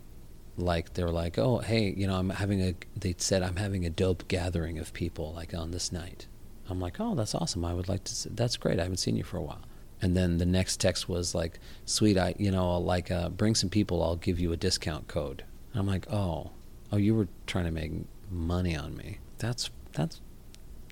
like 0.58 0.94
they 0.94 1.04
were 1.04 1.12
like, 1.12 1.38
oh 1.38 1.60
hey, 1.60 1.94
you 1.96 2.08
know 2.08 2.16
I'm 2.16 2.32
having 2.32 2.62
a. 2.62 2.74
They 2.96 3.16
said 3.18 3.44
I'm 3.44 3.58
having 3.58 3.86
a 3.86 3.90
dope 3.90 4.28
gathering 4.28 4.80
of 4.80 4.92
people 4.94 5.34
like 5.34 5.54
on 5.54 5.72
this 5.72 5.92
night. 5.92 6.26
I'm 6.70 6.80
like, 6.80 7.00
oh 7.00 7.16
that's 7.16 7.36
awesome. 7.36 7.64
I 7.64 7.74
would 7.74 7.88
like 7.88 8.04
to. 8.06 8.16
See, 8.16 8.30
that's 8.34 8.58
great. 8.58 8.80
I 8.80 8.84
haven't 8.84 8.98
seen 8.98 9.16
you 9.16 9.24
for 9.24 9.38
a 9.38 9.42
while. 9.42 9.62
And 10.02 10.16
then 10.16 10.38
the 10.38 10.46
next 10.46 10.80
text 10.80 11.10
was 11.10 11.34
like, 11.34 11.60
sweet, 11.86 12.18
I 12.18 12.34
you 12.38 12.52
know 12.52 12.78
like 12.80 13.12
uh, 13.12 13.30
bring 13.30 13.56
some 13.56 13.70
people. 13.70 14.04
I'll 14.04 14.16
give 14.16 14.40
you 14.40 14.52
a 14.52 14.58
discount 14.58 15.08
code. 15.08 15.44
And 15.72 15.80
I'm 15.80 15.88
like, 15.88 16.12
oh, 16.12 16.52
oh 16.92 16.98
you 16.98 17.14
were 17.14 17.28
trying 17.46 17.66
to 17.66 17.72
make 17.72 17.92
money 18.32 18.76
on 18.76 18.98
me. 18.98 19.20
That's 19.38 19.70
that's 19.94 20.22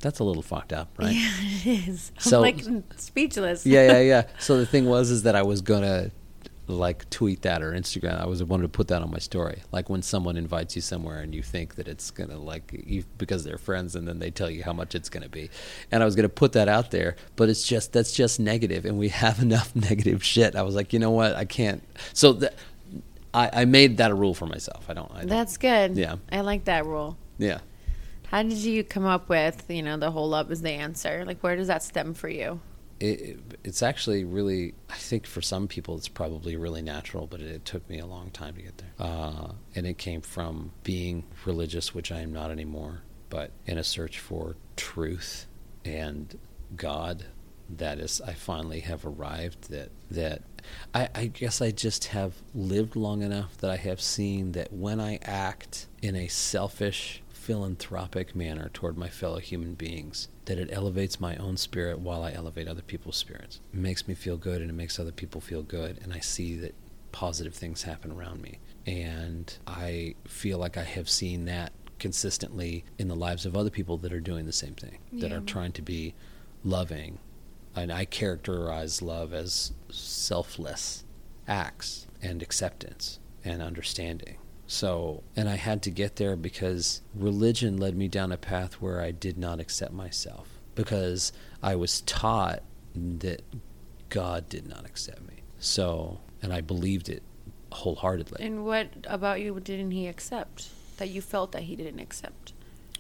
that's 0.01 0.19
a 0.19 0.23
little 0.23 0.43
fucked 0.43 0.73
up, 0.73 0.89
right? 0.97 1.13
Yeah, 1.13 1.31
it 1.73 1.88
is. 1.89 2.12
So- 2.19 2.43
I'm 2.43 2.55
like 2.58 2.84
speechless. 2.97 3.65
yeah, 3.65 3.93
yeah, 3.93 3.99
yeah. 4.01 4.23
So 4.39 4.58
the 4.58 4.65
thing 4.65 4.86
was 4.86 5.10
is 5.12 5.23
that 5.23 5.36
I 5.36 5.43
was 5.43 5.62
gonna 5.62 6.12
like 6.67 7.08
tweet 7.12 7.43
that 7.43 7.62
or 7.62 7.73
Instagram. 7.73 8.19
I 8.19 8.25
was 8.25 8.43
wanted 8.43 8.63
to 8.63 8.69
put 8.69 8.88
that 8.88 9.03
on 9.03 9.12
my 9.12 9.19
story. 9.19 9.62
Like 9.71 9.88
when 9.88 10.01
someone 10.01 10.36
invites 10.36 10.75
you 10.75 10.81
somewhere 10.81 11.19
and 11.19 11.34
you 11.36 11.43
think 11.43 11.75
that 11.75 11.88
it's 11.88 12.10
gonna 12.10 12.39
like 12.39 12.84
you, 12.88 13.03
because 13.19 13.43
they're 13.43 13.60
friends, 13.60 13.95
and 13.95 14.08
then 14.08 14.17
they 14.19 14.31
tell 14.31 14.49
you 14.49 14.63
how 14.63 14.73
much 14.73 14.95
it's 14.95 15.08
gonna 15.10 15.29
be. 15.29 15.49
And 15.91 16.01
I 16.01 16.05
was 16.08 16.15
gonna 16.15 16.27
put 16.29 16.53
that 16.53 16.67
out 16.67 16.89
there, 16.91 17.15
but 17.36 17.49
it's 17.49 17.63
just 17.67 17.93
that's 17.93 18.13
just 18.13 18.39
negative, 18.39 18.86
and 18.86 18.97
we 18.97 19.10
have 19.25 19.41
enough 19.41 19.75
negative 19.75 20.23
shit. 20.23 20.55
I 20.55 20.63
was 20.63 20.73
like, 20.75 20.91
you 20.91 20.97
know 20.99 21.12
what, 21.12 21.36
I 21.36 21.45
can't. 21.45 21.84
So 22.13 22.34
that 22.34 22.55
I, 23.34 23.49
I 23.62 23.65
made 23.65 23.97
that 23.97 24.10
a 24.12 24.15
rule 24.15 24.34
for 24.34 24.45
myself. 24.47 24.86
I 24.89 24.93
don't. 24.93 25.12
I 25.13 25.19
don't 25.19 25.27
That's 25.27 25.58
good. 25.58 25.95
Yeah. 25.97 26.15
I 26.31 26.41
like 26.41 26.65
that 26.65 26.86
rule. 26.86 27.17
yeah. 27.38 27.60
How 28.36 28.43
did 28.43 28.58
you 28.58 28.84
come 28.84 29.06
up 29.06 29.30
with, 29.30 29.63
you 29.69 29.82
know, 29.82 29.95
the 29.95 30.12
whole 30.12 30.34
up 30.34 30.52
is 30.52 30.62
the 30.62 30.71
answer? 30.71 31.24
Like, 31.24 31.41
where 31.41 31.56
does 31.56 31.67
that 31.67 31.84
stem 31.84 32.13
for 32.13 32.28
you? 32.28 32.60
it, 33.00 33.06
it- 33.21 33.39
it's 33.65 33.84
actually 33.84 34.24
really 34.24 34.74
i 34.89 34.95
think 34.95 35.26
for 35.28 35.41
some 35.41 35.67
people 35.67 35.98
it's 35.98 36.08
probably 36.08 36.56
really 36.56 36.82
natural 36.82 37.28
but 37.28 37.41
it, 37.41 37.48
it 37.48 37.65
took 37.65 37.89
me 37.89 38.00
a 38.00 38.06
long 38.06 38.30
time 38.30 38.54
to 38.56 38.62
get 38.62 38.78
there 38.78 38.93
uh, 39.00 39.52
and 39.76 39.86
it 39.86 39.98
came 39.98 40.21
from 40.21 40.71
being 40.84 41.26
religious 41.45 41.93
which 41.93 42.10
i 42.10 42.21
am 42.21 42.32
not 42.32 42.52
anymore 42.52 43.02
but 43.30 43.52
in 43.65 43.78
a 43.78 43.84
search 43.84 44.17
for 44.19 44.56
truth 44.78 45.45
and 45.84 46.39
god 46.78 47.26
that 47.69 48.00
is 48.00 48.21
i 48.21 48.32
finally 48.34 48.80
have 48.80 49.06
arrived 49.06 49.69
that 49.69 49.89
that 50.10 50.41
I, 50.93 51.10
I 51.13 51.26
guess 51.26 51.62
i 51.62 51.71
just 51.71 52.06
have 52.06 52.34
lived 52.54 52.95
long 52.95 53.24
enough 53.24 53.58
that 53.58 53.71
i 53.71 53.78
have 53.78 54.00
seen 54.00 54.54
that 54.54 54.71
when 54.71 55.02
i 55.02 55.19
act 55.24 55.88
in 56.02 56.15
a 56.15 56.28
selfish 56.30 57.21
philanthropic 57.45 58.36
manner 58.36 58.71
toward 58.73 58.97
my 58.97 59.08
fellow 59.08 59.38
human 59.38 59.75
beings 59.75 60.29
that 60.45 60.58
it 60.58 60.67
elevates 60.71 61.19
my 61.19 61.36
own 61.36 61.55
spirit 61.55 61.99
while 61.99 62.23
I 62.23 62.31
elevate 62.31 62.67
other 62.67 62.81
people's 62.81 63.17
spirits. 63.17 63.60
It 63.71 63.77
makes 63.77 64.08
me 64.08 64.15
feel 64.15 64.36
good 64.36 64.62
and 64.62 64.71
it 64.71 64.73
makes 64.73 64.99
other 64.99 65.12
people 65.12 65.39
feel 65.39 65.62
good 65.62 65.99
and 66.01 66.12
I 66.12 66.21
see 66.21 66.58
that 66.58 66.73
positive 67.12 67.53
things 67.53 67.84
happen 67.84 68.12
around 68.12 68.41
me. 68.41 68.58
And 68.88 69.55
I 69.67 70.15
feel 70.25 70.58
like 70.58 70.75
I 70.75 70.86
have 70.86 71.08
seen 71.08 71.45
that 71.45 71.71
consistently 71.99 72.84
in 72.97 73.10
the 73.10 73.15
lives 73.15 73.45
of 73.45 73.55
other 73.55 73.69
people 73.69 73.97
that 73.97 74.12
are 74.12 74.19
doing 74.19 74.47
the 74.47 74.51
same 74.51 74.73
thing, 74.73 74.97
that 75.13 75.31
are 75.31 75.39
trying 75.39 75.73
to 75.73 75.84
be 75.84 76.15
loving. 76.63 77.19
And 77.75 77.91
I 77.93 78.05
characterize 78.05 79.03
love 79.03 79.36
as 79.36 79.71
selfless 79.91 81.03
acts 81.47 82.08
and 82.23 82.41
acceptance 82.41 83.19
and 83.43 83.62
understanding. 83.62 84.38
So, 84.67 85.23
and 85.36 85.47
I 85.47 85.56
had 85.56 85.82
to 85.84 85.91
get 85.91 86.15
there 86.15 86.36
because 86.36 87.01
religion 87.13 87.78
led 87.78 87.95
me 87.95 88.08
down 88.08 88.32
a 88.32 88.38
path 88.38 88.75
where 88.75 88.99
I 88.99 89.12
did 89.12 89.38
not 89.38 89.60
accept 89.60 89.93
myself 89.93 90.47
because 90.73 91.32
I 91.62 91.75
was 91.75 92.01
taught 92.01 92.63
that 92.95 93.41
God 94.10 94.49
did 94.49 94.67
not 94.67 94.86
accept 94.86 95.21
me. 95.21 95.43
So, 95.60 96.19
and 96.41 96.51
I 96.51 96.62
believed 96.62 97.10
it 97.10 97.23
wholeheartedly. 97.71 98.43
And 98.43 98.65
what 98.65 98.88
about 99.06 99.41
you 99.41 99.60
didn't 99.60 99.91
he 99.91 100.08
accept? 100.08 100.69
That 100.97 101.10
you 101.10 101.21
felt 101.21 101.51
that 101.51 101.63
he 101.63 101.75
didn't 101.75 101.99
accept? 101.99 102.54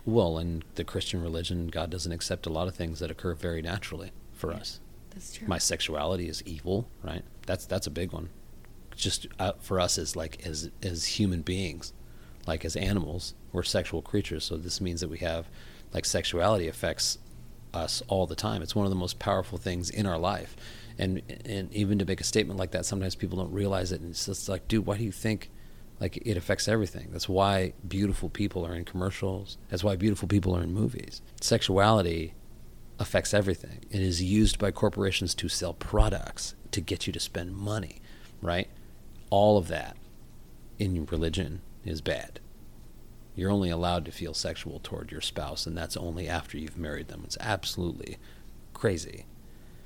Well, 0.05 0.37
in 0.37 0.63
the 0.75 0.83
Christian 0.83 1.21
religion, 1.21 1.67
God 1.67 1.89
doesn't 1.89 2.11
accept 2.11 2.45
a 2.45 2.49
lot 2.49 2.67
of 2.67 2.75
things 2.75 2.99
that 2.99 3.09
occur 3.09 3.33
very 3.33 3.61
naturally 3.61 4.11
for 4.33 4.53
us. 4.53 4.79
That's 5.11 5.33
true. 5.33 5.47
My 5.47 5.57
sexuality 5.57 6.27
is 6.27 6.43
evil, 6.45 6.87
right? 7.01 7.23
That's 7.47 7.65
that's 7.65 7.87
a 7.87 7.91
big 7.91 8.11
one. 8.11 8.29
Just 8.95 9.27
uh, 9.39 9.53
for 9.59 9.79
us 9.79 9.97
as 9.97 10.15
like 10.15 10.45
as 10.45 10.69
as 10.81 11.05
human 11.05 11.41
beings, 11.41 11.93
like 12.47 12.65
as 12.65 12.75
animals, 12.75 13.33
we're 13.51 13.63
sexual 13.63 14.01
creatures. 14.01 14.43
So 14.43 14.57
this 14.57 14.81
means 14.81 15.01
that 15.01 15.09
we 15.09 15.19
have 15.19 15.47
like 15.93 16.05
sexuality 16.05 16.67
affects 16.67 17.19
us 17.73 18.01
all 18.07 18.25
the 18.25 18.35
time. 18.35 18.61
It's 18.61 18.75
one 18.75 18.85
of 18.85 18.89
the 18.89 18.95
most 18.95 19.19
powerful 19.19 19.57
things 19.57 19.89
in 19.89 20.05
our 20.05 20.17
life. 20.17 20.55
And 20.97 21.21
and 21.45 21.71
even 21.73 21.99
to 21.99 22.05
make 22.05 22.21
a 22.21 22.23
statement 22.23 22.59
like 22.59 22.71
that, 22.71 22.85
sometimes 22.85 23.15
people 23.15 23.37
don't 23.37 23.51
realize 23.51 23.91
it. 23.91 24.01
And 24.01 24.11
it's 24.11 24.25
just 24.25 24.47
like, 24.47 24.67
dude, 24.67 24.85
why 24.85 24.97
do 24.97 25.03
you 25.03 25.11
think 25.11 25.51
like 25.99 26.17
it 26.25 26.37
affects 26.37 26.67
everything? 26.67 27.09
That's 27.11 27.29
why 27.29 27.73
beautiful 27.87 28.29
people 28.29 28.65
are 28.65 28.73
in 28.73 28.85
commercials. 28.85 29.57
That's 29.69 29.83
why 29.83 29.95
beautiful 29.95 30.27
people 30.27 30.55
are 30.55 30.63
in 30.63 30.73
movies. 30.73 31.21
Sexuality 31.41 32.33
affects 32.99 33.33
everything. 33.33 33.79
It 33.91 34.01
is 34.01 34.21
used 34.23 34.57
by 34.57 34.71
corporations 34.71 35.35
to 35.35 35.49
sell 35.49 35.73
products 35.73 36.55
to 36.71 36.81
get 36.81 37.07
you 37.07 37.13
to 37.13 37.19
spend 37.19 37.55
money, 37.55 38.01
right? 38.41 38.69
All 39.35 39.57
of 39.57 39.67
that 39.67 39.97
in 40.79 41.05
religion 41.07 41.59
is 41.83 41.99
bad. 41.99 42.39
You're 43.35 43.51
only 43.51 43.69
allowed 43.69 44.05
to 44.05 44.11
feel 44.13 44.33
sexual 44.33 44.79
toward 44.79 45.11
your 45.11 45.19
spouse, 45.19 45.65
and 45.67 45.77
that's 45.77 45.97
only 45.97 46.25
after 46.29 46.57
you've 46.57 46.77
married 46.77 47.09
them. 47.09 47.23
It's 47.25 47.37
absolutely 47.41 48.17
crazy. 48.73 49.25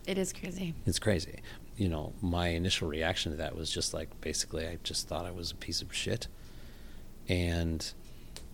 it 0.05 0.19
is 0.19 0.31
crazy. 0.33 0.75
It's 0.85 0.99
crazy. 0.99 1.39
You 1.77 1.89
know, 1.89 2.13
my 2.21 2.49
initial 2.49 2.87
reaction 2.87 3.31
to 3.31 3.37
that 3.39 3.55
was 3.55 3.71
just 3.71 3.91
like 3.91 4.09
basically, 4.21 4.67
I 4.67 4.77
just 4.83 5.07
thought 5.07 5.25
I 5.25 5.31
was 5.31 5.49
a 5.49 5.55
piece 5.55 5.81
of 5.81 5.91
shit. 5.95 6.27
And 7.27 7.91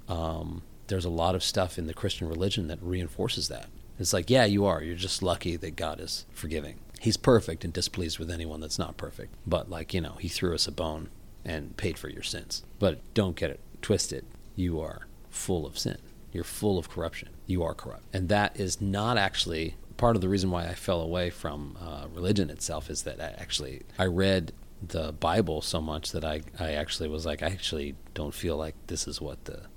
um, 0.07 0.61
there's 0.87 1.03
a 1.03 1.09
lot 1.09 1.35
of 1.35 1.43
stuff 1.43 1.77
in 1.77 1.87
the 1.87 1.93
Christian 1.93 2.29
religion 2.29 2.67
that 2.67 2.79
reinforces 2.81 3.49
that. 3.49 3.67
It's 3.99 4.13
like, 4.13 4.29
yeah, 4.29 4.45
you 4.45 4.63
are. 4.63 4.81
You're 4.81 4.95
just 4.95 5.21
lucky 5.21 5.57
that 5.57 5.75
God 5.75 5.99
is 5.99 6.25
forgiving. 6.31 6.79
He's 7.05 7.17
perfect 7.17 7.63
and 7.63 7.71
displeased 7.71 8.17
with 8.17 8.31
anyone 8.31 8.61
that's 8.61 8.79
not 8.79 8.97
perfect. 8.97 9.35
But, 9.45 9.69
like, 9.69 9.93
you 9.93 10.01
know, 10.01 10.17
He 10.19 10.27
threw 10.27 10.55
us 10.55 10.67
a 10.67 10.71
bone 10.71 11.09
and 11.45 11.77
paid 11.77 11.99
for 11.99 12.09
your 12.09 12.23
sins. 12.23 12.63
But 12.79 12.99
don't 13.13 13.35
get 13.35 13.51
it 13.51 13.59
twisted. 13.83 14.25
You 14.55 14.79
are 14.79 15.05
full 15.29 15.67
of 15.67 15.77
sin. 15.77 15.99
You're 16.31 16.43
full 16.43 16.79
of 16.79 16.89
corruption. 16.89 17.29
You 17.45 17.61
are 17.61 17.75
corrupt. 17.75 18.05
And 18.11 18.27
that 18.29 18.59
is 18.59 18.81
not 18.81 19.19
actually 19.19 19.75
part 19.97 20.15
of 20.15 20.23
the 20.23 20.29
reason 20.29 20.49
why 20.49 20.65
I 20.65 20.73
fell 20.73 20.99
away 20.99 21.29
from 21.29 21.77
uh, 21.79 22.07
religion 22.11 22.49
itself 22.49 22.89
is 22.89 23.03
that 23.03 23.21
I 23.21 23.35
actually 23.39 23.83
I 23.99 24.05
read 24.05 24.51
the 24.81 25.11
Bible 25.13 25.61
so 25.61 25.79
much 25.79 26.11
that 26.11 26.25
I, 26.25 26.41
I 26.59 26.71
actually 26.71 27.07
was 27.07 27.23
like 27.23 27.43
I 27.43 27.47
actually 27.47 27.95
don't 28.15 28.33
feel 28.33 28.57
like 28.57 28.73
this 28.87 29.07
is 29.07 29.21
what 29.21 29.45
the 29.45 29.67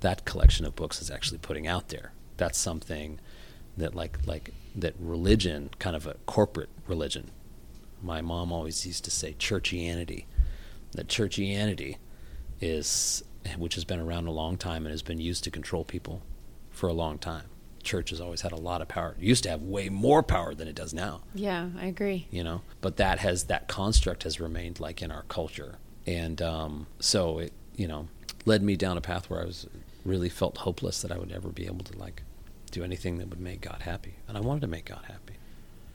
that 0.00 0.24
collection 0.24 0.66
of 0.66 0.74
books 0.74 1.00
is 1.00 1.08
actually 1.08 1.38
putting 1.38 1.68
out 1.68 1.88
there. 1.88 2.12
That's 2.36 2.58
something 2.58 3.20
that 3.76 3.94
like 3.94 4.18
like 4.26 4.52
that 4.80 4.94
religion, 4.98 5.70
kind 5.78 5.96
of 5.96 6.06
a 6.06 6.14
corporate 6.26 6.70
religion. 6.86 7.30
My 8.02 8.20
mom 8.20 8.52
always 8.52 8.86
used 8.86 9.04
to 9.04 9.10
say 9.10 9.34
churchianity. 9.38 10.24
That 10.92 11.08
churchianity 11.08 11.96
is 12.60 13.22
which 13.56 13.74
has 13.76 13.84
been 13.84 14.00
around 14.00 14.26
a 14.26 14.30
long 14.32 14.56
time 14.56 14.84
and 14.84 14.92
has 14.92 15.02
been 15.02 15.18
used 15.20 15.44
to 15.44 15.50
control 15.50 15.84
people 15.84 16.22
for 16.70 16.88
a 16.88 16.92
long 16.92 17.18
time. 17.18 17.44
church 17.82 18.10
has 18.10 18.20
always 18.20 18.42
had 18.42 18.52
a 18.52 18.56
lot 18.56 18.82
of 18.82 18.88
power. 18.88 19.14
It 19.18 19.24
used 19.24 19.44
to 19.44 19.50
have 19.50 19.62
way 19.62 19.88
more 19.88 20.22
power 20.22 20.54
than 20.54 20.68
it 20.68 20.74
does 20.74 20.92
now. 20.92 21.22
Yeah, 21.34 21.68
I 21.78 21.86
agree. 21.86 22.26
You 22.30 22.44
know, 22.44 22.60
but 22.80 22.96
that 22.98 23.20
has 23.20 23.44
that 23.44 23.68
construct 23.68 24.24
has 24.24 24.40
remained 24.40 24.78
like 24.80 25.00
in 25.00 25.10
our 25.10 25.22
culture, 25.28 25.78
and 26.06 26.42
um, 26.42 26.86
so 27.00 27.38
it 27.38 27.52
you 27.76 27.88
know 27.88 28.08
led 28.44 28.62
me 28.62 28.76
down 28.76 28.98
a 28.98 29.00
path 29.00 29.30
where 29.30 29.40
I 29.40 29.44
was 29.46 29.66
really 30.04 30.28
felt 30.28 30.58
hopeless 30.58 31.00
that 31.02 31.12
I 31.12 31.18
would 31.18 31.32
ever 31.32 31.48
be 31.48 31.66
able 31.66 31.84
to 31.84 31.96
like 31.98 32.22
do 32.78 32.84
anything 32.84 33.18
that 33.18 33.28
would 33.28 33.40
make 33.40 33.60
God 33.60 33.82
happy, 33.82 34.14
and 34.26 34.36
I 34.36 34.40
wanted 34.40 34.60
to 34.62 34.66
make 34.66 34.86
God 34.86 35.04
happy. 35.06 35.34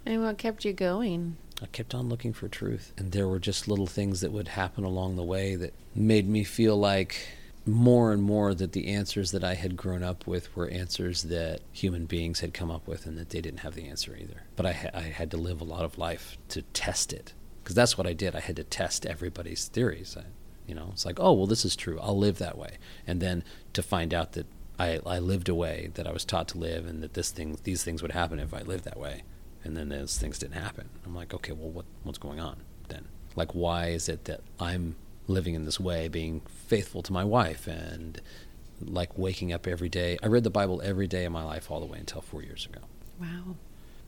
And 0.05 0.21
what 0.21 0.37
kept 0.37 0.65
you 0.65 0.73
going? 0.73 1.37
I 1.61 1.67
kept 1.67 1.95
on 1.95 2.09
looking 2.09 2.33
for 2.33 2.47
truth, 2.47 2.91
and 2.97 3.11
there 3.11 3.27
were 3.27 3.39
just 3.39 3.67
little 3.67 3.87
things 3.87 4.21
that 4.21 4.31
would 4.31 4.49
happen 4.49 4.83
along 4.83 5.15
the 5.15 5.23
way 5.23 5.55
that 5.55 5.73
made 5.95 6.27
me 6.27 6.43
feel 6.43 6.77
like 6.77 7.27
more 7.65 8.11
and 8.11 8.21
more 8.21 8.53
that 8.53 8.73
the 8.73 8.87
answers 8.87 9.31
that 9.31 9.43
I 9.43 9.53
had 9.53 9.77
grown 9.77 10.03
up 10.03 10.27
with 10.27 10.53
were 10.55 10.67
answers 10.67 11.23
that 11.23 11.61
human 11.71 12.05
beings 12.05 12.41
had 12.41 12.53
come 12.53 12.69
up 12.69 12.87
with 12.87 13.05
and 13.05 13.17
that 13.17 13.29
they 13.29 13.39
didn't 13.39 13.61
have 13.61 13.75
the 13.75 13.87
answer 13.87 14.17
either. 14.19 14.43
But 14.57 14.65
I, 14.65 14.73
ha- 14.73 14.89
I 14.93 15.01
had 15.01 15.31
to 15.31 15.37
live 15.37 15.61
a 15.61 15.65
lot 15.65 15.85
of 15.85 15.97
life 15.97 16.37
to 16.49 16.63
test 16.73 17.13
it 17.13 17.33
because 17.63 17.75
that's 17.75 17.97
what 17.97 18.05
I 18.05 18.11
did. 18.11 18.35
I 18.35 18.41
had 18.41 18.57
to 18.57 18.65
test 18.65 19.05
everybody's 19.05 19.69
theories. 19.69 20.17
I, 20.19 20.25
you 20.67 20.75
know, 20.75 20.89
it's 20.91 21.05
like, 21.05 21.19
oh, 21.21 21.31
well, 21.31 21.47
this 21.47 21.63
is 21.63 21.77
true. 21.77 21.97
I'll 22.01 22.17
live 22.17 22.37
that 22.39 22.57
way. 22.57 22.77
And 23.07 23.21
then 23.21 23.45
to 23.71 23.81
find 23.81 24.13
out 24.13 24.33
that 24.33 24.47
I, 24.83 24.99
I 25.05 25.19
lived 25.19 25.49
a 25.49 25.55
way 25.55 25.91
that 25.93 26.07
I 26.07 26.11
was 26.11 26.25
taught 26.25 26.47
to 26.49 26.57
live 26.57 26.85
and 26.85 27.01
that 27.03 27.13
this 27.13 27.31
thing, 27.31 27.57
these 27.63 27.83
things 27.83 28.01
would 28.01 28.11
happen 28.11 28.39
if 28.39 28.53
I 28.53 28.61
lived 28.61 28.83
that 28.85 28.99
way. 28.99 29.23
And 29.63 29.77
then 29.77 29.89
those 29.89 30.17
things 30.17 30.37
didn't 30.39 30.61
happen. 30.61 30.89
I'm 31.05 31.15
like, 31.15 31.33
okay, 31.33 31.53
well, 31.53 31.69
what, 31.69 31.85
what's 32.03 32.17
going 32.17 32.39
on 32.39 32.57
then? 32.89 33.05
Like, 33.35 33.53
why 33.53 33.87
is 33.87 34.09
it 34.09 34.25
that 34.25 34.41
I'm 34.59 34.95
living 35.27 35.53
in 35.53 35.65
this 35.65 35.79
way, 35.79 36.07
being 36.07 36.41
faithful 36.67 37.01
to 37.03 37.13
my 37.13 37.23
wife 37.23 37.67
and 37.67 38.21
like 38.81 39.17
waking 39.17 39.53
up 39.53 39.67
every 39.67 39.89
day. 39.89 40.17
I 40.21 40.27
read 40.27 40.43
the 40.43 40.49
Bible 40.49 40.81
every 40.83 41.07
day 41.07 41.25
of 41.25 41.31
my 41.31 41.43
life 41.43 41.71
all 41.71 41.79
the 41.79 41.85
way 41.85 41.99
until 41.99 42.21
four 42.21 42.43
years 42.43 42.65
ago. 42.65 42.81
Wow. 43.19 43.55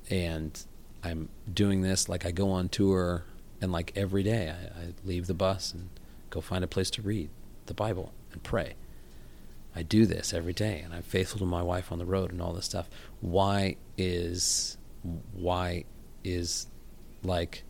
And 0.10 0.62
I'm 1.04 1.30
doing 1.52 1.82
this 1.82 2.10
like 2.10 2.26
I 2.26 2.32
go 2.32 2.52
on 2.52 2.70
tour 2.70 3.24
and 3.62 3.72
like 3.72 3.94
every 3.96 4.24
day 4.24 4.50
I, 4.50 4.80
I 4.80 4.86
leave 5.06 5.28
the 5.28 5.34
bus 5.34 5.74
and 5.74 5.90
go 6.30 6.42
find 6.42 6.64
a 6.64 6.68
place 6.68 6.90
to 6.92 7.02
read 7.02 7.30
the 7.68 7.74
Bible 7.74 8.14
and 8.32 8.44
pray. 8.44 8.76
I 9.76 9.84
do 9.84 10.06
this 10.06 10.34
every 10.34 10.54
day 10.54 10.82
and 10.84 10.94
I'm 10.94 11.04
faithful 11.04 11.40
to 11.40 11.46
my 11.46 11.62
wife 11.62 11.92
on 11.92 12.00
the 12.00 12.06
road 12.06 12.32
and 12.32 12.42
all 12.42 12.54
this 12.54 12.66
stuff. 12.66 12.90
Why 13.20 13.76
is 13.98 14.78
why 15.34 15.86
is 16.24 16.68
like 17.24 17.64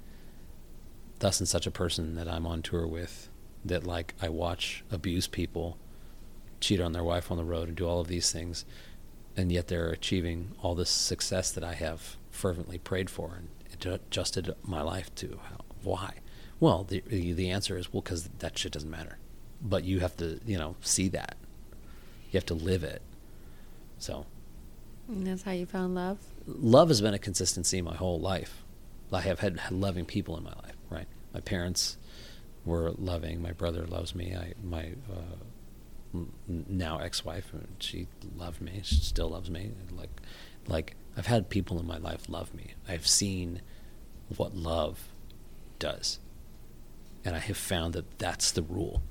thus 1.20 1.40
and 1.40 1.48
such 1.48 1.68
a 1.68 1.72
person 1.72 2.16
that 2.16 2.28
I'm 2.28 2.46
on 2.46 2.62
tour 2.62 2.88
with 2.88 3.30
that 3.64 3.86
like 3.86 4.14
I 4.22 4.30
watch 4.30 4.84
abuse 4.92 5.28
people, 5.28 5.78
cheat 6.60 6.80
on 6.80 6.94
their 6.94 7.04
wife 7.04 7.32
on 7.32 7.38
the 7.38 7.44
road, 7.44 7.68
and 7.68 7.78
do 7.78 7.88
all 7.88 8.00
of 8.00 8.08
these 8.08 8.32
things, 8.32 8.64
and 9.36 9.52
yet 9.52 9.68
they're 9.68 9.90
achieving 9.90 10.52
all 10.62 10.76
this 10.76 10.90
success 10.90 11.52
that 11.52 11.64
I 11.64 11.74
have 11.74 12.18
fervently 12.30 12.78
prayed 12.78 13.10
for 13.10 13.40
and 13.40 13.94
adjusted 13.94 14.54
my 14.64 14.82
life 14.82 15.14
to. 15.16 15.40
Why? 15.84 16.20
Well, 16.60 16.84
the 16.84 17.02
the 17.10 17.50
answer 17.50 17.78
is 17.78 17.92
well 17.92 18.02
because 18.02 18.30
that 18.40 18.58
shit 18.58 18.72
doesn't 18.72 18.90
matter, 18.90 19.18
but 19.62 19.84
you 19.84 20.00
have 20.00 20.16
to 20.18 20.40
you 20.46 20.58
know 20.58 20.76
see 20.82 21.10
that, 21.10 21.38
you 22.36 22.38
have 22.38 22.46
to 22.48 22.54
live 22.54 22.84
it. 22.84 23.02
So. 23.98 24.26
And 25.08 25.26
that's 25.26 25.44
how 25.44 25.52
you 25.52 25.66
found 25.66 25.96
love. 25.96 26.20
Love 26.46 26.90
has 26.90 27.00
been 27.00 27.14
a 27.14 27.20
consistency 27.20 27.82
my 27.82 27.96
whole 27.96 28.20
life. 28.20 28.62
I 29.14 29.22
have 29.22 29.40
had 29.40 29.60
loving 29.72 30.04
people 30.04 30.36
in 30.38 30.44
my 30.44 30.54
life. 30.64 30.76
Right, 30.90 31.08
my 31.34 31.40
parents 31.40 31.98
were 32.66 32.92
loving. 32.92 33.42
My 33.42 33.54
brother 33.54 33.88
loves 33.88 34.14
me. 34.14 34.36
I 34.36 34.54
my 34.62 34.92
uh, 35.10 36.20
now 36.48 36.98
ex-wife, 37.00 37.52
she 37.80 38.08
loved 38.36 38.60
me. 38.62 38.82
She 38.84 38.96
still 38.96 39.30
loves 39.30 39.50
me. 39.50 39.72
Like 39.92 40.10
like 40.68 40.96
I've 41.16 41.28
had 41.28 41.50
people 41.50 41.80
in 41.80 41.88
my 41.88 41.98
life 41.98 42.28
love 42.28 42.54
me. 42.54 42.74
I've 42.90 43.08
seen 43.08 43.62
what 44.36 44.54
love 44.56 45.08
does, 45.80 46.20
and 47.24 47.34
I 47.36 47.40
have 47.40 47.58
found 47.58 47.94
that 47.94 48.20
that's 48.20 48.52
the 48.52 48.64
rule. 48.64 49.02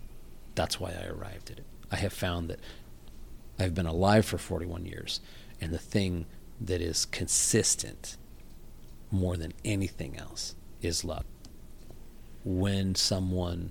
That's 0.54 0.78
why 0.78 0.90
I 0.90 1.06
arrived 1.06 1.50
at 1.50 1.58
it. 1.58 1.64
I 1.90 1.96
have 1.96 2.12
found 2.12 2.50
that 2.50 2.60
I've 3.58 3.74
been 3.74 3.86
alive 3.86 4.26
for 4.26 4.38
41 4.38 4.84
years, 4.86 5.20
and 5.60 5.72
the 5.72 5.78
thing 5.78 6.26
that 6.60 6.80
is 6.80 7.04
consistent 7.06 8.16
more 9.10 9.36
than 9.36 9.52
anything 9.64 10.16
else 10.18 10.54
is 10.82 11.04
love. 11.04 11.24
When 12.44 12.94
someone 12.94 13.70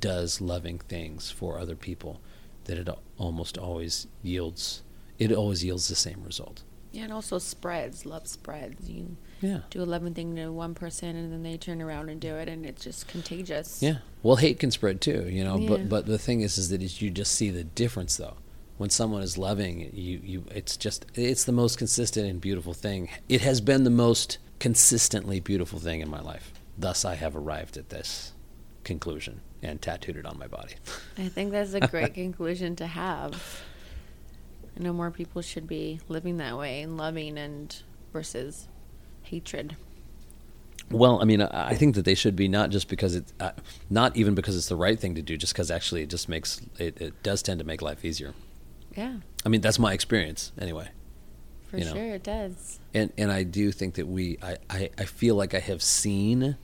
does 0.00 0.40
loving 0.40 0.78
things 0.78 1.30
for 1.30 1.58
other 1.58 1.76
people 1.76 2.20
that 2.64 2.78
it 2.78 2.88
almost 3.18 3.56
always 3.56 4.06
yields 4.22 4.82
it 5.18 5.32
always 5.32 5.64
yields 5.64 5.88
the 5.88 5.94
same 5.94 6.22
result. 6.24 6.62
Yeah 6.92 7.04
it 7.04 7.10
also 7.10 7.38
spreads 7.38 8.04
love 8.04 8.26
spreads. 8.26 8.90
You 8.90 9.16
yeah. 9.40 9.60
do 9.70 9.82
a 9.82 9.84
loving 9.84 10.12
thing 10.14 10.34
to 10.36 10.50
one 10.50 10.74
person 10.74 11.14
and 11.16 11.32
then 11.32 11.42
they 11.42 11.56
turn 11.56 11.80
around 11.80 12.08
and 12.08 12.20
do 12.20 12.34
it 12.34 12.48
and 12.48 12.66
it's 12.66 12.82
just 12.82 13.06
contagious. 13.06 13.82
Yeah. 13.82 13.98
Well 14.22 14.36
hate 14.36 14.58
can 14.58 14.70
spread 14.70 15.00
too 15.00 15.28
you 15.28 15.44
know 15.44 15.56
yeah. 15.56 15.68
but 15.68 15.88
but 15.88 16.06
the 16.06 16.18
thing 16.18 16.40
is 16.40 16.58
is 16.58 16.68
that 16.70 17.00
you 17.00 17.10
just 17.10 17.32
see 17.32 17.50
the 17.50 17.64
difference 17.64 18.16
though 18.16 18.36
when 18.78 18.90
someone 18.90 19.22
is 19.22 19.38
loving 19.38 19.90
you 19.92 20.20
you 20.22 20.44
it's 20.50 20.76
just 20.76 21.06
it's 21.14 21.44
the 21.44 21.52
most 21.52 21.78
consistent 21.78 22.28
and 22.28 22.40
beautiful 22.40 22.74
thing 22.74 23.08
it 23.28 23.40
has 23.40 23.60
been 23.60 23.84
the 23.84 23.90
most 23.90 24.38
consistently 24.58 25.40
beautiful 25.40 25.78
thing 25.78 26.00
in 26.00 26.08
my 26.08 26.20
life 26.20 26.52
Thus, 26.78 27.04
I 27.04 27.14
have 27.14 27.34
arrived 27.34 27.76
at 27.76 27.88
this 27.88 28.32
conclusion 28.84 29.40
and 29.62 29.80
tattooed 29.80 30.16
it 30.16 30.26
on 30.26 30.38
my 30.38 30.46
body. 30.46 30.74
I 31.16 31.28
think 31.28 31.52
that's 31.52 31.72
a 31.72 31.80
great 31.80 32.14
conclusion 32.14 32.76
to 32.76 32.86
have. 32.86 33.62
I 34.78 34.82
know 34.82 34.92
more 34.92 35.10
people 35.10 35.40
should 35.40 35.66
be 35.66 36.00
living 36.08 36.36
that 36.36 36.58
way 36.58 36.82
and 36.82 36.98
loving 36.98 37.38
and 37.38 37.74
versus 38.12 38.68
hatred. 39.22 39.76
Well, 40.90 41.20
I 41.20 41.24
mean, 41.24 41.40
I 41.40 41.74
think 41.74 41.96
that 41.96 42.04
they 42.04 42.14
should 42.14 42.36
be 42.36 42.46
not 42.46 42.70
just 42.70 42.88
because 42.88 43.16
it's 43.16 43.32
uh, 43.40 43.52
not 43.90 44.16
even 44.16 44.36
because 44.36 44.54
it's 44.54 44.68
the 44.68 44.76
right 44.76 45.00
thing 45.00 45.16
to 45.16 45.22
do, 45.22 45.36
just 45.36 45.52
because 45.52 45.68
actually 45.68 46.02
it 46.02 46.10
just 46.10 46.28
makes 46.28 46.60
it, 46.78 47.00
it 47.00 47.22
does 47.24 47.42
tend 47.42 47.58
to 47.58 47.64
make 47.64 47.82
life 47.82 48.04
easier. 48.04 48.34
Yeah. 48.96 49.18
I 49.44 49.48
mean, 49.48 49.60
that's 49.60 49.78
my 49.78 49.92
experience 49.92 50.52
anyway. 50.58 50.88
For 51.70 51.78
you 51.78 51.84
know? 51.84 51.92
sure, 51.94 52.14
it 52.14 52.22
does. 52.22 52.80
And 52.94 53.12
and 53.18 53.30
I 53.30 53.42
do 53.42 53.72
think 53.72 53.94
that 53.94 54.06
we, 54.06 54.38
I, 54.42 54.56
I, 54.70 54.90
I 54.98 55.04
feel 55.04 55.34
like 55.34 55.54
I 55.54 55.60
have 55.60 55.82
seen 55.82 56.56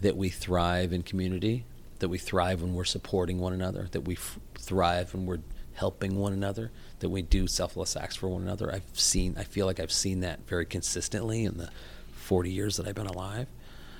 that 0.00 0.16
we 0.16 0.28
thrive 0.28 0.92
in 0.92 1.02
community, 1.02 1.64
that 1.98 2.08
we 2.08 2.18
thrive 2.18 2.62
when 2.62 2.74
we're 2.74 2.84
supporting 2.84 3.38
one 3.38 3.52
another, 3.52 3.88
that 3.92 4.02
we 4.02 4.14
f- 4.14 4.38
thrive 4.54 5.12
when 5.12 5.26
we're 5.26 5.40
helping 5.74 6.16
one 6.16 6.32
another, 6.32 6.70
that 7.00 7.10
we 7.10 7.22
do 7.22 7.46
selfless 7.46 7.96
acts 7.96 8.16
for 8.16 8.28
one 8.28 8.42
another. 8.42 8.72
I've 8.72 8.84
seen, 8.92 9.34
I 9.38 9.44
feel 9.44 9.66
like 9.66 9.80
I've 9.80 9.92
seen 9.92 10.20
that 10.20 10.46
very 10.46 10.64
consistently 10.64 11.44
in 11.44 11.58
the 11.58 11.70
40 12.12 12.50
years 12.50 12.76
that 12.76 12.86
I've 12.86 12.94
been 12.94 13.06
alive. 13.06 13.46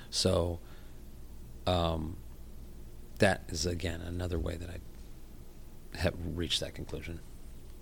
So, 0.09 0.59
um, 1.67 2.17
that 3.19 3.43
is 3.49 3.67
again 3.67 4.01
another 4.01 4.39
way 4.39 4.55
that 4.55 4.69
I 4.69 5.97
have 5.97 6.15
reached 6.35 6.59
that 6.61 6.73
conclusion. 6.73 7.19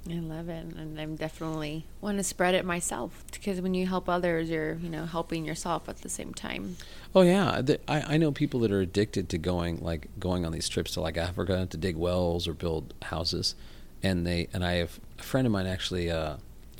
I 0.07 0.13
love 0.19 0.49
it, 0.49 0.65
and 0.65 0.99
I'm 0.99 1.15
definitely 1.15 1.85
want 2.01 2.17
to 2.17 2.23
spread 2.23 2.55
it 2.55 2.65
myself 2.65 3.23
because 3.31 3.59
when 3.59 3.73
you 3.73 3.85
help 3.85 4.07
others, 4.07 4.49
you're 4.49 4.75
you 4.75 4.89
know 4.89 5.05
helping 5.05 5.45
yourself 5.45 5.89
at 5.89 5.97
the 6.01 6.09
same 6.09 6.33
time. 6.33 6.77
Oh 7.13 7.21
yeah, 7.21 7.61
I 7.87 8.15
I 8.15 8.17
know 8.17 8.31
people 8.31 8.61
that 8.61 8.71
are 8.71 8.79
addicted 8.79 9.29
to 9.29 9.37
going 9.37 9.83
like 9.83 10.07
going 10.19 10.45
on 10.45 10.51
these 10.51 10.69
trips 10.69 10.93
to 10.93 11.01
like 11.01 11.17
Africa 11.17 11.67
to 11.69 11.77
dig 11.77 11.95
wells 11.95 12.47
or 12.47 12.53
build 12.53 12.93
houses, 13.03 13.55
and 14.01 14.25
they 14.25 14.47
and 14.53 14.63
I 14.63 14.73
have 14.73 14.99
a 15.19 15.23
friend 15.23 15.45
of 15.45 15.51
mine 15.51 15.67
actually, 15.67 16.09
uh, 16.09 16.37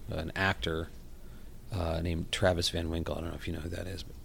an 0.10 0.32
actor, 0.36 0.90
uh, 1.74 2.00
named 2.02 2.32
Travis 2.32 2.70
Van 2.70 2.90
Winkle. 2.90 3.16
I 3.16 3.22
don't 3.22 3.30
know 3.30 3.36
if 3.36 3.48
you 3.48 3.54
know 3.54 3.60
who 3.60 3.70
that 3.70 3.86
is, 3.86 4.04
but 4.04 4.16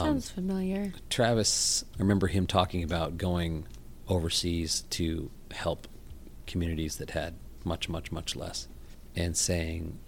um, 0.00 0.06
sounds 0.06 0.30
familiar. 0.30 0.92
Travis, 1.08 1.84
I 1.94 2.02
remember 2.02 2.26
him 2.26 2.46
talking 2.46 2.82
about 2.82 3.16
going 3.16 3.66
overseas 4.06 4.82
to 4.90 5.30
help 5.50 5.88
communities 6.46 6.96
that 6.96 7.10
had 7.10 7.34
much, 7.68 7.88
much, 7.88 8.10
much 8.10 8.34
less. 8.34 8.66
And 9.14 9.36
saying, 9.36 9.98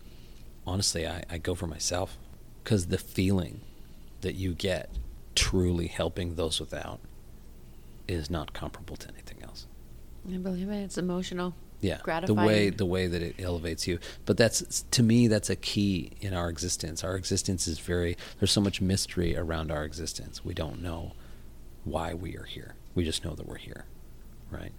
honestly, 0.67 1.07
I, 1.07 1.25
I 1.31 1.39
go 1.39 1.55
for 1.55 1.67
myself 1.67 2.17
because 2.65 2.87
the 2.87 2.99
feeling 2.99 3.61
that 4.23 4.35
you 4.35 4.55
get 4.55 4.91
truly 5.35 5.87
helping 5.87 6.35
those 6.35 6.61
without 6.61 7.01
is 8.09 8.31
not 8.31 8.53
comparable 8.53 8.97
to 8.97 9.09
anything 9.09 9.43
else. 9.43 9.67
I 10.29 10.37
believe 10.37 10.69
it. 10.69 10.83
It's 10.83 10.99
emotional. 10.99 11.55
Yeah, 11.81 11.99
gratifying. 12.03 12.37
the 12.37 12.47
way 12.47 12.71
the 12.71 12.85
way 12.85 13.07
that 13.07 13.23
it 13.23 13.37
elevates 13.39 13.87
you. 13.87 13.99
But 14.27 14.37
that's 14.37 14.83
to 14.91 15.03
me 15.03 15.29
that's 15.29 15.49
a 15.49 15.57
key 15.57 16.13
in 16.21 16.35
our 16.35 16.51
existence. 16.51 17.03
Our 17.03 17.17
existence 17.17 17.67
is 17.67 17.79
very 17.79 18.19
there's 18.39 18.53
so 18.53 18.61
much 18.61 18.83
mystery 18.83 19.35
around 19.35 19.71
our 19.71 19.85
existence. 19.85 20.45
We 20.45 20.53
don't 20.53 20.83
know 20.83 21.13
why 21.85 22.13
we 22.13 22.37
are 22.37 22.45
here. 22.45 22.75
We 22.95 23.05
just 23.05 23.25
know 23.25 23.35
that 23.35 23.47
we're 23.47 23.57
here, 23.57 23.87
right? 24.51 24.73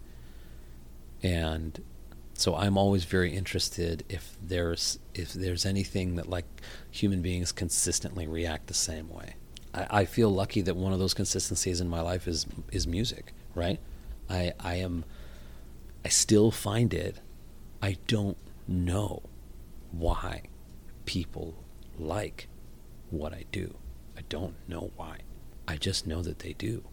And 1.24 1.84
so 2.42 2.56
I'm 2.56 2.76
always 2.76 3.04
very 3.06 3.36
interested 3.36 4.04
if 4.10 4.36
there's 4.42 4.98
if 5.14 5.32
there's 5.32 5.64
anything 5.64 6.16
that 6.16 6.28
like 6.28 6.46
human 6.89 7.22
beings 7.22 7.52
consistently 7.52 8.26
react 8.26 8.66
the 8.66 8.74
same 8.74 9.10
way. 9.10 9.36
I, 9.76 9.88
I 10.02 10.06
feel 10.06 10.32
lucky 10.32 10.62
that 10.62 10.76
one 10.76 10.92
of 10.92 10.98
those 10.98 11.14
consistencies 11.14 11.80
in 11.80 11.88
my 11.88 12.02
life 12.02 12.28
is 12.28 12.48
is 12.72 12.88
music, 12.88 13.34
right? 13.54 13.80
I 14.28 14.54
I 14.60 14.76
am 14.76 15.06
I 16.04 16.10
still 16.10 16.50
find 16.50 16.96
it 16.96 17.20
I 17.80 17.98
don't 18.08 18.38
know 18.68 19.22
why 19.92 20.42
people 21.06 21.54
like 22.00 22.48
what 23.12 23.34
I 23.34 23.46
do. 23.52 23.76
I 24.18 24.22
don't 24.30 24.56
know 24.68 24.89
why. 24.96 25.20
I 25.68 25.78
just 25.78 26.08
know 26.08 26.24
that 26.24 26.39
they 26.39 26.54
do. 26.54 26.84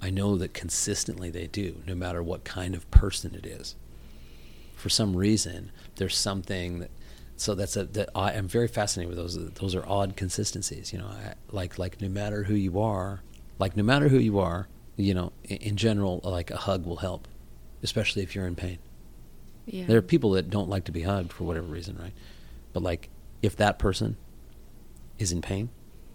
I 0.00 0.10
know 0.10 0.36
that 0.36 0.54
consistently 0.54 1.28
they 1.28 1.48
do, 1.48 1.82
no 1.88 1.96
matter 1.96 2.22
what 2.22 2.44
kind 2.44 2.76
of 2.76 2.88
person 2.92 3.34
it 3.34 3.46
is. 3.46 3.74
For 4.76 4.88
some 4.88 5.16
reason, 5.16 5.72
there's 5.96 6.16
something 6.16 6.78
that. 6.78 6.90
So 7.38 7.54
that's 7.54 7.76
a 7.76 7.84
that 7.84 8.08
I 8.14 8.32
am 8.32 8.48
very 8.48 8.68
fascinated 8.68 9.10
with 9.10 9.18
those. 9.18 9.52
Those 9.54 9.74
are 9.74 9.84
odd 9.86 10.16
consistencies, 10.16 10.90
you 10.92 10.98
know. 10.98 11.08
I, 11.08 11.34
like 11.50 11.78
like 11.78 12.00
no 12.00 12.08
matter 12.08 12.44
who 12.44 12.54
you 12.54 12.80
are, 12.80 13.20
like 13.58 13.76
no 13.76 13.82
matter 13.82 14.08
who 14.08 14.18
you 14.18 14.38
are, 14.38 14.68
you 14.96 15.12
know, 15.12 15.32
in, 15.44 15.58
in 15.58 15.76
general, 15.76 16.20
like 16.24 16.50
a 16.50 16.56
hug 16.56 16.86
will 16.86 16.96
help, 16.96 17.28
especially 17.82 18.22
if 18.22 18.34
you're 18.34 18.46
in 18.46 18.54
pain. 18.54 18.78
Yeah. 19.66 19.84
There 19.84 19.98
are 19.98 20.02
people 20.02 20.30
that 20.30 20.48
don't 20.48 20.70
like 20.70 20.84
to 20.84 20.92
be 20.92 21.02
hugged 21.02 21.32
for 21.32 21.44
whatever 21.44 21.66
reason, 21.66 21.98
right? 21.98 22.14
But 22.72 22.82
like 22.82 23.10
if 23.42 23.56
that 23.56 23.78
person 23.78 24.16
is 25.18 25.32
in 25.32 25.42
pain, 25.42 25.68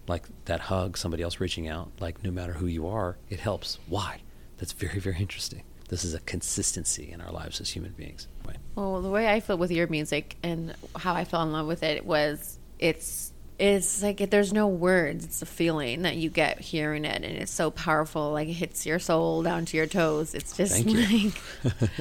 like 0.08 0.24
that 0.46 0.60
hug, 0.60 0.96
somebody 0.96 1.22
else 1.22 1.38
reaching 1.38 1.68
out, 1.68 1.90
like 2.00 2.24
no 2.24 2.30
matter 2.30 2.54
who 2.54 2.66
you 2.66 2.88
are, 2.88 3.16
it 3.30 3.40
helps. 3.40 3.78
Why? 3.86 4.22
That's 4.58 4.72
very, 4.72 4.98
very 4.98 5.18
interesting. 5.18 5.62
This 5.92 6.04
is 6.06 6.14
a 6.14 6.20
consistency 6.20 7.12
in 7.12 7.20
our 7.20 7.30
lives 7.30 7.60
as 7.60 7.68
human 7.68 7.92
beings. 7.92 8.26
Well, 8.74 9.02
the 9.02 9.10
way 9.10 9.28
I 9.28 9.40
feel 9.40 9.58
with 9.58 9.70
your 9.70 9.86
music 9.88 10.38
and 10.42 10.74
how 10.96 11.12
I 11.12 11.24
fell 11.24 11.42
in 11.42 11.52
love 11.52 11.66
with 11.66 11.82
it 11.82 12.06
was 12.06 12.58
it's 12.78 13.30
it's 13.58 14.02
like 14.02 14.30
there's 14.30 14.54
no 14.54 14.68
words. 14.68 15.26
It's 15.26 15.42
a 15.42 15.46
feeling 15.46 16.00
that 16.02 16.16
you 16.16 16.30
get 16.30 16.60
hearing 16.60 17.04
it, 17.04 17.22
and 17.22 17.36
it's 17.36 17.52
so 17.52 17.70
powerful. 17.70 18.32
Like 18.32 18.48
it 18.48 18.54
hits 18.54 18.86
your 18.86 18.98
soul 18.98 19.42
down 19.42 19.66
to 19.66 19.76
your 19.76 19.86
toes. 19.86 20.34
It's 20.34 20.56
just 20.56 20.72
Thank 20.72 20.88
you. 20.88 21.32
like. 21.82 21.90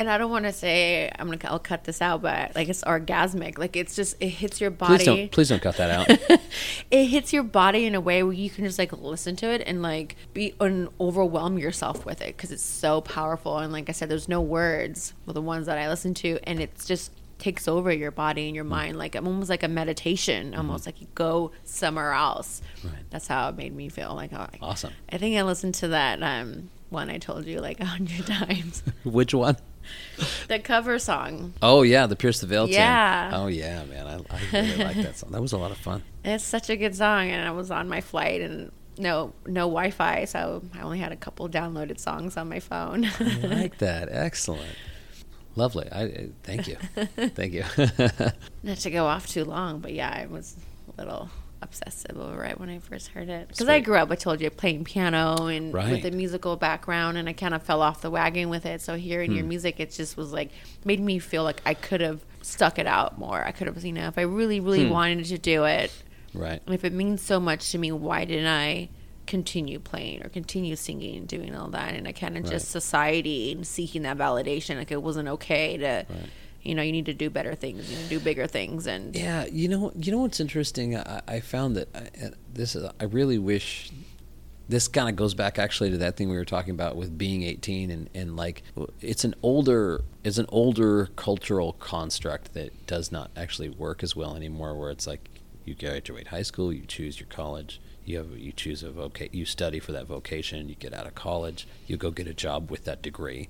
and 0.00 0.08
I 0.10 0.16
don't 0.16 0.30
want 0.30 0.46
to 0.46 0.52
say 0.52 1.10
I'm 1.18 1.26
gonna 1.30 1.38
I'll 1.44 1.58
cut 1.58 1.84
this 1.84 2.00
out, 2.00 2.22
but 2.22 2.56
like 2.56 2.68
it's 2.70 2.82
orgasmic. 2.82 3.58
Like 3.58 3.76
it's 3.76 3.94
just 3.94 4.16
it 4.18 4.30
hits 4.30 4.60
your 4.60 4.70
body. 4.70 4.96
Please 4.96 5.04
don't, 5.04 5.30
please 5.30 5.48
don't 5.50 5.62
cut 5.62 5.76
that 5.76 5.90
out. 5.90 6.40
it 6.90 7.04
hits 7.04 7.32
your 7.34 7.42
body 7.42 7.84
in 7.84 7.94
a 7.94 8.00
way 8.00 8.22
where 8.22 8.32
you 8.32 8.48
can 8.48 8.64
just 8.64 8.78
like 8.78 8.92
listen 8.94 9.36
to 9.36 9.46
it 9.50 9.62
and 9.66 9.82
like 9.82 10.16
be 10.32 10.54
and 10.58 10.88
overwhelm 10.98 11.58
yourself 11.58 12.06
with 12.06 12.22
it 12.22 12.34
because 12.36 12.50
it's 12.50 12.62
so 12.62 13.02
powerful. 13.02 13.58
And 13.58 13.72
like 13.72 13.90
I 13.90 13.92
said, 13.92 14.08
there's 14.08 14.28
no 14.28 14.40
words 14.40 15.12
with 15.26 15.34
the 15.34 15.42
ones 15.42 15.66
that 15.66 15.76
I 15.76 15.88
listen 15.88 16.14
to, 16.14 16.38
and 16.44 16.60
it's 16.60 16.86
just 16.86 17.12
takes 17.38 17.68
over 17.68 17.92
your 17.92 18.10
body 18.10 18.46
and 18.48 18.54
your 18.54 18.64
mind 18.64 18.98
like 18.98 19.14
it's 19.14 19.24
almost 19.24 19.48
like 19.48 19.62
a 19.62 19.68
meditation 19.68 20.54
almost 20.54 20.84
like 20.84 21.00
you 21.00 21.06
go 21.14 21.50
somewhere 21.64 22.12
else 22.12 22.60
Right. 22.84 22.92
that's 23.08 23.26
how 23.28 23.48
it 23.48 23.56
made 23.56 23.74
me 23.74 23.88
feel 23.88 24.14
like 24.14 24.30
oh, 24.34 24.46
Awesome. 24.60 24.92
i 25.10 25.16
think 25.16 25.38
i 25.38 25.42
listened 25.42 25.74
to 25.76 25.88
that 25.88 26.22
um 26.22 26.68
one 26.90 27.08
i 27.08 27.16
told 27.16 27.46
you 27.46 27.62
like 27.62 27.80
a 27.80 27.86
hundred 27.86 28.26
times 28.26 28.82
Which 29.04 29.32
one? 29.32 29.56
The 30.48 30.58
cover 30.58 30.98
song 30.98 31.54
Oh 31.62 31.82
yeah, 31.82 32.06
the 32.06 32.16
Pierce 32.16 32.40
the 32.40 32.46
Veil. 32.46 32.68
Yeah. 32.68 33.30
Oh 33.34 33.46
yeah, 33.46 33.84
man, 33.84 34.06
I, 34.06 34.14
I 34.34 34.40
really 34.52 34.84
like 34.84 34.96
that 34.96 35.16
song. 35.16 35.30
That 35.32 35.40
was 35.40 35.52
a 35.52 35.58
lot 35.58 35.70
of 35.70 35.78
fun. 35.78 36.02
It's 36.24 36.44
such 36.44 36.68
a 36.68 36.76
good 36.76 36.94
song, 36.94 37.30
and 37.30 37.46
I 37.46 37.52
was 37.52 37.70
on 37.70 37.88
my 37.88 38.00
flight 38.00 38.40
and 38.40 38.70
no 38.98 39.32
no 39.46 39.62
Wi-Fi, 39.62 40.26
so 40.26 40.62
I 40.74 40.82
only 40.82 40.98
had 40.98 41.12
a 41.12 41.16
couple 41.16 41.48
downloaded 41.48 41.98
songs 41.98 42.36
on 42.36 42.48
my 42.48 42.60
phone. 42.60 43.06
I 43.18 43.46
like 43.46 43.78
that. 43.78 44.08
Excellent. 44.10 44.76
Lovely. 45.56 45.88
I 45.90 46.04
uh, 46.04 46.22
thank 46.42 46.68
you. 46.68 46.76
thank 47.16 47.52
you. 47.52 47.64
Not 48.62 48.78
to 48.78 48.90
go 48.90 49.06
off 49.06 49.26
too 49.26 49.44
long, 49.44 49.80
but 49.80 49.92
yeah, 49.92 50.10
I 50.10 50.26
was 50.26 50.56
a 50.88 51.00
little 51.00 51.30
obsessive 51.62 52.18
over 52.18 52.44
it 52.44 52.58
when 52.58 52.68
I 52.70 52.78
first 52.78 53.08
heard 53.08 53.28
it 53.28 53.48
because 53.48 53.68
I 53.68 53.80
grew 53.80 53.96
up. 53.96 54.10
I 54.10 54.14
told 54.14 54.40
you 54.40 54.48
playing 54.50 54.84
piano 54.84 55.46
and 55.46 55.74
Right. 55.74 55.90
with 55.90 56.04
a 56.04 56.10
musical 56.10 56.56
background, 56.56 57.18
and 57.18 57.28
I 57.28 57.32
kind 57.32 57.54
of 57.54 57.62
fell 57.62 57.82
off 57.82 58.00
the 58.00 58.10
wagon 58.10 58.48
with 58.48 58.64
it. 58.66 58.80
So 58.80 58.96
hearing 58.96 59.30
Hmm. 59.30 59.36
your 59.36 59.44
music, 59.46 59.78
it 59.80 59.92
just 59.92 60.16
was 60.16 60.32
like 60.32 60.50
made 60.84 61.00
me 61.00 61.18
feel 61.18 61.42
like 61.44 61.60
I 61.66 61.74
could 61.74 62.00
have 62.00 62.24
stuck 62.42 62.78
it 62.78 62.86
out 62.86 63.18
more. 63.18 63.44
I 63.44 63.52
could 63.52 63.66
have, 63.66 63.82
you 63.84 63.92
know, 63.92 64.06
if 64.08 64.16
I 64.18 64.22
really, 64.22 64.60
really 64.60 64.84
Hmm. 64.84 64.90
wanted 64.90 65.24
to 65.26 65.38
do 65.38 65.64
it, 65.64 65.92
right. 66.32 66.62
And 66.64 66.74
if 66.74 66.84
it 66.84 66.92
means 66.92 67.20
so 67.22 67.38
much 67.38 67.70
to 67.72 67.78
me, 67.78 67.92
why 67.92 68.24
didn't 68.24 68.46
I 68.46 68.88
continue 69.26 69.78
playing 69.78 70.24
or 70.24 70.28
continue 70.28 70.74
singing 70.74 71.16
and 71.18 71.28
doing 71.28 71.54
all 71.54 71.68
that? 71.68 71.94
And 71.94 72.08
I 72.08 72.12
kind 72.12 72.36
of 72.36 72.44
Right. 72.44 72.52
just 72.52 72.70
society 72.70 73.52
and 73.52 73.66
seeking 73.66 74.02
that 74.02 74.16
validation, 74.16 74.76
like 74.76 74.90
it 74.90 75.02
wasn't 75.02 75.28
okay 75.28 75.76
to, 75.76 76.06
you 76.62 76.74
know, 76.74 76.82
you 76.82 76.92
need 76.92 77.06
to 77.06 77.14
do 77.14 77.30
better 77.30 77.54
things, 77.54 77.90
you 77.90 77.96
need 77.96 78.02
to 78.04 78.08
do 78.10 78.20
bigger 78.20 78.46
things, 78.46 78.86
and 78.86 79.14
Yeah, 79.14 79.46
you 79.46 79.68
know, 79.68 79.92
you 79.96 80.12
know 80.12 80.18
what's 80.18 80.40
interesting? 80.40 80.96
I, 80.96 81.20
I 81.26 81.40
found 81.40 81.76
that 81.76 81.88
I, 81.94 82.30
this. 82.52 82.76
is- 82.76 82.90
I 83.00 83.04
really 83.04 83.38
wish 83.38 83.90
this 84.68 84.86
kind 84.86 85.08
of 85.08 85.16
goes 85.16 85.34
back 85.34 85.58
actually 85.58 85.90
to 85.90 85.98
that 85.98 86.16
thing 86.16 86.28
we 86.30 86.36
were 86.36 86.44
talking 86.44 86.72
about 86.72 86.94
with 86.94 87.18
being 87.18 87.42
18 87.42 87.90
and, 87.90 88.08
and 88.14 88.36
like 88.36 88.62
it's 89.00 89.24
an 89.24 89.34
older 89.42 90.04
it's 90.22 90.38
an 90.38 90.46
older 90.50 91.06
cultural 91.16 91.72
construct 91.72 92.54
that 92.54 92.86
does 92.86 93.10
not 93.10 93.32
actually 93.36 93.68
work 93.68 94.04
as 94.04 94.14
well 94.14 94.36
anymore 94.36 94.78
where 94.78 94.90
it's 94.92 95.08
like 95.08 95.28
you 95.64 95.74
graduate 95.74 96.28
high 96.28 96.42
school 96.42 96.72
you 96.72 96.84
choose 96.86 97.18
your 97.18 97.26
college 97.28 97.80
you 98.04 98.16
have 98.16 98.30
you 98.38 98.52
choose 98.52 98.84
a 98.84 98.90
voca- 98.90 99.28
you 99.32 99.44
study 99.44 99.80
for 99.80 99.90
that 99.90 100.06
vocation 100.06 100.68
you 100.68 100.76
get 100.76 100.94
out 100.94 101.04
of 101.06 101.16
college 101.16 101.66
you 101.88 101.96
go 101.96 102.12
get 102.12 102.28
a 102.28 102.34
job 102.34 102.70
with 102.70 102.84
that 102.84 103.02
degree 103.02 103.48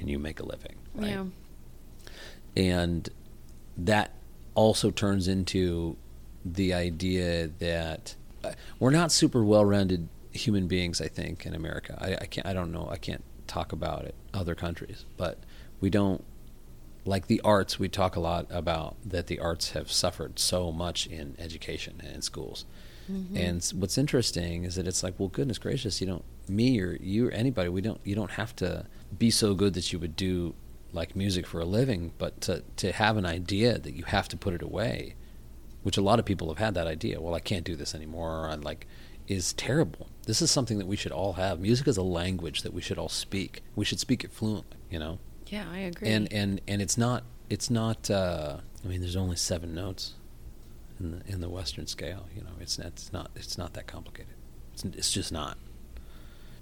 and 0.00 0.08
you 0.08 0.18
make 0.18 0.40
a 0.40 0.44
living 0.44 0.76
right 0.94 1.10
yeah, 1.10 1.24
and 2.56 3.08
that 3.76 4.12
also 4.54 4.90
turns 4.90 5.28
into 5.28 5.96
the 6.44 6.74
idea 6.74 7.48
that 7.58 8.14
uh, 8.44 8.52
we're 8.78 8.90
not 8.90 9.12
super 9.12 9.44
well-rounded 9.44 10.08
human 10.32 10.66
beings. 10.66 11.00
I 11.00 11.08
think 11.08 11.46
in 11.46 11.54
America, 11.54 11.96
I, 12.00 12.14
I 12.22 12.26
can't. 12.26 12.46
I 12.46 12.52
don't 12.52 12.72
know. 12.72 12.88
I 12.90 12.96
can't 12.96 13.24
talk 13.46 13.72
about 13.72 14.04
it 14.04 14.14
other 14.34 14.54
countries, 14.54 15.04
but 15.16 15.38
we 15.80 15.90
don't 15.90 16.24
like 17.04 17.26
the 17.26 17.40
arts. 17.42 17.78
We 17.78 17.88
talk 17.88 18.16
a 18.16 18.20
lot 18.20 18.46
about 18.50 18.96
that 19.04 19.26
the 19.26 19.38
arts 19.40 19.72
have 19.72 19.90
suffered 19.90 20.38
so 20.38 20.72
much 20.72 21.06
in 21.06 21.36
education 21.38 22.00
and 22.04 22.14
in 22.16 22.22
schools. 22.22 22.64
And 23.34 23.62
what's 23.74 23.98
interesting 23.98 24.64
is 24.64 24.76
that 24.76 24.86
it's 24.86 25.02
like, 25.02 25.14
well, 25.18 25.28
goodness 25.28 25.58
gracious, 25.58 26.00
you 26.00 26.06
don't 26.06 26.24
me 26.48 26.80
or 26.80 26.96
you 27.00 27.28
or 27.28 27.30
anybody. 27.32 27.68
We 27.68 27.82
don't. 27.82 28.00
You 28.04 28.14
don't 28.14 28.30
have 28.32 28.56
to 28.56 28.86
be 29.18 29.30
so 29.30 29.54
good 29.54 29.74
that 29.74 29.92
you 29.92 29.98
would 29.98 30.16
do 30.16 30.54
like 30.92 31.16
music 31.16 31.46
for 31.46 31.60
a 31.60 31.64
living, 31.64 32.12
but 32.18 32.40
to 32.42 32.62
to 32.76 32.92
have 32.92 33.16
an 33.16 33.26
idea 33.26 33.78
that 33.78 33.94
you 33.94 34.04
have 34.04 34.28
to 34.28 34.36
put 34.36 34.54
it 34.54 34.62
away, 34.62 35.14
which 35.82 35.96
a 35.96 36.02
lot 36.02 36.18
of 36.18 36.24
people 36.24 36.48
have 36.48 36.58
had 36.58 36.74
that 36.74 36.86
idea. 36.86 37.20
Well, 37.20 37.34
I 37.34 37.40
can't 37.40 37.64
do 37.64 37.76
this 37.76 37.94
anymore. 37.94 38.44
Or 38.44 38.48
I'm 38.50 38.60
like, 38.60 38.86
is 39.28 39.52
terrible. 39.54 40.08
This 40.26 40.42
is 40.42 40.50
something 40.50 40.78
that 40.78 40.86
we 40.86 40.96
should 40.96 41.12
all 41.12 41.34
have. 41.34 41.60
Music 41.60 41.88
is 41.88 41.96
a 41.96 42.02
language 42.02 42.62
that 42.62 42.72
we 42.72 42.80
should 42.82 42.98
all 42.98 43.08
speak. 43.08 43.62
We 43.74 43.84
should 43.84 44.00
speak 44.00 44.24
it 44.24 44.32
fluently. 44.32 44.78
You 44.90 44.98
know 44.98 45.18
yeah, 45.52 45.66
I 45.70 45.80
agree. 45.80 46.08
and 46.08 46.32
and 46.32 46.60
and 46.66 46.80
it's 46.80 46.96
not 46.96 47.24
it's 47.50 47.70
not 47.70 48.10
uh, 48.10 48.56
I 48.82 48.88
mean 48.88 49.02
there's 49.02 49.16
only 49.16 49.36
seven 49.36 49.74
notes 49.74 50.14
in 50.98 51.10
the 51.10 51.22
in 51.26 51.40
the 51.42 51.50
Western 51.50 51.86
scale 51.86 52.26
you 52.34 52.40
know 52.40 52.52
it's 52.58 52.78
not 52.78 52.86
it's 52.86 53.12
not 53.12 53.30
it's 53.36 53.58
not 53.58 53.74
that 53.74 53.86
complicated 53.86 54.34
it's, 54.72 54.84
it's 54.84 55.12
just 55.12 55.30
not 55.30 55.58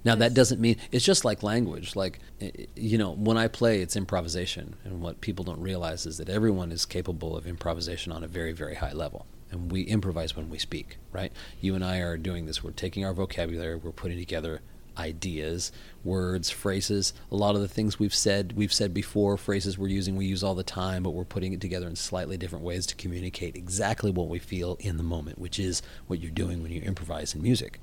now 0.04 0.14
that 0.14 0.34
doesn't 0.34 0.60
mean 0.60 0.76
it's 0.92 1.04
just 1.04 1.24
like 1.24 1.42
language 1.42 1.94
like 1.96 2.20
i- 2.40 2.52
you 2.74 2.96
know 2.98 3.12
when 3.14 3.36
I 3.36 3.48
play 3.48 3.80
it's 3.82 3.96
improvisation. 3.96 4.74
And 4.84 5.00
what 5.00 5.20
people 5.20 5.44
don't 5.44 5.60
realize 5.60 6.06
is 6.06 6.18
that 6.18 6.28
everyone 6.28 6.72
is 6.72 6.84
capable 6.86 7.36
of 7.36 7.46
improvisation 7.46 8.12
on 8.12 8.24
a 8.24 8.28
very 8.28 8.52
very 8.52 8.76
high 8.76 8.92
level. 8.92 9.26
And 9.50 9.70
we 9.72 9.82
improvise 9.82 10.36
when 10.36 10.48
we 10.48 10.58
speak 10.58 10.96
right? 11.12 11.32
You 11.60 11.74
and 11.74 11.84
I 11.84 11.98
are 11.98 12.16
doing 12.16 12.46
this. 12.46 12.62
We're 12.62 12.70
taking 12.70 13.04
our 13.04 13.12
vocabulary 13.12 13.76
we're 13.76 13.90
putting 13.92 14.18
together 14.18 14.60
ideas, 14.98 15.72
words, 16.04 16.50
phrases. 16.50 17.12
A 17.30 17.36
lot 17.36 17.54
of 17.54 17.60
the 17.62 17.68
things 17.68 17.98
we've 17.98 18.14
said, 18.14 18.52
we've 18.54 18.72
said 18.72 18.92
before, 18.92 19.36
phrases 19.36 19.78
we're 19.78 19.88
using, 19.88 20.16
we 20.16 20.26
use 20.26 20.42
all 20.42 20.54
the 20.54 20.62
time, 20.62 21.02
but 21.02 21.10
we're 21.10 21.24
putting 21.24 21.52
it 21.52 21.60
together 21.60 21.86
in 21.86 21.96
slightly 21.96 22.36
different 22.36 22.64
ways 22.64 22.86
to 22.86 22.94
communicate 22.96 23.56
exactly 23.56 24.10
what 24.10 24.28
we 24.28 24.38
feel 24.38 24.76
in 24.80 24.96
the 24.98 25.02
moment, 25.02 25.38
which 25.38 25.58
is 25.58 25.80
what 26.06 26.20
you're 26.20 26.30
doing 26.30 26.62
when 26.62 26.72
you 26.72 26.82
improvise 26.82 27.34
in 27.34 27.42
music, 27.42 27.80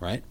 right? 0.00 0.22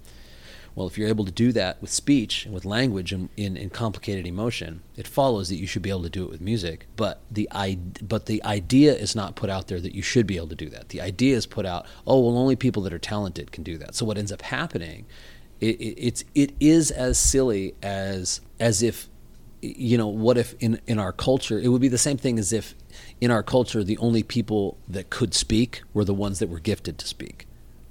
Well, 0.76 0.88
if 0.88 0.98
you're 0.98 1.08
able 1.08 1.24
to 1.24 1.32
do 1.32 1.54
that 1.54 1.82
with 1.82 1.90
speech 1.90 2.46
and 2.46 2.54
with 2.54 2.66
language 2.66 3.14
and 3.14 3.30
in, 3.38 3.56
in 3.56 3.70
complicated 3.70 4.28
emotion, 4.28 4.82
it 4.98 5.08
follows 5.08 5.48
that 5.48 5.56
you 5.56 5.68
should 5.68 5.82
be 5.82 5.90
able 5.90 6.04
to 6.04 6.10
do 6.10 6.26
it 6.26 6.30
with 6.30 6.42
music. 6.42 6.88
But 6.98 7.22
the 7.32 7.48
I, 7.50 7.80
but 8.02 8.26
the 8.26 8.44
idea 8.44 8.94
is 8.94 9.16
not 9.16 9.38
put 9.38 9.50
out 9.50 9.68
there 9.68 9.80
that 9.80 9.96
you 9.96 10.02
should 10.02 10.28
be 10.28 10.36
able 10.36 10.50
to 10.50 10.56
do 10.56 10.70
that. 10.70 10.90
The 10.90 11.00
idea 11.00 11.38
is 11.38 11.46
put 11.46 11.66
out, 11.66 11.86
oh 12.06 12.20
well, 12.20 12.38
only 12.38 12.58
people 12.58 12.84
that 12.84 12.94
are 12.94 13.00
talented 13.00 13.54
can 13.54 13.64
do 13.64 13.78
that. 13.78 13.96
So 13.96 14.06
what 14.06 14.18
ends 14.18 14.34
up 14.34 14.42
happening, 14.42 15.06
it, 15.62 15.80
it, 15.80 15.98
it's 15.98 16.26
it 16.36 16.52
is 16.60 16.92
as 16.92 17.18
silly 17.18 17.74
as 17.82 18.42
as 18.60 18.84
if 18.84 19.08
you 19.62 19.98
know 19.98 20.08
what 20.08 20.38
if 20.38 20.56
in 20.60 20.80
in 20.86 21.00
our 21.00 21.14
culture 21.14 21.58
it 21.58 21.70
would 21.70 21.82
be 21.82 21.88
the 21.88 21.98
same 21.98 22.18
thing 22.18 22.38
as 22.38 22.52
if 22.52 22.76
in 23.20 23.32
our 23.32 23.42
culture 23.42 23.84
the 23.84 23.98
only 23.98 24.22
people 24.22 24.78
that 24.88 25.10
could 25.10 25.34
speak 25.34 25.82
were 25.94 26.06
the 26.06 26.14
ones 26.14 26.40
that 26.40 26.50
were 26.50 26.60
gifted 26.60 27.00
to 27.00 27.08
speak 27.08 27.48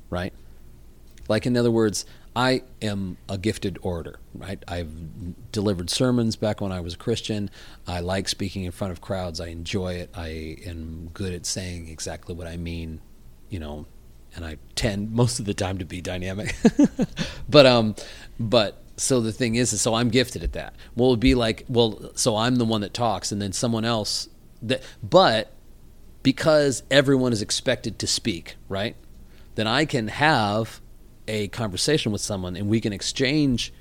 right 0.09 0.33
like 1.29 1.47
in 1.47 1.57
other 1.57 1.71
words 1.71 2.05
i 2.37 2.63
am 2.83 3.17
a 3.29 3.39
gifted 3.39 3.79
orator 3.83 4.19
right? 4.35 4.63
I've 4.67 5.53
delivered 5.53 5.91
sermons 5.91 6.37
back 6.37 6.61
when 6.61 6.73
i 6.73 6.81
was 6.81 6.95
a 6.95 6.99
christian. 6.99 7.51
I 7.87 8.01
like 8.01 8.29
speaking 8.29 8.65
in 8.65 8.73
front 8.73 8.93
of 8.93 9.01
crowds. 9.01 9.41
I 9.41 9.49
enjoy 9.49 9.95
it. 9.95 10.11
I 10.15 10.59
am 10.67 11.11
good 11.13 11.33
at 11.33 11.47
saying 11.47 11.89
exactly 11.89 12.35
what 12.35 12.47
i 12.47 12.57
mean 12.57 13.01
you 13.49 13.59
know 13.59 13.87
and 14.35 14.45
i 14.45 14.57
tend 14.75 15.13
most 15.13 15.39
of 15.39 15.45
the 15.45 15.55
time 15.55 15.79
to 15.79 15.85
be 15.85 16.01
dynamic. 16.01 16.55
But 17.49 17.67
um 17.67 17.95
but 18.41 18.83
so 18.97 19.21
the 19.21 19.33
thing 19.33 19.55
is, 19.57 19.73
is 19.73 19.81
so 19.81 19.95
i'm 19.95 20.09
gifted 20.09 20.43
at 20.43 20.53
that. 20.55 20.75
Well 20.97 21.11
it'd 21.11 21.21
be 21.21 21.35
like 21.35 21.65
well 21.69 22.11
so 22.15 22.37
i'm 22.37 22.57
the 22.57 22.65
one 22.65 22.81
that 22.81 22.95
talks 22.95 23.31
and 23.33 23.41
then 23.41 23.53
someone 23.53 23.85
else 23.85 24.29
that 24.63 24.83
but 25.03 25.53
because 26.25 26.83
everyone 26.91 27.33
is 27.33 27.43
expected 27.43 28.01
to 28.01 28.07
speak, 28.09 28.57
right? 28.69 28.97
Then 29.55 29.69
I 29.69 29.85
can 29.85 30.09
have 30.09 30.81
a 31.29 31.49
conversation 31.49 32.13
with 32.13 32.21
someone 32.21 32.57
and 32.57 32.69
we 32.69 32.81
can 32.81 32.93
exchange 32.93 33.73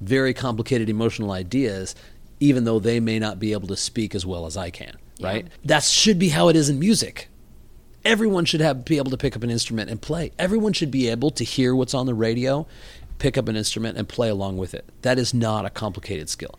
very 0.00 0.34
complicated 0.34 0.88
emotional 0.88 1.30
ideas 1.32 1.94
even 2.40 2.64
though 2.64 2.80
they 2.80 2.98
may 2.98 3.18
not 3.20 3.38
be 3.38 3.52
able 3.52 3.68
to 3.68 3.76
speak 3.76 4.14
as 4.16 4.26
well 4.26 4.46
as 4.46 4.56
I 4.56 4.70
can, 4.70 4.96
right? 5.20 5.46
That 5.64 5.84
should 5.84 6.18
be 6.18 6.30
how 6.30 6.48
it 6.48 6.56
is 6.56 6.68
in 6.68 6.80
music. 6.80 7.28
Everyone 8.04 8.44
should 8.44 8.60
have 8.60 8.84
be 8.84 8.96
able 8.96 9.12
to 9.12 9.16
pick 9.16 9.36
up 9.36 9.44
an 9.44 9.50
instrument 9.50 9.88
and 9.90 10.02
play. 10.02 10.32
Everyone 10.40 10.72
should 10.72 10.90
be 10.90 11.08
able 11.08 11.30
to 11.30 11.44
hear 11.44 11.72
what's 11.76 11.94
on 11.94 12.06
the 12.06 12.14
radio, 12.14 12.66
pick 13.20 13.38
up 13.38 13.46
an 13.46 13.54
instrument 13.54 13.96
and 13.96 14.08
play 14.08 14.28
along 14.28 14.56
with 14.56 14.74
it. 14.74 14.84
That 15.02 15.20
is 15.20 15.32
not 15.32 15.64
a 15.64 15.70
complicated 15.70 16.28
skill. 16.28 16.58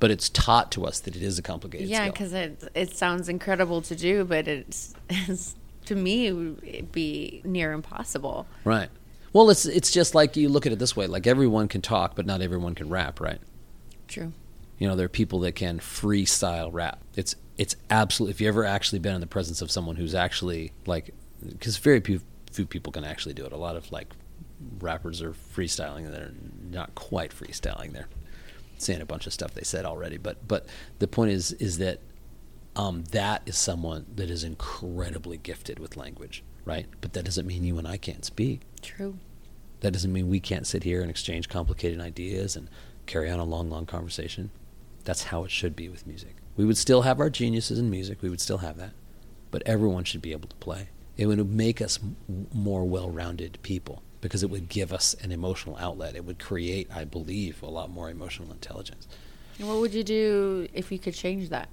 But 0.00 0.10
it's 0.10 0.28
taught 0.28 0.72
to 0.72 0.84
us 0.84 0.98
that 0.98 1.14
it 1.14 1.22
is 1.22 1.38
a 1.38 1.42
complicated 1.42 1.86
Yeah, 1.88 1.98
skill. 1.98 2.12
because 2.12 2.32
it 2.32 2.64
it 2.74 2.96
sounds 2.96 3.28
incredible 3.28 3.80
to 3.82 3.94
do, 3.94 4.24
but 4.24 4.48
it's, 4.48 4.94
it's 5.08 5.54
to 5.86 5.94
me 5.94 6.26
it 6.26 6.32
would 6.32 6.90
be 6.90 7.42
near 7.44 7.72
impossible. 7.72 8.48
Right. 8.64 8.88
Well, 9.32 9.48
it's 9.50 9.64
it's 9.66 9.90
just 9.90 10.14
like 10.14 10.36
you 10.36 10.48
look 10.48 10.66
at 10.66 10.72
it 10.72 10.78
this 10.78 10.96
way: 10.96 11.06
like 11.06 11.26
everyone 11.26 11.68
can 11.68 11.80
talk, 11.80 12.14
but 12.14 12.26
not 12.26 12.40
everyone 12.42 12.74
can 12.74 12.88
rap, 12.88 13.20
right? 13.20 13.40
True. 14.08 14.32
You 14.78 14.88
know, 14.88 14.96
there 14.96 15.06
are 15.06 15.10
people 15.10 15.40
that 15.40 15.52
can 15.52 15.78
freestyle 15.78 16.70
rap. 16.72 17.00
It's 17.16 17.34
it's 17.56 17.76
absolutely. 17.90 18.32
If 18.32 18.40
you 18.40 18.48
ever 18.48 18.64
actually 18.64 18.98
been 18.98 19.14
in 19.14 19.20
the 19.20 19.26
presence 19.26 19.62
of 19.62 19.70
someone 19.70 19.96
who's 19.96 20.14
actually 20.14 20.72
like, 20.86 21.14
because 21.46 21.76
very 21.78 22.00
few 22.00 22.20
few 22.50 22.66
people 22.66 22.92
can 22.92 23.04
actually 23.04 23.34
do 23.34 23.46
it. 23.46 23.52
A 23.52 23.56
lot 23.56 23.76
of 23.76 23.90
like 23.90 24.08
rappers 24.80 25.22
are 25.22 25.32
freestyling, 25.32 26.04
and 26.04 26.12
they're 26.12 26.32
not 26.70 26.94
quite 26.94 27.32
freestyling. 27.32 27.92
They're 27.92 28.08
saying 28.78 29.00
a 29.00 29.06
bunch 29.06 29.26
of 29.26 29.32
stuff 29.32 29.54
they 29.54 29.62
said 29.62 29.84
already. 29.84 30.18
But 30.18 30.46
but 30.46 30.66
the 30.98 31.08
point 31.08 31.30
is 31.30 31.52
is 31.52 31.78
that 31.78 32.00
um, 32.76 33.04
that 33.12 33.42
is 33.46 33.56
someone 33.56 34.06
that 34.14 34.30
is 34.30 34.44
incredibly 34.44 35.36
gifted 35.36 35.78
with 35.78 35.96
language, 35.96 36.42
right? 36.64 36.86
But 37.00 37.12
that 37.14 37.24
doesn't 37.24 37.46
mean 37.46 37.64
you 37.64 37.78
and 37.78 37.86
I 37.86 37.96
can't 37.96 38.24
speak. 38.24 38.62
True. 38.82 39.18
That 39.80 39.92
doesn't 39.92 40.12
mean 40.12 40.28
we 40.28 40.40
can't 40.40 40.66
sit 40.66 40.84
here 40.84 41.00
and 41.00 41.10
exchange 41.10 41.48
complicated 41.48 42.00
ideas 42.00 42.54
and 42.56 42.68
carry 43.06 43.30
on 43.30 43.38
a 43.40 43.44
long, 43.44 43.68
long 43.70 43.86
conversation. 43.86 44.50
That's 45.04 45.24
how 45.24 45.44
it 45.44 45.50
should 45.50 45.74
be 45.74 45.88
with 45.88 46.06
music. 46.06 46.36
We 46.56 46.64
would 46.64 46.76
still 46.76 47.02
have 47.02 47.18
our 47.18 47.30
geniuses 47.30 47.78
in 47.78 47.90
music, 47.90 48.22
we 48.22 48.28
would 48.30 48.40
still 48.40 48.58
have 48.58 48.76
that. 48.76 48.92
But 49.50 49.62
everyone 49.66 50.04
should 50.04 50.22
be 50.22 50.32
able 50.32 50.48
to 50.48 50.56
play. 50.56 50.88
It 51.16 51.26
would 51.26 51.50
make 51.50 51.82
us 51.82 51.98
m- 52.02 52.46
more 52.54 52.84
well 52.84 53.10
rounded 53.10 53.58
people 53.62 54.02
because 54.20 54.42
it 54.42 54.50
would 54.50 54.68
give 54.68 54.92
us 54.92 55.14
an 55.14 55.32
emotional 55.32 55.76
outlet. 55.78 56.14
It 56.14 56.24
would 56.24 56.38
create, 56.38 56.88
I 56.94 57.04
believe, 57.04 57.62
a 57.62 57.66
lot 57.68 57.90
more 57.90 58.08
emotional 58.08 58.52
intelligence. 58.52 59.08
And 59.58 59.68
what 59.68 59.78
would 59.80 59.92
you 59.92 60.04
do 60.04 60.68
if 60.72 60.92
you 60.92 60.98
could 60.98 61.14
change 61.14 61.48
that? 61.50 61.68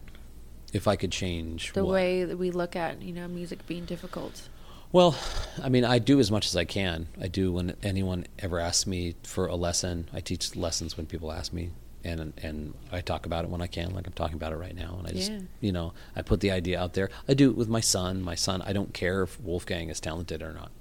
If 0.73 0.87
I 0.87 0.95
could 0.95 1.11
change 1.11 1.71
The 1.73 1.85
what? 1.85 1.93
way 1.93 2.23
that 2.25 2.37
we 2.37 2.51
look 2.51 2.75
at, 2.75 3.01
you 3.01 3.13
know, 3.13 3.27
music 3.27 3.65
being 3.67 3.85
difficult. 3.85 4.49
Well, 4.91 5.15
I 5.61 5.69
mean, 5.69 5.85
I 5.85 5.99
do 5.99 6.19
as 6.19 6.31
much 6.31 6.47
as 6.47 6.55
I 6.55 6.65
can. 6.65 7.07
I 7.21 7.27
do 7.27 7.51
when 7.51 7.75
anyone 7.83 8.25
ever 8.39 8.59
asks 8.59 8.87
me 8.87 9.15
for 9.23 9.45
a 9.45 9.55
lesson. 9.55 10.09
I 10.13 10.19
teach 10.19 10.55
lessons 10.55 10.97
when 10.97 11.05
people 11.05 11.31
ask 11.31 11.53
me, 11.53 11.69
and 12.03 12.33
and 12.41 12.73
I 12.91 13.01
talk 13.01 13.27
about 13.27 13.45
it 13.45 13.51
when 13.51 13.61
I 13.61 13.67
can, 13.67 13.93
like 13.93 14.07
I'm 14.07 14.13
talking 14.13 14.35
about 14.35 14.51
it 14.51 14.55
right 14.57 14.75
now. 14.75 14.95
And 14.97 15.07
I 15.07 15.11
just, 15.11 15.31
Yeah. 15.31 15.41
you 15.61 15.71
know, 15.71 15.93
I 16.15 16.23
put 16.23 16.39
the 16.39 16.49
idea 16.49 16.79
out 16.79 16.93
there. 16.93 17.09
I 17.27 17.35
do 17.35 17.51
it 17.51 17.57
with 17.57 17.69
my 17.69 17.81
son. 17.81 18.23
My 18.23 18.35
son, 18.35 18.63
I 18.63 18.73
don't 18.73 18.93
care 18.93 19.21
if 19.21 19.39
Wolfgang 19.39 19.89
is 19.89 19.99
talented 19.99 20.41
or 20.41 20.53
not. 20.53 20.71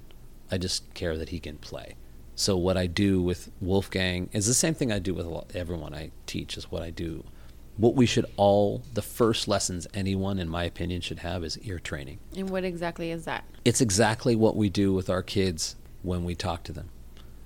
I 0.51 0.57
just 0.57 0.91
care 0.95 1.15
that 1.15 1.29
he 1.29 1.39
can 1.39 1.57
play. 1.57 1.93
So 2.35 2.57
what 2.57 2.77
I 2.77 2.87
do 2.87 3.21
with 3.21 3.51
Wolfgang 3.61 4.29
is 4.31 4.47
the 4.47 4.53
same 4.55 4.73
thing 4.73 4.91
I 4.91 4.97
do 4.97 5.13
with 5.13 5.55
everyone 5.55 5.93
I 5.93 6.09
teach. 6.25 6.57
Is 6.57 6.71
what 6.71 6.81
I 6.81 6.89
do. 6.89 7.25
What 7.79 7.95
we 7.95 8.05
should 8.05 8.25
all, 8.35 8.83
the 8.93 9.01
first 9.01 9.47
lessons 9.47 9.87
anyone, 9.93 10.37
in 10.37 10.49
my 10.49 10.65
opinion, 10.65 10.99
should 10.99 11.19
have 11.19 11.45
is 11.45 11.57
ear 11.59 11.79
training 11.79 12.19
And 12.35 12.49
what 12.49 12.65
exactly 12.65 13.09
is 13.09 13.23
that? 13.23 13.45
it's 13.63 13.79
exactly 13.79 14.35
what 14.35 14.57
we 14.57 14.67
do 14.69 14.91
with 14.93 15.09
our 15.09 15.23
kids 15.23 15.77
when 16.01 16.25
we 16.25 16.35
talk 16.35 16.63
to 16.63 16.73
them. 16.73 16.89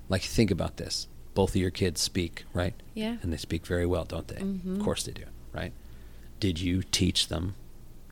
Like, 0.09 0.23
think 0.23 0.49
about 0.49 0.77
this. 0.77 1.07
Both 1.35 1.51
of 1.51 1.57
your 1.57 1.69
kids 1.69 2.01
speak, 2.01 2.45
right? 2.51 2.73
Yeah. 2.95 3.17
And 3.21 3.31
they 3.31 3.37
speak 3.37 3.67
very 3.67 3.85
well, 3.85 4.05
don't 4.05 4.27
they? 4.27 4.41
Mhm. 4.41 4.77
Of 4.77 4.83
course 4.83 5.03
they 5.03 5.11
do, 5.11 5.25
right? 5.53 5.71
Did 6.39 6.59
you 6.59 6.81
teach 6.81 7.27
them? 7.27 7.53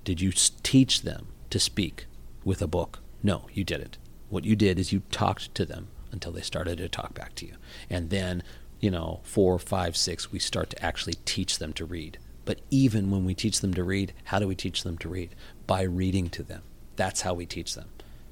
Did 0.03 0.21
you 0.21 0.31
teach 0.61 1.01
them 1.01 1.27
to 1.49 1.59
speak 1.59 2.05
with 2.43 2.61
a 2.61 2.67
book? 2.67 2.99
No, 3.23 3.47
you 3.51 3.63
didn't. 3.63 3.97
What 4.29 4.45
you 4.45 4.55
did 4.55 4.77
is 4.77 4.91
you 4.93 5.01
talked 5.11 5.53
to 5.55 5.65
them 5.65 5.87
until 6.11 6.31
they 6.31 6.41
started 6.41 6.77
to 6.77 6.87
talk 6.89 7.13
back 7.15 7.33
to 7.35 7.45
you. 7.47 7.53
And 7.89 8.09
then, 8.11 8.43
you 8.81 8.91
know, 8.91 9.21
four, 9.23 9.57
five, 9.59 9.95
six, 9.95 10.31
we 10.31 10.39
start 10.39 10.71
to 10.71 10.83
actually 10.83 11.13
teach 11.25 11.59
them 11.59 11.71
to 11.73 11.85
read. 11.85 12.17
But 12.43 12.59
even 12.71 13.11
when 13.11 13.23
we 13.23 13.35
teach 13.35 13.61
them 13.61 13.73
to 13.75 13.83
read, 13.83 14.13
how 14.25 14.39
do 14.39 14.47
we 14.47 14.55
teach 14.55 14.83
them 14.83 14.97
to 14.97 15.07
read? 15.09 15.29
By 15.67 15.83
reading 15.83 16.29
to 16.31 16.43
them. 16.43 16.63
That's 16.95 17.21
how 17.21 17.35
we 17.35 17.45
teach 17.45 17.75
them. 17.75 17.89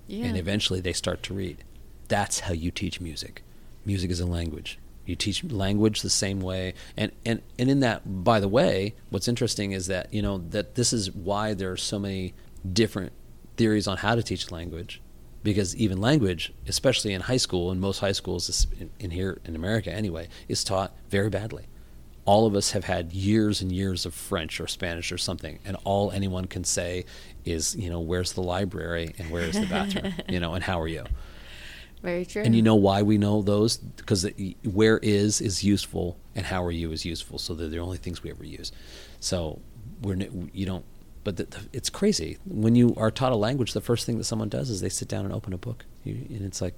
Yeah. 0.08 0.26
And 0.26 0.38
eventually 0.38 0.82
they 0.82 0.94
start 0.94 1.22
to 1.24 1.34
read. 1.34 1.64
That's 2.08 2.42
how 2.42 2.54
you 2.54 2.72
teach 2.72 3.00
music. 3.00 3.44
Music 3.86 4.10
is 4.10 4.20
a 4.20 4.26
language. 4.26 4.80
You 5.06 5.16
teach 5.16 5.44
language 5.44 6.02
the 6.02 6.10
same 6.10 6.42
way. 6.42 6.74
And, 6.98 7.12
and, 7.26 7.42
and 7.58 7.70
in 7.70 7.80
that, 7.82 8.24
by 8.24 8.40
the 8.40 8.48
way, 8.48 8.96
what's 9.12 9.28
interesting 9.28 9.72
is 9.72 9.88
that, 9.88 10.12
you 10.14 10.22
know, 10.22 10.40
that 10.50 10.76
this 10.76 10.92
is 10.92 11.12
why 11.12 11.54
there 11.54 11.72
are 11.72 11.78
so 11.78 12.00
many 12.00 12.34
different 12.74 13.12
theories 13.58 13.88
on 13.88 13.98
how 13.98 14.16
to 14.16 14.24
teach 14.24 14.52
language. 14.52 15.02
Because 15.42 15.76
even 15.76 16.02
language, 16.02 16.54
especially 16.68 17.14
in 17.14 17.22
high 17.22 17.38
school, 17.38 17.72
and 17.72 17.80
most 17.80 18.00
high 18.00 18.12
schools 18.12 18.68
in, 18.80 18.90
in 19.00 19.12
here 19.12 19.40
in 19.46 19.56
America 19.56 19.92
anyway, 19.92 20.28
is 20.48 20.64
taught 20.64 20.94
very 21.10 21.30
badly 21.30 21.68
all 22.30 22.46
of 22.46 22.56
us 22.56 22.72
have 22.72 22.84
had 22.84 23.12
years 23.12 23.60
and 23.60 23.72
years 23.72 24.06
of 24.06 24.14
French 24.14 24.62
or 24.62 24.68
Spanish 24.68 25.12
or 25.12 25.18
something, 25.18 25.58
and 25.66 25.76
all 25.84 26.12
anyone 26.12 26.46
can 26.46 26.64
say 26.64 27.04
is, 27.44 27.76
you 27.76 27.90
know, 27.90 28.00
where's 28.00 28.34
the 28.34 28.42
library 28.44 29.16
and 29.18 29.32
where's 29.32 29.56
the 29.56 29.66
bathroom, 29.66 30.14
you 30.30 30.40
know, 30.40 30.54
and 30.54 30.64
how 30.64 30.80
are 30.80 30.88
you? 30.88 31.04
Very 32.04 32.26
true. 32.26 32.44
And 32.44 32.56
you 32.56 32.62
know 32.62 32.76
why 32.76 33.02
we 33.02 33.18
know 33.18 33.42
those? 33.42 33.78
Because 33.78 34.28
where 34.64 35.00
is 35.00 35.42
is 35.42 35.64
useful, 35.64 36.18
and 36.36 36.46
how 36.46 36.64
are 36.64 36.72
you 36.72 36.92
is 36.92 37.04
useful. 37.04 37.40
So 37.40 37.56
they're 37.56 37.68
the 37.68 37.80
only 37.80 37.98
things 37.98 38.22
we 38.22 38.30
ever 38.30 38.46
use. 38.46 38.72
So 39.20 39.60
we're 40.02 40.16
you 40.54 40.68
don't. 40.68 40.86
But 41.30 41.38
the, 41.38 41.44
the, 41.44 41.60
it's 41.74 41.92
crazy 41.92 42.40
when 42.44 42.74
you 42.74 42.96
are 42.98 43.12
taught 43.12 43.32
a 43.32 43.36
language. 43.36 43.74
The 43.74 43.82
first 43.82 44.08
thing 44.08 44.18
that 44.18 44.24
someone 44.24 44.50
does 44.50 44.72
is 44.72 44.82
they 44.82 44.90
sit 44.90 45.08
down 45.08 45.26
and 45.26 45.34
open 45.34 45.54
a 45.54 45.60
book, 45.60 45.86
you, 46.04 46.16
and 46.28 46.42
it's 46.42 46.60
like, 46.60 46.74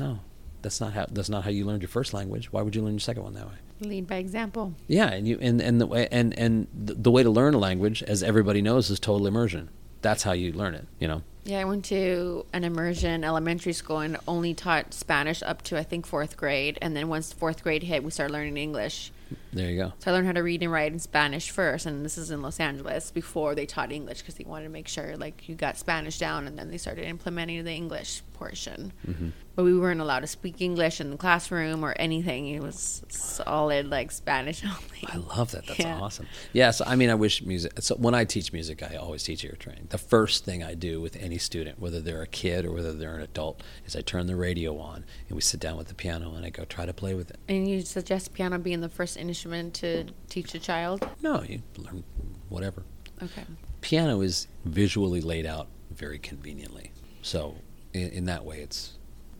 no, 0.00 0.18
that's 0.62 0.80
not 0.80 0.94
how 0.94 1.06
that's 1.12 1.28
not 1.28 1.44
how 1.44 1.50
you 1.50 1.64
learned 1.64 1.82
your 1.82 1.88
first 1.88 2.12
language. 2.12 2.52
Why 2.52 2.60
would 2.62 2.74
you 2.74 2.82
learn 2.82 2.94
your 2.94 2.98
second 2.98 3.22
one 3.22 3.34
that 3.34 3.46
way? 3.46 3.54
Lead 3.78 4.08
by 4.08 4.16
example. 4.16 4.74
Yeah, 4.88 5.12
and 5.12 5.28
you 5.28 5.38
and 5.40 5.60
and 5.60 5.80
the 5.80 5.86
way 5.86 6.08
and 6.10 6.36
and 6.36 6.66
the 6.74 6.94
the 6.94 7.10
way 7.12 7.22
to 7.22 7.30
learn 7.30 7.54
a 7.54 7.58
language, 7.58 8.02
as 8.02 8.24
everybody 8.24 8.62
knows, 8.62 8.90
is 8.90 8.98
total 8.98 9.28
immersion. 9.28 9.68
That's 10.02 10.24
how 10.24 10.32
you 10.32 10.52
learn 10.52 10.74
it. 10.74 10.88
You 10.98 11.06
know. 11.06 11.22
Yeah, 11.44 11.60
I 11.60 11.64
went 11.64 11.84
to 11.84 12.46
an 12.52 12.64
immersion 12.64 13.22
elementary 13.22 13.74
school 13.74 14.00
and 14.00 14.16
only 14.26 14.54
taught 14.54 14.92
Spanish 14.92 15.40
up 15.44 15.62
to 15.62 15.78
I 15.78 15.84
think 15.84 16.04
fourth 16.04 16.36
grade, 16.36 16.78
and 16.82 16.96
then 16.96 17.06
once 17.06 17.32
fourth 17.32 17.62
grade 17.62 17.84
hit, 17.84 18.02
we 18.02 18.10
started 18.10 18.32
learning 18.32 18.56
English. 18.56 19.12
There 19.52 19.70
you 19.70 19.76
go. 19.76 19.92
So 20.00 20.10
I 20.10 20.14
learned 20.14 20.26
how 20.26 20.32
to 20.32 20.42
read 20.42 20.62
and 20.62 20.72
write 20.72 20.92
in 20.92 20.98
Spanish 20.98 21.50
first, 21.50 21.86
and 21.86 22.04
this 22.04 22.18
is 22.18 22.30
in 22.30 22.42
Los 22.42 22.58
Angeles 22.60 23.10
before 23.10 23.54
they 23.54 23.66
taught 23.66 23.92
English 23.92 24.18
because 24.20 24.34
they 24.34 24.44
wanted 24.44 24.64
to 24.64 24.70
make 24.70 24.88
sure 24.88 25.16
like 25.16 25.48
you 25.48 25.54
got 25.54 25.76
Spanish 25.78 26.18
down, 26.18 26.46
and 26.46 26.58
then 26.58 26.70
they 26.70 26.78
started 26.78 27.06
implementing 27.06 27.62
the 27.64 27.72
English 27.72 28.22
portion. 28.34 28.92
Mm-hmm. 29.08 29.28
But 29.54 29.62
we 29.62 29.78
weren't 29.78 30.00
allowed 30.00 30.20
to 30.20 30.26
speak 30.26 30.60
English 30.60 31.00
in 31.00 31.10
the 31.12 31.16
classroom 31.16 31.84
or 31.84 31.94
anything. 31.96 32.48
It 32.48 32.60
was 32.60 33.04
solid 33.08 33.88
like 33.88 34.10
Spanish 34.10 34.64
only. 34.64 35.06
I 35.06 35.16
love 35.36 35.52
that. 35.52 35.66
That's 35.66 35.78
Yeah. 35.78 36.00
awesome. 36.00 36.26
Yeah. 36.52 36.72
So 36.72 36.84
I 36.84 36.96
mean, 36.96 37.08
I 37.10 37.14
wish 37.14 37.40
music. 37.44 37.74
So 37.78 37.94
when 37.94 38.14
I 38.14 38.24
teach 38.24 38.52
music, 38.52 38.82
I 38.82 38.96
always 38.96 39.22
teach 39.22 39.44
ear 39.44 39.54
training. 39.56 39.86
The 39.90 39.98
first 39.98 40.44
thing 40.44 40.64
I 40.64 40.74
do 40.74 41.00
with 41.00 41.14
any 41.16 41.38
student, 41.38 41.78
whether 41.78 42.00
they're 42.00 42.22
a 42.22 42.26
kid 42.26 42.64
or 42.64 42.72
whether 42.72 42.92
they're 42.92 43.14
an 43.14 43.22
adult, 43.22 43.62
is 43.86 43.94
I 43.94 44.00
turn 44.00 44.26
the 44.26 44.34
radio 44.34 44.76
on 44.78 45.04
and 45.28 45.36
we 45.36 45.40
sit 45.40 45.60
down 45.60 45.76
with 45.76 45.86
the 45.86 45.94
piano 45.94 46.34
and 46.34 46.44
I 46.44 46.50
go 46.50 46.64
try 46.64 46.84
to 46.84 46.92
play 46.92 47.14
with 47.14 47.30
it. 47.30 47.38
And 47.48 47.68
you 47.68 47.82
suggest 47.82 48.34
piano 48.34 48.58
being 48.58 48.80
the 48.80 48.88
first 48.88 49.13
instrument 49.16 49.74
to 49.74 50.04
teach 50.28 50.54
a 50.54 50.58
child? 50.58 51.06
No, 51.22 51.42
you 51.42 51.62
learn 51.76 52.04
whatever. 52.48 52.82
Okay. 53.22 53.44
Piano 53.80 54.20
is 54.20 54.46
visually 54.64 55.20
laid 55.20 55.46
out 55.46 55.68
very 55.90 56.18
conveniently. 56.18 56.92
So 57.22 57.56
in, 57.92 58.08
in 58.10 58.24
that 58.26 58.44
way, 58.44 58.60
it's 58.60 58.94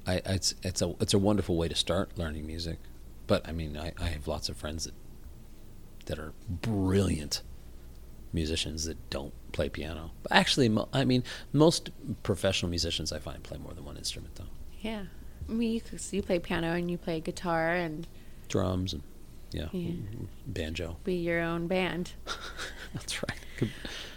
I, 0.07 0.21
it's 0.25 0.55
it's 0.63 0.83
a 0.83 0.95
it's 1.01 1.15
a 1.15 1.19
wonderful 1.19 1.57
way 1.57 1.69
to 1.69 1.75
start 1.75 2.17
learning 2.19 2.47
music. 2.47 2.79
But 3.27 3.49
I 3.49 3.53
mean, 3.53 3.77
I, 3.77 3.93
I 3.99 4.09
have 4.09 4.29
lots 4.29 4.49
of 4.49 4.57
friends 4.57 4.85
that 4.85 4.95
that 6.07 6.19
are 6.19 6.33
brilliant 6.49 7.43
musicians 8.33 8.85
that 8.85 9.11
don't 9.11 9.33
play 9.53 9.69
piano. 9.69 10.11
But 10.23 10.33
actually, 10.33 10.69
mo- 10.69 10.89
I 10.93 11.05
mean, 11.05 11.23
most 11.53 11.91
professional 12.23 12.69
musicians 12.69 13.13
I 13.13 13.19
find 13.19 13.43
play 13.43 13.59
more 13.59 13.73
than 13.73 13.85
one 13.85 13.97
instrument, 13.97 14.35
though. 14.35 14.45
Yeah. 14.81 15.05
I 15.49 15.53
mean, 15.53 15.73
you, 15.73 15.81
you 16.11 16.23
play 16.23 16.39
piano 16.39 16.73
and 16.73 16.91
you 16.91 16.99
play 16.99 17.21
guitar 17.21 17.73
and 17.73 18.07
Drums 18.49 18.93
and 18.93 19.03
yeah, 19.55 19.69
Yeah. 19.73 19.93
banjo. 20.47 20.97
be 21.05 21.15
your 21.15 21.41
own 21.41 21.67
band. 21.67 22.13
That's 22.95 23.23
right. 23.23 23.71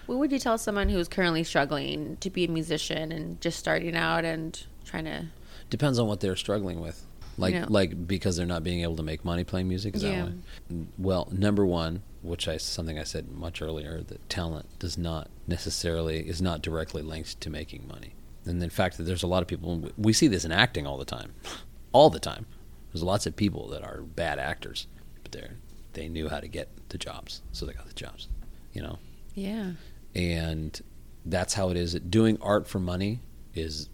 What 0.08 0.20
would 0.20 0.32
you 0.32 0.40
tell 0.40 0.58
someone 0.58 0.90
who's 0.90 1.08
currently 1.08 1.44
struggling 1.44 2.18
to 2.22 2.30
be 2.30 2.46
a 2.46 2.48
musician 2.48 3.12
and 3.12 3.40
just 3.42 3.60
starting 3.60 3.96
out 3.96 4.26
and 4.26 4.62
trying 4.86 5.06
to? 5.06 5.26
Depends 5.70 6.00
on 6.00 6.08
what 6.08 6.20
they're 6.22 6.36
struggling 6.36 6.80
with. 6.80 7.04
Like 7.38 7.54
Yeah. 7.54 7.66
like 7.70 8.08
because 8.08 8.36
they're 8.36 8.46
not 8.48 8.64
being 8.64 8.82
able 8.82 8.96
to 8.96 9.04
make 9.04 9.24
money 9.26 9.44
playing 9.44 9.68
music. 9.68 9.96
Is 9.96 10.04
Yeah. 10.04 10.26
that 10.26 10.34
why? 10.70 10.86
Well, 10.98 11.28
number 11.32 11.66
one, 11.66 12.02
which 12.24 12.48
I 12.48 12.58
something 12.58 12.98
I 12.98 13.04
said 13.04 13.30
much 13.32 13.62
earlier 13.62 14.02
that 14.04 14.28
talent 14.30 14.66
does 14.80 14.98
not 14.98 15.30
necessarily 15.46 16.28
is 16.28 16.42
not 16.42 16.62
directly 16.62 17.02
linked 17.04 17.40
to 17.42 17.50
making 17.50 17.88
money. 17.88 18.14
And 18.46 18.64
in 18.64 18.70
fact, 18.70 18.98
there's 18.98 19.24
a 19.24 19.28
lot 19.28 19.42
of 19.42 19.48
people 19.48 19.90
we 19.98 20.14
see 20.14 20.28
this 20.28 20.46
in 20.46 20.52
acting 20.52 20.88
all 20.88 20.98
the 20.98 21.06
time, 21.06 21.34
all 21.92 22.10
the 22.10 22.20
time. 22.20 22.46
There's 22.92 23.04
lots 23.04 23.26
of 23.28 23.36
people 23.36 23.68
that 23.70 23.84
are 23.84 24.02
bad 24.02 24.40
actors, 24.40 24.88
but 25.30 25.40
they 25.40 26.02
they 26.02 26.10
knew 26.10 26.30
how 26.30 26.40
to 26.40 26.48
get 26.48 26.70
the 26.90 26.98
jobs, 26.98 27.42
so 27.52 27.66
they 27.66 27.74
got 27.74 27.88
the 27.88 27.94
jobs. 27.94 28.28
You 28.74 28.82
know. 28.82 29.00
Yeah. 29.34 29.72
And 30.16 30.80
that's 31.26 31.54
how 31.54 31.70
it 31.70 31.78
is. 31.78 31.94
Doing 31.94 32.38
art 32.42 32.68
for 32.68 32.80
money 32.80 33.20
is 33.54 33.90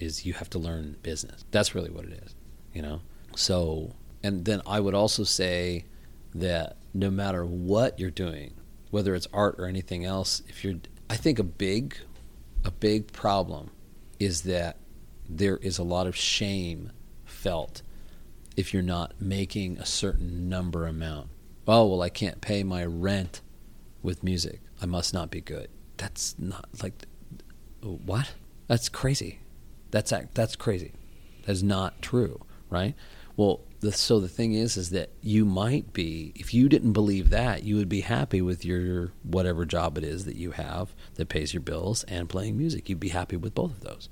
is 0.00 0.26
you 0.26 0.32
have 0.34 0.50
to 0.50 0.58
learn 0.58 0.96
business. 1.02 1.44
That's 1.50 1.74
really 1.74 1.90
what 1.90 2.04
it 2.04 2.20
is. 2.24 2.34
You 2.72 2.82
know. 2.82 3.00
So 3.36 3.94
and 4.22 4.44
then 4.44 4.62
I 4.66 4.80
would 4.80 4.94
also 4.94 5.24
say 5.24 5.84
that 6.34 6.76
no 6.92 7.10
matter 7.10 7.44
what 7.44 7.98
you're 7.98 8.10
doing, 8.10 8.54
whether 8.90 9.14
it's 9.14 9.28
art 9.32 9.56
or 9.58 9.66
anything 9.66 10.04
else, 10.04 10.42
if 10.48 10.64
you're, 10.64 10.76
I 11.10 11.16
think 11.16 11.38
a 11.38 11.44
big, 11.44 11.96
a 12.64 12.70
big 12.70 13.12
problem 13.12 13.70
is 14.18 14.42
that 14.42 14.78
there 15.28 15.58
is 15.58 15.78
a 15.78 15.82
lot 15.82 16.06
of 16.06 16.16
shame 16.16 16.92
felt 17.24 17.82
if 18.56 18.72
you're 18.72 18.82
not 18.82 19.20
making 19.20 19.78
a 19.78 19.86
certain 19.86 20.48
number 20.48 20.86
amount. 20.86 21.28
Oh, 21.66 21.86
well, 21.86 22.02
I 22.02 22.10
can't 22.10 22.40
pay 22.40 22.62
my 22.62 22.84
rent 22.84 23.40
with 24.02 24.22
music. 24.22 24.60
I 24.82 24.86
must 24.86 25.14
not 25.14 25.30
be 25.30 25.40
good. 25.40 25.68
That's 25.96 26.34
not 26.38 26.66
like, 26.82 27.06
what? 27.80 28.34
That's 28.66 28.88
crazy. 28.88 29.40
That's 29.90 30.12
that's 30.34 30.56
crazy. 30.56 30.92
That's 31.46 31.62
not 31.62 32.02
true, 32.02 32.40
right? 32.68 32.94
Well, 33.36 33.60
the, 33.80 33.92
so 33.92 34.20
the 34.20 34.28
thing 34.28 34.54
is, 34.54 34.76
is 34.76 34.90
that 34.90 35.10
you 35.20 35.44
might 35.44 35.92
be, 35.92 36.32
if 36.36 36.54
you 36.54 36.68
didn't 36.68 36.92
believe 36.92 37.30
that, 37.30 37.64
you 37.64 37.76
would 37.76 37.88
be 37.88 38.00
happy 38.00 38.40
with 38.40 38.64
your 38.64 39.12
whatever 39.22 39.64
job 39.64 39.98
it 39.98 40.04
is 40.04 40.24
that 40.24 40.36
you 40.36 40.52
have 40.52 40.94
that 41.16 41.28
pays 41.28 41.52
your 41.52 41.60
bills 41.60 42.04
and 42.04 42.28
playing 42.28 42.56
music. 42.56 42.88
You'd 42.88 43.00
be 43.00 43.08
happy 43.10 43.36
with 43.36 43.54
both 43.54 43.72
of 43.72 43.80
those 43.80 44.08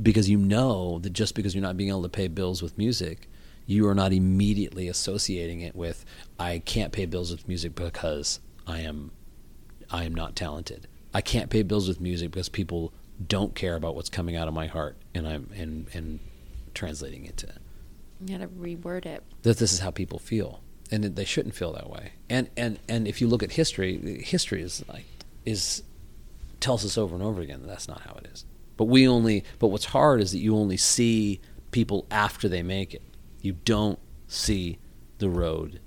because 0.00 0.28
you 0.28 0.38
know 0.38 0.98
that 1.00 1.12
just 1.12 1.34
because 1.34 1.54
you're 1.54 1.62
not 1.62 1.76
being 1.76 1.90
able 1.90 2.02
to 2.02 2.08
pay 2.08 2.28
bills 2.28 2.62
with 2.62 2.78
music, 2.78 3.28
you 3.66 3.88
are 3.88 3.94
not 3.94 4.12
immediately 4.12 4.88
associating 4.88 5.60
it 5.60 5.74
with 5.74 6.04
I 6.38 6.60
can't 6.60 6.92
pay 6.92 7.06
bills 7.06 7.30
with 7.30 7.48
music 7.48 7.74
because 7.74 8.40
I 8.66 8.80
am, 8.80 9.10
I 9.90 10.04
am 10.04 10.14
not 10.14 10.36
talented. 10.36 10.86
I 11.12 11.20
can't 11.20 11.50
pay 11.50 11.62
bills 11.62 11.88
with 11.88 12.00
music 12.00 12.30
because 12.30 12.48
people 12.48 12.92
don't 13.26 13.54
care 13.54 13.74
about 13.74 13.94
what's 13.94 14.10
coming 14.10 14.36
out 14.36 14.48
of 14.48 14.54
my 14.54 14.66
heart, 14.66 14.96
and 15.14 15.26
I'm 15.26 15.48
and 15.56 15.86
and 15.94 16.20
translating 16.74 17.24
it 17.24 17.38
to 17.38 17.48
you 18.20 18.38
got 18.38 18.44
to 18.44 18.48
reword 18.48 19.06
it. 19.06 19.22
That 19.42 19.58
this 19.58 19.72
is 19.72 19.80
how 19.80 19.90
people 19.90 20.18
feel, 20.18 20.60
and 20.90 21.04
they 21.04 21.24
shouldn't 21.24 21.54
feel 21.54 21.72
that 21.72 21.90
way. 21.90 22.12
And 22.28 22.48
and 22.56 22.78
and 22.88 23.06
if 23.06 23.20
you 23.20 23.28
look 23.28 23.42
at 23.42 23.52
history, 23.52 24.22
history 24.22 24.62
is 24.62 24.84
like 24.88 25.04
is 25.44 25.82
tells 26.60 26.84
us 26.84 26.96
over 26.96 27.14
and 27.14 27.22
over 27.22 27.40
again 27.40 27.60
that 27.62 27.68
that's 27.68 27.88
not 27.88 28.02
how 28.02 28.14
it 28.14 28.28
is. 28.32 28.44
But 28.76 28.84
we 28.84 29.06
only. 29.06 29.44
But 29.58 29.68
what's 29.68 29.86
hard 29.86 30.20
is 30.20 30.32
that 30.32 30.38
you 30.38 30.56
only 30.56 30.76
see 30.76 31.40
people 31.70 32.06
after 32.10 32.48
they 32.48 32.62
make 32.62 32.94
it. 32.94 33.02
You 33.46 33.52
don't 33.64 34.00
see 34.26 34.80
the 35.18 35.28
road 35.28 35.78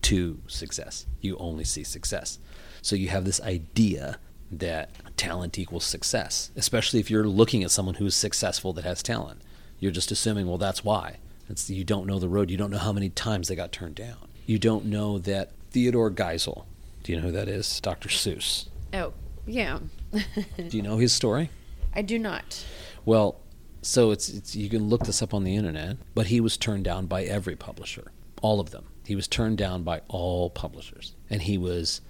to 0.00 0.40
success. 0.46 1.04
You 1.20 1.36
only 1.36 1.62
see 1.64 1.84
success. 1.84 2.38
So 2.80 2.96
you 2.96 3.08
have 3.08 3.26
this 3.26 3.38
idea 3.42 4.18
that 4.50 4.88
talent 5.18 5.58
equals 5.58 5.84
success, 5.84 6.50
especially 6.56 7.00
if 7.00 7.10
you're 7.10 7.28
looking 7.28 7.62
at 7.62 7.70
someone 7.70 7.96
who's 7.96 8.16
successful 8.16 8.72
that 8.72 8.84
has 8.86 9.02
talent. 9.02 9.42
You're 9.78 9.92
just 9.92 10.10
assuming, 10.10 10.46
well, 10.46 10.56
that's 10.56 10.82
why. 10.82 11.18
It's, 11.50 11.68
you 11.68 11.84
don't 11.84 12.06
know 12.06 12.18
the 12.18 12.30
road. 12.30 12.50
You 12.50 12.56
don't 12.56 12.70
know 12.70 12.78
how 12.78 12.94
many 12.94 13.10
times 13.10 13.48
they 13.48 13.56
got 13.56 13.70
turned 13.70 13.96
down. 13.96 14.28
You 14.46 14.58
don't 14.58 14.86
know 14.86 15.18
that 15.18 15.50
Theodore 15.70 16.10
Geisel, 16.10 16.64
do 17.02 17.12
you 17.12 17.18
know 17.20 17.26
who 17.26 17.32
that 17.32 17.46
is? 17.46 17.78
Dr. 17.80 18.08
Seuss. 18.08 18.68
Oh, 18.94 19.12
yeah. 19.44 19.80
do 20.14 20.78
you 20.78 20.82
know 20.82 20.96
his 20.96 21.12
story? 21.12 21.50
I 21.94 22.00
do 22.00 22.18
not. 22.18 22.64
Well, 23.04 23.36
so 23.84 24.10
it's, 24.10 24.28
it's 24.28 24.56
you 24.56 24.68
can 24.68 24.88
look 24.88 25.04
this 25.04 25.22
up 25.22 25.34
on 25.34 25.44
the 25.44 25.56
internet, 25.56 25.96
but 26.14 26.26
he 26.26 26.40
was 26.40 26.56
turned 26.56 26.84
down 26.84 27.06
by 27.06 27.24
every 27.24 27.56
publisher, 27.56 28.12
all 28.42 28.60
of 28.60 28.70
them. 28.70 28.86
He 29.04 29.14
was 29.14 29.28
turned 29.28 29.58
down 29.58 29.82
by 29.82 30.00
all 30.08 30.50
publishers. 30.50 31.14
And 31.28 31.42
he 31.42 31.58
was 31.58 32.00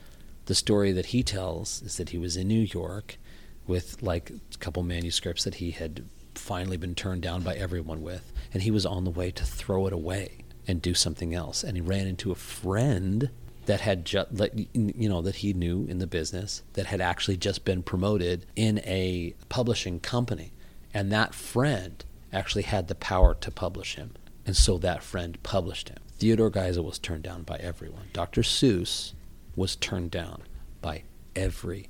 the 0.47 0.55
story 0.55 0.93
that 0.93 1.07
he 1.07 1.22
tells 1.22 1.83
is 1.83 1.97
that 1.97 2.11
he 2.11 2.18
was 2.18 2.37
in 2.37 2.49
New 2.49 2.61
York 2.61 3.18
with 3.66 4.03
like 4.03 4.31
a 4.31 4.59
couple 4.59 4.83
manuscripts 4.83 5.45
that 5.45 5.57
he 5.57 5.72
had 5.72 6.05
finally 6.35 6.77
been 6.77 6.95
turned 6.95 7.22
down 7.22 7.43
by 7.43 7.55
everyone 7.55 8.03
with, 8.03 8.33
and 8.53 8.62
he 8.62 8.70
was 8.70 8.87
on 8.87 9.05
the 9.05 9.11
way 9.11 9.31
to 9.31 9.45
throw 9.45 9.87
it 9.87 9.93
away 9.93 10.45
and 10.66 10.81
do 10.81 10.95
something 10.95 11.35
else. 11.35 11.62
And 11.64 11.77
he 11.77 11.81
ran 11.81 12.07
into 12.07 12.31
a 12.31 12.37
friend 12.37 13.31
that 13.66 13.81
had 13.81 14.05
just, 14.05 14.29
you 14.75 15.09
know, 15.09 15.22
that 15.22 15.37
he 15.37 15.53
knew 15.53 15.87
in 15.89 15.99
the 15.99 16.07
business 16.07 16.62
that 16.75 16.87
had 16.87 17.01
actually 17.01 17.37
just 17.37 17.64
been 17.64 17.83
promoted 17.83 18.45
in 18.57 18.79
a 18.81 19.35
publishing 19.49 20.01
company, 20.01 20.53
and 20.95 21.11
that 21.11 21.35
friend 21.35 22.05
actually 22.33 22.63
had 22.63 22.89
the 22.89 22.95
power 22.95 23.35
to 23.35 23.51
publish 23.51 23.97
him, 23.97 24.13
and 24.47 24.57
so 24.57 24.79
that 24.79 25.03
friend 25.03 25.43
published 25.43 25.89
him. 25.89 25.99
Theodore 26.19 26.51
Geisel 26.51 26.85
was 26.85 26.99
turned 26.99 27.25
down 27.25 27.43
by 27.43 27.57
everyone. 27.57 28.07
Dr. 28.13 28.43
Seuss 28.43 29.13
was 29.57 29.75
turned 29.77 30.13
down 30.13 30.43
by 30.81 31.03
every 31.35 31.89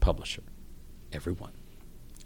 publisher, 0.00 0.42
everyone. 1.12 1.52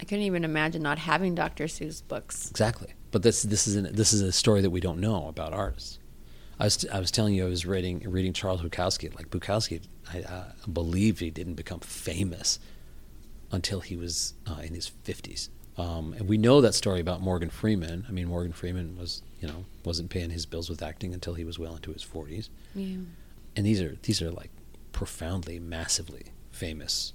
I 0.01 0.05
couldn't 0.05 0.25
even 0.25 0.45
imagine 0.45 0.83
not 0.83 0.99
having 0.99 1.35
Dr. 1.35 1.65
Seuss 1.65 2.03
books. 2.07 2.51
Exactly, 2.51 2.95
but 3.11 3.23
this 3.23 3.43
this 3.43 3.67
is 3.67 3.77
an, 3.77 3.95
this 3.95 4.13
is 4.13 4.21
a 4.21 4.33
story 4.33 4.61
that 4.63 4.71
we 4.71 4.81
don't 4.81 5.01
know 5.01 5.27
about 5.27 5.53
artists. 5.53 5.99
I 6.59 6.65
was 6.65 6.87
I 6.93 7.01
was 7.01 7.11
telling 7.11 7.35
you 7.35 7.47
I 7.47 7.49
was 7.49 7.67
reading 7.67 8.01
reading 8.09 8.33
Charles 8.33 8.63
Bukowski. 8.63 9.15
Like 9.15 9.31
Bukowski, 9.31 9.83
I 10.13 10.23
uh, 10.23 10.45
believe 10.73 11.19
he 11.19 11.31
didn't 11.31 11.55
become 11.55 11.81
famous 11.81 12.59
until 13.51 13.81
he 13.81 13.97
was 13.97 14.35
uh, 14.47 14.61
in 14.63 14.75
his 14.75 14.89
fifties. 14.89 15.51
Um, 15.79 16.15
and 16.19 16.29
we 16.29 16.37
know 16.37 16.61
that 16.61 16.75
story 16.75 17.01
about 17.01 17.23
Morgan 17.23 17.49
Freeman. 17.51 18.05
I 18.09 18.13
mean, 18.13 18.29
Morgan 18.29 18.53
Freeman 18.53 18.97
was 18.99 19.23
you 19.41 19.49
know 19.49 19.65
wasn't 19.85 20.11
paying 20.11 20.31
his 20.31 20.47
bills 20.47 20.69
with 20.69 20.83
acting 20.83 21.15
until 21.15 21.35
he 21.35 21.45
was 21.45 21.59
well 21.59 21.75
into 21.75 21.93
his 21.93 22.03
forties. 22.03 22.51
Yeah. 22.75 22.99
And 23.57 23.67
these 23.67 23.81
are 23.81 23.97
these 24.03 24.21
are 24.23 24.31
like 24.31 24.51
profoundly, 24.93 25.59
massively 25.59 26.33
famous, 26.51 27.13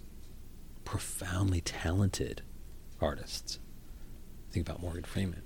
profoundly 0.86 1.62
talented 1.62 2.42
artists. 3.00 3.60
Think 4.52 4.68
about 4.68 4.82
Morgan 4.82 5.04
Freeman, 5.04 5.44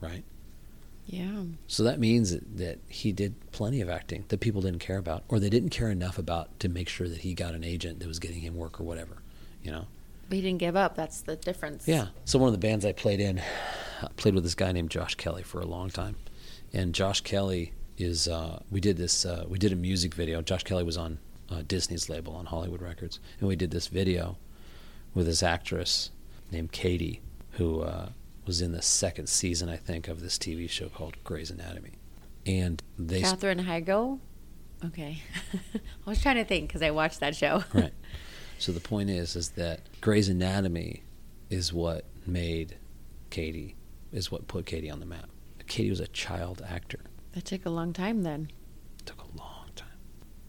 right? 0.00 0.24
Yeah. 1.06 1.42
So 1.66 1.82
that 1.82 1.98
means 1.98 2.30
that, 2.30 2.56
that 2.56 2.78
he 2.88 3.12
did 3.12 3.34
plenty 3.52 3.80
of 3.80 3.90
acting 3.90 4.24
that 4.28 4.40
people 4.40 4.62
didn't 4.62 4.80
care 4.80 4.98
about, 4.98 5.24
or 5.28 5.38
they 5.38 5.50
didn't 5.50 5.70
care 5.70 5.90
enough 5.90 6.18
about 6.18 6.58
to 6.60 6.68
make 6.68 6.88
sure 6.88 7.08
that 7.08 7.18
he 7.18 7.34
got 7.34 7.54
an 7.54 7.64
agent 7.64 8.00
that 8.00 8.08
was 8.08 8.18
getting 8.18 8.40
him 8.40 8.54
work 8.54 8.80
or 8.80 8.84
whatever, 8.84 9.18
you 9.62 9.70
know. 9.70 9.86
But 10.28 10.36
he 10.36 10.42
didn't 10.42 10.58
give 10.58 10.76
up. 10.76 10.96
That's 10.96 11.20
the 11.22 11.36
difference. 11.36 11.86
Yeah. 11.86 12.08
So 12.24 12.38
one 12.38 12.48
of 12.48 12.52
the 12.52 12.66
bands 12.66 12.84
I 12.84 12.92
played 12.92 13.20
in, 13.20 13.40
I 14.02 14.08
played 14.16 14.34
with 14.34 14.44
this 14.44 14.54
guy 14.54 14.72
named 14.72 14.90
Josh 14.90 15.14
Kelley 15.14 15.42
for 15.42 15.60
a 15.60 15.66
long 15.66 15.90
time, 15.90 16.16
and 16.72 16.94
Josh 16.94 17.20
Kelley 17.20 17.72
is 17.96 18.28
uh, 18.28 18.62
we 18.70 18.80
did 18.80 18.96
this 18.96 19.24
uh, 19.24 19.44
we 19.48 19.58
did 19.58 19.72
a 19.72 19.76
music 19.76 20.14
video. 20.14 20.42
Josh 20.42 20.64
Kelley 20.64 20.84
was 20.84 20.96
on 20.96 21.18
uh, 21.50 21.62
Disney's 21.66 22.08
label 22.08 22.34
on 22.34 22.46
Hollywood 22.46 22.82
Records, 22.82 23.20
and 23.38 23.48
we 23.48 23.56
did 23.56 23.70
this 23.70 23.88
video 23.88 24.36
with 25.14 25.26
this 25.26 25.42
actress 25.42 26.10
named 26.50 26.72
Katie, 26.72 27.20
who 27.52 27.82
uh, 27.82 28.10
was 28.46 28.60
in 28.60 28.72
the 28.72 28.82
second 28.82 29.28
season, 29.28 29.68
I 29.68 29.76
think, 29.76 30.08
of 30.08 30.20
this 30.20 30.38
TV 30.38 30.68
show 30.68 30.88
called 30.88 31.16
Grey's 31.24 31.50
Anatomy. 31.50 31.92
And 32.46 32.82
they 32.98 33.22
Katherine 33.22 33.64
Heigl. 33.64 34.20
Okay, 34.84 35.22
I 35.74 36.10
was 36.10 36.20
trying 36.20 36.36
to 36.36 36.44
think 36.44 36.68
because 36.68 36.82
I 36.82 36.90
watched 36.90 37.20
that 37.20 37.36
show. 37.36 37.64
right. 37.72 37.92
So 38.58 38.72
the 38.72 38.80
point 38.80 39.10
is, 39.10 39.36
is 39.36 39.50
that 39.50 39.80
Grey's 40.00 40.28
Anatomy 40.28 41.02
is 41.50 41.72
what 41.72 42.04
made 42.26 42.76
Katie, 43.30 43.76
is 44.12 44.30
what 44.30 44.48
put 44.48 44.66
Katie 44.66 44.90
on 44.90 45.00
the 45.00 45.06
map. 45.06 45.28
Katie 45.66 45.90
was 45.90 46.00
a 46.00 46.06
child 46.08 46.62
actor. 46.68 47.00
That 47.32 47.44
took 47.44 47.66
a 47.66 47.70
long 47.70 47.92
time 47.92 48.22
then. 48.22 48.50
It 49.00 49.06
took 49.06 49.20
a 49.20 49.38
long 49.38 49.68
time. 49.74 49.88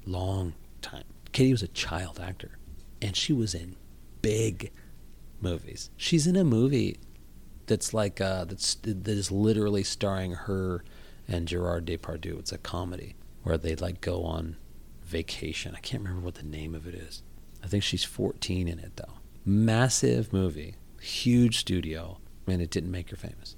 Long 0.06 0.54
time. 0.82 1.04
Katie 1.32 1.52
was 1.52 1.64
a 1.64 1.68
child 1.70 2.20
actor. 2.20 2.58
And 3.02 3.16
she 3.16 3.34
was 3.34 3.54
in 3.54 3.76
big 4.22 4.72
movies. 5.42 5.90
She's 5.98 6.28
in 6.28 6.36
a 6.36 6.44
movie 6.44 6.98
that's 7.68 7.94
like 7.94 8.22
uh, 8.22 8.46
that's 8.46 8.76
that 8.76 9.08
is 9.08 9.32
literally 9.32 9.84
starring 9.84 10.34
her 10.34 10.84
and 11.28 11.48
Gerard 11.48 11.86
Depardieu. 11.86 12.40
It's 12.40 12.52
a 12.52 12.58
comedy 12.58 13.16
where 13.44 13.58
they 13.58 13.76
like 13.76 14.02
go 14.02 14.24
on 14.24 14.58
vacation. 15.04 15.74
I 15.76 15.80
can't 15.80 16.04
remember 16.04 16.26
what 16.26 16.36
the 16.36 16.44
name 16.44 16.76
of 16.76 16.88
it 16.88 16.96
is. 16.96 17.22
I 17.66 17.68
think 17.68 17.82
she's 17.82 18.04
14 18.04 18.68
in 18.68 18.78
it 18.78 18.96
though. 18.96 19.16
Massive 19.44 20.32
movie, 20.32 20.76
huge 21.02 21.58
studio, 21.58 22.20
and 22.46 22.62
it 22.62 22.70
didn't 22.70 22.92
make 22.92 23.10
her 23.10 23.16
famous. 23.16 23.56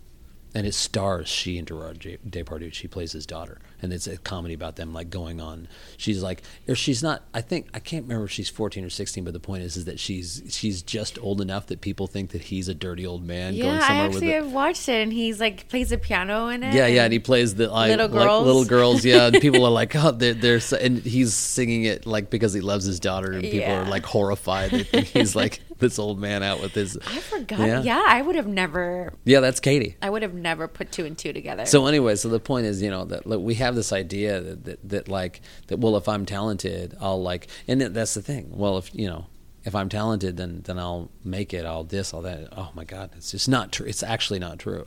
And 0.56 0.66
it 0.66 0.74
stars 0.74 1.28
she 1.28 1.58
and 1.58 1.68
Gerard 1.68 2.00
Depardieu. 2.28 2.74
She 2.74 2.88
plays 2.88 3.12
his 3.12 3.26
daughter, 3.26 3.60
and 3.82 3.92
it's 3.94 4.08
a 4.08 4.18
comedy 4.18 4.54
about 4.54 4.76
them 4.76 4.94
like 4.94 5.10
going 5.10 5.40
on. 5.42 5.68
She's 5.98 6.24
like, 6.24 6.42
or 6.68 6.76
she's 6.76 7.04
not. 7.04 7.24
I 7.34 7.42
think 7.42 7.68
I 7.74 7.80
can't 7.80 8.04
remember 8.06 8.26
if 8.26 8.32
she's 8.32 8.50
fourteen 8.50 8.84
or 8.84 8.90
sixteen, 8.90 9.24
but 9.24 9.34
the 9.34 9.40
point 9.40 9.64
is, 9.64 9.78
is 9.78 9.86
that 9.86 10.00
she's 10.00 10.42
she's 10.50 10.82
just 10.82 11.20
old 11.20 11.42
enough 11.42 11.68
that 11.68 11.82
people 11.82 12.08
think 12.08 12.32
that 12.32 12.44
he's 12.44 12.68
a 12.68 12.74
dirty 12.74 13.06
old 13.06 13.24
man 13.26 13.54
going 13.58 13.66
Yeah, 13.76 13.82
I 13.84 13.88
somewhere 13.88 14.08
with 14.08 14.16
actually 14.16 14.30
it. 14.32 14.44
have 14.44 14.52
watched 14.52 14.90
it, 14.90 15.02
and 15.04 15.14
he's 15.14 15.40
like 15.40 15.68
plays 15.70 15.92
a 15.92 15.98
piano 15.98 16.48
in 16.48 16.64
it. 16.64 16.74
Yeah, 16.74 16.88
yeah, 16.88 17.04
and 17.04 17.14
he 17.14 17.20
plays 17.20 17.56
the 17.56 17.68
like, 17.70 17.90
Little 17.90 18.08
like 18.08 18.26
girls. 18.26 18.46
little 18.46 18.66
girls. 18.66 19.06
Yeah, 19.06 19.28
and 19.28 19.40
people 19.42 19.66
are 19.66 19.70
like, 19.82 19.96
oh, 19.96 20.12
they're, 20.12 20.34
they're 20.34 20.60
so, 20.60 20.78
and 20.78 21.00
he's 21.00 21.34
singing 21.34 21.84
it 21.84 22.06
like 22.06 22.30
because 22.30 22.54
he 22.54 22.62
loves 22.62 22.86
his 22.86 23.00
daughter, 23.00 23.32
and 23.34 23.42
people 23.44 23.60
Yeah. 23.60 23.82
are 23.82 23.90
like 23.90 24.06
horrified. 24.06 24.72
They 24.72 24.84
think 24.84 25.08
he's 25.08 25.36
like 25.36 25.60
this 25.80 26.00
old 26.00 26.20
man 26.20 26.44
out 26.44 26.62
with 26.62 26.74
his. 26.74 26.98
I 26.98 27.20
forgot. 27.20 27.60
Yeah. 27.60 27.82
Yeah. 27.82 28.06
I 28.08 28.22
would 28.22 28.36
have 28.36 28.48
never. 28.48 29.14
Yeah, 29.26 29.40
that's 29.40 29.60
Katie. 29.60 29.96
I 30.02 30.10
would 30.10 30.22
have 30.22 30.34
never 30.34 30.68
put 30.68 30.92
two 30.92 31.06
and 31.06 31.18
two 31.18 31.34
together. 31.34 31.66
So 31.66 31.86
anyway, 31.88 32.16
so 32.16 32.30
the 32.30 32.40
point 32.40 32.66
is, 32.66 32.82
you 32.82 32.90
know, 32.90 33.06
that 33.06 33.26
we 33.26 33.56
have 33.56 33.76
this 33.76 33.92
idea 33.92 34.42
that, 34.42 34.66
that 34.66 34.90
that 34.90 35.08
like 35.08 35.42
that. 35.68 35.80
Well, 35.80 35.98
if 35.98 36.08
I'm 36.08 36.26
talented, 36.26 36.96
I'll 37.00 37.22
like, 37.22 37.48
and 37.68 37.82
that's 37.82 38.14
the 38.14 38.22
thing. 38.22 38.52
Well, 38.52 38.78
if 38.78 38.94
you 38.94 39.08
know, 39.08 39.28
if 39.64 39.76
I'm 39.76 39.90
talented, 39.90 40.38
then 40.38 40.62
then 40.64 40.80
I'll 40.80 41.10
make 41.24 41.54
it. 41.54 41.66
I'll 41.66 41.84
this, 41.84 42.14
all 42.14 42.22
that. 42.22 42.50
Oh 42.56 42.70
my 42.74 42.84
God, 42.84 43.12
it's 43.16 43.32
just 43.32 43.50
not 43.50 43.72
true. 43.72 43.86
It's 43.86 44.04
actually 44.04 44.40
not 44.40 44.60
true. 44.60 44.86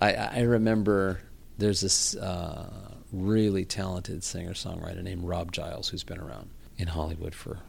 I 0.00 0.14
I 0.14 0.40
remember 0.40 1.20
there's 1.58 1.80
this 1.80 2.16
uh, 2.16 2.90
really 3.12 3.64
talented 3.64 4.22
singer 4.24 4.52
songwriter 4.52 5.02
named 5.02 5.24
Rob 5.24 5.52
Giles 5.52 5.88
who's 5.88 6.04
been 6.04 6.18
around 6.18 6.50
in 6.76 6.88
Hollywood 6.88 7.34
for 7.34 7.60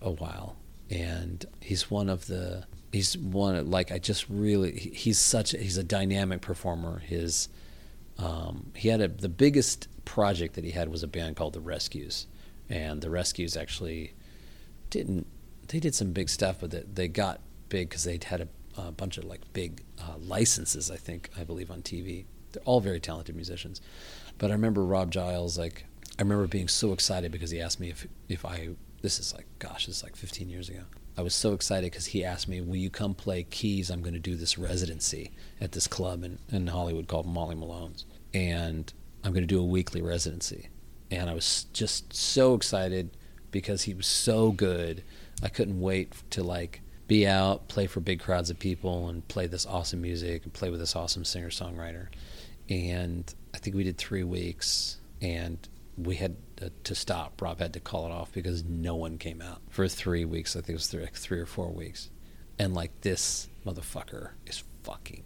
a 0.00 0.10
while, 0.10 0.56
and 0.90 1.44
he's 1.60 1.90
one 1.90 2.08
of 2.08 2.26
the 2.26 2.64
he's 2.92 3.16
one 3.18 3.70
like 3.70 3.90
I 3.90 3.98
just 3.98 4.26
really 4.28 4.72
he's 4.72 5.18
such 5.18 5.54
a, 5.54 5.58
he's 5.58 5.76
a 5.76 5.84
dynamic 5.84 6.40
performer. 6.40 7.00
His 7.00 7.48
um, 8.18 8.70
he 8.74 8.88
had 8.88 9.00
a 9.00 9.08
the 9.08 9.28
biggest 9.28 9.88
project 10.04 10.54
that 10.54 10.64
he 10.64 10.70
had 10.70 10.88
was 10.88 11.02
a 11.02 11.08
band 11.08 11.36
called 11.36 11.54
the 11.54 11.60
Rescues, 11.60 12.26
and 12.68 13.00
the 13.00 13.10
Rescues 13.10 13.56
actually 13.56 14.14
didn't 14.90 15.26
they 15.68 15.80
did 15.80 15.94
some 15.94 16.12
big 16.12 16.28
stuff, 16.28 16.58
but 16.60 16.70
they, 16.70 16.84
they 16.92 17.08
got 17.08 17.40
big 17.68 17.88
because 17.88 18.04
they'd 18.04 18.24
had 18.24 18.42
a, 18.42 18.48
a 18.76 18.92
bunch 18.92 19.18
of 19.18 19.24
like 19.24 19.40
big 19.52 19.82
uh, 19.98 20.16
licenses. 20.18 20.90
I 20.90 20.96
think 20.96 21.30
I 21.38 21.44
believe 21.44 21.70
on 21.70 21.82
TV. 21.82 22.26
They're 22.52 22.62
all 22.64 22.80
very 22.80 23.00
talented 23.00 23.34
musicians, 23.34 23.80
but 24.38 24.50
I 24.50 24.54
remember 24.54 24.84
Rob 24.84 25.10
Giles 25.10 25.58
like 25.58 25.86
I 26.18 26.22
remember 26.22 26.46
being 26.46 26.68
so 26.68 26.92
excited 26.92 27.32
because 27.32 27.50
he 27.50 27.60
asked 27.60 27.80
me 27.80 27.90
if 27.90 28.06
if 28.28 28.44
I 28.44 28.70
this 29.04 29.18
is 29.18 29.34
like 29.34 29.46
gosh 29.58 29.84
this 29.84 29.98
is 29.98 30.02
like 30.02 30.16
15 30.16 30.48
years 30.48 30.70
ago. 30.70 30.80
I 31.16 31.20
was 31.20 31.34
so 31.34 31.52
excited 31.52 31.92
because 31.92 32.06
he 32.06 32.24
asked 32.24 32.48
me, 32.48 32.62
"Will 32.62 32.76
you 32.76 32.88
come 32.88 33.14
play 33.14 33.44
keys? 33.44 33.90
I'm 33.90 34.00
going 34.00 34.14
to 34.14 34.18
do 34.18 34.34
this 34.34 34.56
residency 34.56 35.30
at 35.60 35.72
this 35.72 35.86
club 35.86 36.24
in, 36.24 36.38
in 36.50 36.66
Hollywood 36.68 37.06
called 37.06 37.26
Molly 37.26 37.54
Malone's, 37.54 38.06
and 38.32 38.92
I'm 39.22 39.32
going 39.32 39.46
to 39.46 39.54
do 39.54 39.60
a 39.60 39.64
weekly 39.64 40.00
residency." 40.00 40.70
And 41.10 41.28
I 41.28 41.34
was 41.34 41.66
just 41.74 42.14
so 42.14 42.54
excited 42.54 43.16
because 43.50 43.82
he 43.82 43.92
was 43.92 44.06
so 44.06 44.50
good. 44.50 45.04
I 45.42 45.48
couldn't 45.48 45.80
wait 45.80 46.14
to 46.30 46.42
like 46.42 46.80
be 47.06 47.26
out, 47.26 47.68
play 47.68 47.86
for 47.86 48.00
big 48.00 48.20
crowds 48.20 48.48
of 48.48 48.58
people, 48.58 49.08
and 49.10 49.28
play 49.28 49.46
this 49.46 49.66
awesome 49.66 50.00
music 50.00 50.44
and 50.44 50.52
play 50.52 50.70
with 50.70 50.80
this 50.80 50.96
awesome 50.96 51.26
singer 51.26 51.50
songwriter. 51.50 52.06
And 52.70 53.32
I 53.54 53.58
think 53.58 53.76
we 53.76 53.84
did 53.84 53.98
three 53.98 54.24
weeks, 54.24 54.96
and 55.20 55.68
we 55.96 56.16
had 56.16 56.36
to, 56.56 56.70
to 56.84 56.94
stop. 56.94 57.40
Rob 57.40 57.58
had 57.58 57.72
to 57.74 57.80
call 57.80 58.06
it 58.06 58.12
off 58.12 58.32
because 58.32 58.64
no 58.64 58.94
one 58.94 59.18
came 59.18 59.40
out 59.40 59.62
for 59.70 59.86
three 59.88 60.24
weeks. 60.24 60.56
I 60.56 60.60
think 60.60 60.70
it 60.70 60.74
was 60.74 60.86
three, 60.88 61.02
like 61.02 61.14
three 61.14 61.40
or 61.40 61.46
four 61.46 61.70
weeks. 61.70 62.10
And 62.58 62.74
like 62.74 63.00
this 63.02 63.48
motherfucker 63.66 64.30
is 64.46 64.62
fucking 64.82 65.24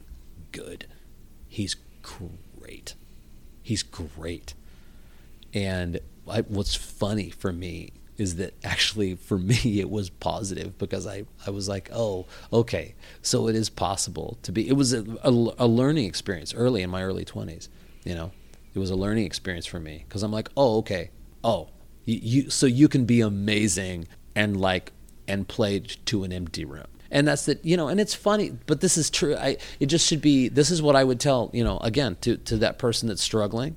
good. 0.52 0.86
He's 1.46 1.76
great. 2.02 2.94
He's 3.62 3.82
great. 3.82 4.54
And 5.54 6.00
I, 6.28 6.42
what's 6.42 6.74
funny 6.74 7.30
for 7.30 7.52
me 7.52 7.92
is 8.16 8.36
that 8.36 8.54
actually 8.64 9.14
for 9.14 9.38
me 9.38 9.80
it 9.80 9.90
was 9.90 10.10
positive 10.10 10.76
because 10.78 11.06
I, 11.06 11.24
I 11.46 11.50
was 11.50 11.68
like, 11.68 11.88
oh, 11.92 12.26
okay, 12.52 12.94
so 13.22 13.48
it 13.48 13.56
is 13.56 13.70
possible 13.70 14.38
to 14.42 14.52
be. 14.52 14.68
It 14.68 14.74
was 14.74 14.92
a, 14.92 15.04
a, 15.22 15.30
a 15.30 15.66
learning 15.66 16.06
experience 16.06 16.52
early 16.54 16.82
in 16.82 16.90
my 16.90 17.02
early 17.02 17.24
20s, 17.24 17.68
you 18.04 18.14
know? 18.14 18.32
It 18.78 18.80
was 18.80 18.90
a 18.90 18.96
learning 18.96 19.26
experience 19.26 19.66
for 19.66 19.80
me. 19.80 20.04
Because 20.06 20.22
I'm 20.22 20.30
like, 20.30 20.50
oh, 20.56 20.78
okay, 20.78 21.10
oh, 21.42 21.70
you, 22.04 22.20
you 22.22 22.50
so 22.50 22.66
you 22.66 22.86
can 22.86 23.06
be 23.06 23.20
amazing 23.20 24.06
and 24.36 24.56
like 24.60 24.92
and 25.26 25.48
play 25.48 25.80
to 25.80 26.22
an 26.22 26.32
empty 26.32 26.64
room. 26.64 26.86
And 27.10 27.26
that's 27.26 27.46
that 27.46 27.64
you 27.64 27.76
know 27.76 27.88
and 27.88 27.98
it's 27.98 28.14
funny 28.14 28.56
but 28.66 28.80
this 28.80 28.96
is 28.96 29.10
true. 29.10 29.34
I 29.34 29.56
it 29.80 29.86
just 29.86 30.06
should 30.06 30.20
be 30.20 30.48
this 30.48 30.70
is 30.70 30.80
what 30.80 30.94
i 30.94 31.02
would 31.02 31.18
tell 31.18 31.50
you 31.52 31.64
know 31.64 31.78
again 31.78 32.18
to 32.20 32.36
to 32.36 32.56
that 32.58 32.78
person 32.78 33.08
that's 33.08 33.22
struggling 33.22 33.76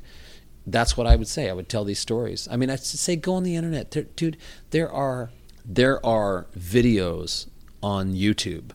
that's 0.68 0.96
what 0.96 1.08
i 1.08 1.16
would 1.16 1.28
say. 1.28 1.50
I 1.50 1.54
would 1.54 1.68
tell 1.68 1.84
these 1.84 2.00
stories. 2.00 2.48
I 2.52 2.58
mean 2.58 2.70
I'd 2.70 2.82
say 2.82 3.16
go 3.16 3.34
on 3.34 3.44
the 3.44 3.56
internet. 3.56 3.90
There, 3.92 4.04
dude 4.04 4.38
there 4.70 4.92
are 4.92 5.32
there 5.66 6.06
are 6.06 6.46
videos 6.58 7.48
on 7.82 8.14
youtube 8.14 8.72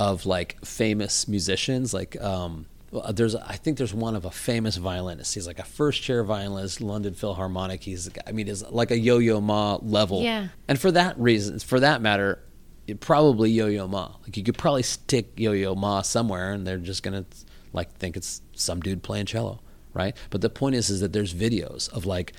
of 0.00 0.26
like 0.26 0.56
famous 0.64 1.28
musicians 1.28 1.94
like 1.94 2.20
um 2.20 2.66
Uh, 2.92 3.12
there's 3.12 3.34
I 3.34 3.56
think 3.56 3.76
there's 3.76 3.94
one 3.94 4.16
of 4.16 4.24
a 4.24 4.30
famous 4.30 4.76
violinist. 4.76 5.34
He's 5.34 5.46
like 5.46 5.58
a 5.58 5.64
first 5.64 6.02
chair 6.02 6.24
violinist, 6.24 6.80
London 6.80 7.14
Philharmonic. 7.14 7.82
He's 7.82 8.08
I 8.26 8.32
mean, 8.32 8.46
he's 8.46 8.62
like 8.62 8.90
a 8.90 8.98
Yo-Yo 8.98 9.40
Ma 9.40 9.78
level. 9.82 10.22
Yeah. 10.22 10.48
And 10.66 10.78
for 10.78 10.90
that 10.92 11.18
reason, 11.18 11.58
for 11.58 11.80
that 11.80 12.00
matter, 12.00 12.42
it 12.86 13.00
probably 13.00 13.50
Yo-Yo 13.50 13.86
Ma. 13.86 14.14
Like 14.22 14.36
you 14.36 14.42
could 14.42 14.56
probably 14.56 14.82
stick 14.82 15.32
Yo-Yo 15.36 15.74
Ma 15.74 16.02
somewhere, 16.02 16.52
and 16.52 16.66
they're 16.66 16.78
just 16.78 17.02
gonna 17.02 17.26
like 17.72 17.92
think 17.96 18.16
it's 18.16 18.40
some 18.54 18.80
dude 18.80 19.02
playing 19.02 19.26
cello, 19.26 19.60
right? 19.92 20.16
But 20.30 20.40
the 20.40 20.50
point 20.50 20.74
is, 20.74 20.88
is 20.88 21.00
that 21.00 21.12
there's 21.12 21.34
videos 21.34 21.90
of 21.92 22.06
like 22.06 22.32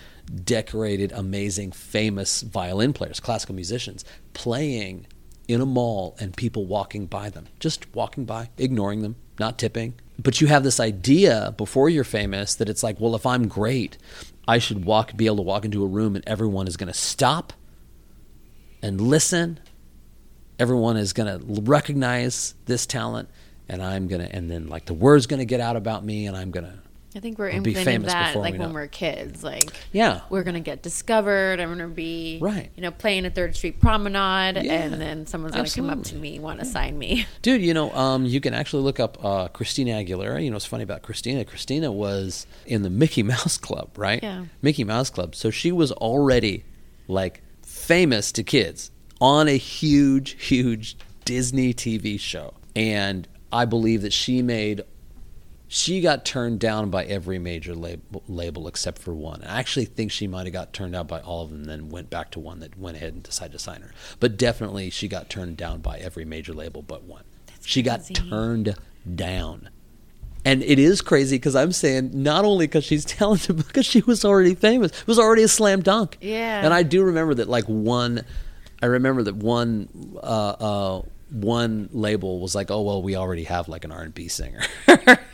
decorated, 0.44 1.12
amazing, 1.12 1.72
famous 1.72 2.42
violin 2.42 2.94
players, 2.94 3.20
classical 3.20 3.56
musicians 3.56 4.04
playing 4.34 5.06
in 5.48 5.62
a 5.62 5.66
mall 5.66 6.16
and 6.20 6.36
people 6.36 6.66
walking 6.66 7.06
by 7.06 7.30
them, 7.30 7.48
just 7.60 7.94
walking 7.96 8.26
by, 8.26 8.50
ignoring 8.58 9.02
them, 9.02 9.16
not 9.40 9.58
tipping. 9.58 9.94
But 10.22 10.42
you 10.42 10.48
have 10.48 10.64
this 10.64 10.82
idea 10.82 11.54
before 11.58 11.90
you're 11.90 12.04
famous 12.04 12.56
that 12.56 12.68
it's 12.68 12.84
like, 12.84 13.00
well, 13.00 13.16
if 13.16 13.26
I'm 13.26 13.48
great, 13.48 13.98
I 14.48 14.58
should 14.58 14.84
walk, 14.84 15.16
be 15.16 15.28
able 15.28 15.38
to 15.38 15.42
walk 15.44 15.64
into 15.64 15.84
a 15.84 15.88
room 15.88 16.16
and 16.16 16.28
everyone 16.28 16.68
is 16.68 16.76
going 16.76 16.92
to 16.92 16.94
stop 16.94 17.54
and 18.82 19.00
listen. 19.00 19.60
Everyone 20.58 20.98
is 20.98 21.14
going 21.14 21.40
to 21.40 21.62
recognize 21.62 22.54
this 22.66 22.86
talent, 22.86 23.30
and 23.70 23.82
I'm 23.82 24.10
going 24.10 24.28
to, 24.28 24.36
and 24.36 24.52
then 24.52 24.68
like 24.68 24.86
the 24.86 24.94
word's 24.94 25.26
going 25.26 25.40
to 25.40 25.46
get 25.46 25.62
out 25.62 25.78
about 25.78 26.04
me, 26.04 26.28
and 26.28 26.36
I'm 26.36 26.52
going 26.52 26.66
to, 26.66 26.80
I 27.16 27.20
think 27.20 27.40
we're 27.40 27.50
implementing 27.50 28.04
that 28.04 28.36
like 28.36 28.54
we 28.54 28.60
when 28.60 28.74
we're 28.74 28.88
kids. 28.88 29.44
Like 29.44 29.72
yeah, 29.92 30.22
we're 30.30 30.44
gonna 30.44 30.60
get 30.60 30.84
discovered. 30.84 31.60
I'm 31.60 31.70
gonna 31.70 31.88
be 31.88 32.38
Right. 32.42 32.70
You 32.76 32.84
know, 32.84 32.92
playing 32.92 33.26
a 33.26 33.32
Third 33.32 33.56
Street 33.56 33.80
Promenade, 33.80 34.64
Yeah, 34.64 34.74
and 34.74 35.02
then 35.02 35.26
someone's 35.26 35.56
gonna 35.56 35.70
come 35.70 35.90
up 35.90 36.04
to 36.06 36.16
me, 36.16 36.40
want 36.40 36.60
to 36.60 36.66
sign 36.66 36.98
me. 36.98 37.26
Dude, 37.42 37.62
you 37.62 37.74
know, 37.74 37.92
um, 37.94 38.26
you 38.26 38.40
can 38.40 38.54
actually 38.54 38.84
look 38.84 39.00
up 39.00 39.24
uh, 39.26 39.48
Christina 39.48 39.94
Aguilera. 39.94 40.44
You 40.44 40.52
know, 40.52 40.56
what's 40.56 40.66
funny 40.66 40.84
about 40.84 41.02
Christina? 41.02 41.46
Christina 41.46 41.92
was 41.92 42.46
in 42.66 42.84
the 42.84 42.90
Mickey 42.90 43.24
Mouse 43.24 43.58
Club, 43.58 43.90
right? 43.98 44.22
Yeah. 44.22 44.46
Mickey 44.62 44.84
Mouse 44.84 45.10
Club. 45.10 45.36
So 45.36 45.50
she 45.50 45.72
was 45.72 45.92
already 45.92 46.64
like 47.08 47.42
famous 47.64 48.32
to 48.34 48.44
kids 48.44 48.92
on 49.20 49.48
a 49.48 49.58
huge, 49.58 50.46
huge 50.46 50.96
Disney 51.26 51.74
TV 51.74 52.20
show. 52.20 52.54
And 52.76 53.28
I 53.52 53.66
believe 53.66 54.04
that 54.04 54.14
she 54.14 54.42
made 54.42 54.84
she 55.72 56.02
got 56.02 56.26
turned 56.26 56.60
down 56.60 56.90
by 56.90 57.06
every 57.06 57.38
major 57.38 57.76
label, 57.76 58.24
label 58.28 58.68
except 58.68 59.00
for 59.00 59.14
one. 59.14 59.44
I 59.44 59.60
actually 59.60 59.86
think 59.86 60.12
she 60.12 60.26
might 60.26 60.48
have 60.48 60.54
got 60.54 60.74
turned 60.74 60.96
out 60.96 61.08
by 61.08 61.20
all 61.20 61.44
of 61.44 61.52
them, 61.52 61.60
and 61.60 61.70
then 61.70 61.90
went 61.90 62.10
back 62.10 62.32
to 62.32 62.40
one 62.40 62.60
that 62.62 62.76
went 62.76 62.98
ahead 62.98 63.14
and 63.14 63.22
decided 63.22 63.52
to 63.52 63.60
sign 63.60 63.82
her. 63.82 63.92
But 64.20 64.36
definitely, 64.36 64.90
she 64.90 65.08
got 65.08 65.30
turned 65.30 65.58
down 65.58 65.82
by 65.82 66.00
every 66.00 66.26
major 66.26 66.54
label 66.54 66.82
but 66.82 67.04
one. 67.04 67.24
she 67.64 67.84
got 67.84 68.04
turned 68.04 68.76
down. 69.16 69.70
And 70.44 70.64
it 70.64 70.80
is 70.80 71.02
crazy 71.02 71.36
because 71.36 71.56
I'm 71.56 71.72
saying 71.72 72.12
not 72.14 72.46
only 72.46 72.66
because 72.66 72.84
she's 72.84 73.06
talented, 73.20 73.58
but 73.58 73.68
because 73.68 73.86
she 73.86 74.02
was 74.02 74.26
already 74.26 74.56
famous. 74.56 74.92
It 74.92 75.08
was 75.08 75.20
already 75.20 75.44
a 75.44 75.48
slam 75.48 75.84
dunk. 75.84 76.18
Yeah. 76.20 76.66
And 76.66 76.74
I 76.74 76.82
do 76.82 77.04
remember 77.04 77.36
that, 77.36 77.48
like 77.48 77.66
one, 77.66 78.26
I 78.82 78.88
remember 78.88 79.22
that 79.22 79.36
one, 79.36 79.88
uh, 80.16 80.18
uh, 80.20 81.02
one 81.30 81.90
label 81.92 82.40
was 82.40 82.56
like, 82.56 82.72
"Oh 82.72 82.82
well, 82.82 83.04
we 83.04 83.16
already 83.16 83.44
have 83.44 83.68
like 83.68 83.86
an 83.86 83.92
R&B 83.92 84.30
singer." 84.30 84.62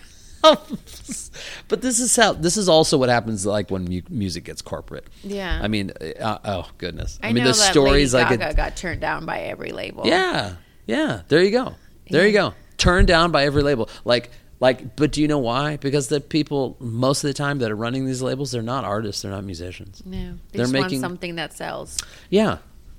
but 1.67 1.81
this 1.81 1.99
is 1.99 2.15
how 2.15 2.33
this 2.33 2.57
is 2.57 2.69
also 2.69 2.97
what 2.97 3.09
happens 3.09 3.45
like 3.45 3.69
when 3.71 3.85
mu- 3.85 4.01
music 4.09 4.43
gets 4.45 4.61
corporate. 4.61 5.07
Yeah. 5.23 5.59
I 5.61 5.67
mean, 5.67 5.91
uh, 6.19 6.37
oh 6.45 6.69
goodness. 6.77 7.19
I, 7.21 7.27
mean, 7.33 7.43
know 7.43 7.51
the 7.51 7.57
that 7.57 7.71
stories 7.71 8.13
Lady 8.13 8.25
I 8.25 8.37
Gaga 8.37 8.53
got 8.55 8.75
turned 8.77 9.01
down 9.01 9.25
by 9.25 9.41
every 9.41 9.71
label. 9.71 10.05
Yeah, 10.05 10.55
yeah. 10.85 11.21
There 11.27 11.43
you 11.43 11.51
go. 11.51 11.75
There 12.09 12.25
you 12.25 12.33
go. 12.33 12.53
Turned 12.77 13.07
down 13.07 13.31
by 13.31 13.45
every 13.45 13.63
label. 13.63 13.89
Like, 14.03 14.29
like. 14.59 14.95
But 14.95 15.11
do 15.11 15.21
you 15.21 15.27
know 15.27 15.39
why? 15.39 15.77
Because 15.77 16.07
the 16.07 16.21
people 16.21 16.75
most 16.79 17.23
of 17.23 17.29
the 17.29 17.33
time 17.33 17.59
that 17.59 17.71
are 17.71 17.75
running 17.75 18.05
these 18.05 18.21
labels, 18.21 18.51
they're 18.51 18.61
not 18.61 18.83
artists. 18.85 19.21
They're 19.21 19.31
not 19.31 19.43
musicians. 19.43 20.03
No, 20.05 20.17
they 20.17 20.57
They're 20.57 20.63
just 20.65 20.73
making- 20.73 21.01
want 21.01 21.11
something 21.11 21.35
that 21.35 21.53
sells. 21.53 21.97
Yeah. 22.29 22.57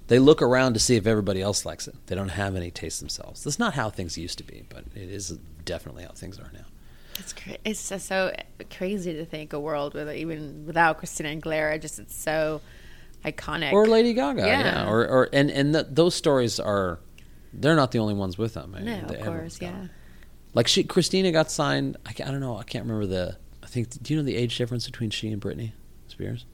They 0.09 0.20
look 0.20 0.40
around 0.40 0.74
to 0.74 0.80
see 0.80 0.94
if 0.94 1.05
everybody 1.05 1.42
else 1.42 1.66
likes 1.66 1.88
it. 1.88 1.94
They 2.07 2.14
don't 2.14 2.28
have 2.28 2.55
any 2.55 2.70
taste 2.70 3.01
themselves. 3.01 3.42
That's 3.42 3.59
not 3.59 3.74
how 3.74 3.90
things 3.90 4.16
used 4.16 4.38
to 4.38 4.44
be, 4.44 4.62
but 4.68 4.84
it 4.94 5.11
is 5.11 5.30
definitely 5.64 6.05
how 6.05 6.11
things 6.11 6.38
are 6.38 6.49
now. 6.53 6.64
It's 7.18 7.32
cra- 7.32 7.56
it's 7.64 7.88
just 7.88 8.06
so 8.06 8.34
crazy 8.70 9.12
to 9.14 9.24
think 9.24 9.52
a 9.52 9.60
world 9.60 9.94
with 9.94 10.10
even 10.14 10.66
without 10.66 10.98
Christina 10.98 11.30
Aguilera. 11.36 11.80
Just 11.80 11.98
it's 11.98 12.14
so 12.14 12.60
iconic. 13.24 13.72
or 13.72 13.86
Lady 13.86 14.12
Gaga, 14.14 14.42
yeah, 14.42 14.60
Yeah. 14.84 14.88
or 14.90 15.06
or 15.06 15.28
and 15.32 15.50
and 15.50 15.72
th- 15.74 15.86
those 15.90 16.14
stories 16.14 16.60
are 16.60 17.00
they're 17.52 17.76
not 17.76 17.92
the 17.92 17.98
only 17.98 18.14
ones 18.14 18.36
with 18.36 18.54
them. 18.54 18.74
I 18.76 18.80
no, 18.82 18.98
of 19.06 19.20
course, 19.22 19.58
yeah. 19.62 19.70
them. 19.72 19.90
Like 20.54 20.68
she, 20.68 20.84
Christina 20.84 21.32
got 21.32 21.50
signed. 21.50 21.96
I, 22.06 22.10
I 22.10 22.30
don't 22.30 22.40
know. 22.40 22.56
I 22.56 22.62
can't 22.64 22.84
remember 22.84 23.06
the. 23.06 23.36
I 23.62 23.66
think. 23.66 23.90
Do 24.02 24.12
you 24.14 24.20
know 24.20 24.24
the 24.24 24.36
age 24.36 24.56
difference 24.58 24.86
between 24.86 25.10
she 25.10 25.28
and 25.28 25.40
Britney 25.40 25.72
Spears? 26.08 26.44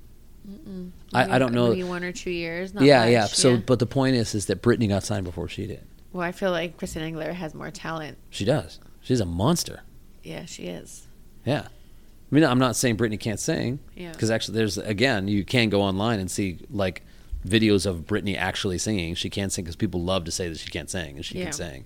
I, 1.12 1.36
I 1.36 1.38
don't 1.38 1.52
know. 1.54 1.68
Maybe 1.68 1.84
one 1.84 2.02
or 2.02 2.10
two 2.12 2.30
years. 2.30 2.74
Not 2.74 2.82
Yeah, 2.82 3.00
much, 3.04 3.12
yeah. 3.12 3.24
So, 3.26 3.58
but 3.58 3.78
the 3.78 3.86
point 3.86 4.16
is, 4.16 4.34
is 4.34 4.46
that 4.46 4.60
Britney 4.60 4.88
got 4.88 5.04
signed 5.04 5.24
before 5.24 5.48
she 5.48 5.66
did. 5.68 5.84
well, 6.12 6.26
I 6.26 6.32
feel 6.32 6.50
like 6.50 6.78
Christina 6.78 7.06
Aguilera 7.06 7.32
has 7.34 7.54
more 7.54 7.70
talent. 7.70 8.18
She 8.30 8.44
does. 8.44 8.80
She's 9.00 9.20
a 9.20 9.24
monster. 9.24 9.82
Yeah, 10.22 10.44
she 10.44 10.64
is. 10.64 11.06
Yeah. 11.44 11.66
I 11.66 12.34
mean, 12.34 12.44
I'm 12.44 12.58
not 12.58 12.76
saying 12.76 12.96
Britney 12.96 13.18
can't 13.20 13.40
sing. 13.40 13.78
Yeah. 13.94 14.12
Because 14.12 14.30
actually, 14.30 14.56
there's 14.58 14.78
again, 14.78 15.28
you 15.28 15.44
can 15.44 15.68
go 15.68 15.82
online 15.82 16.18
and 16.20 16.30
see 16.30 16.58
like 16.70 17.02
videos 17.46 17.84
of 17.86 18.06
Britney 18.06 18.36
actually 18.36 18.78
singing. 18.78 19.14
She 19.16 19.28
can't 19.30 19.52
sing 19.52 19.64
because 19.64 19.76
people 19.76 20.02
love 20.02 20.24
to 20.24 20.30
say 20.30 20.48
that 20.48 20.58
she 20.58 20.70
can't 20.70 20.88
sing, 20.88 21.16
and 21.16 21.24
she 21.24 21.38
Yeah. 21.38 21.44
can 21.44 21.52
sing. 21.52 21.84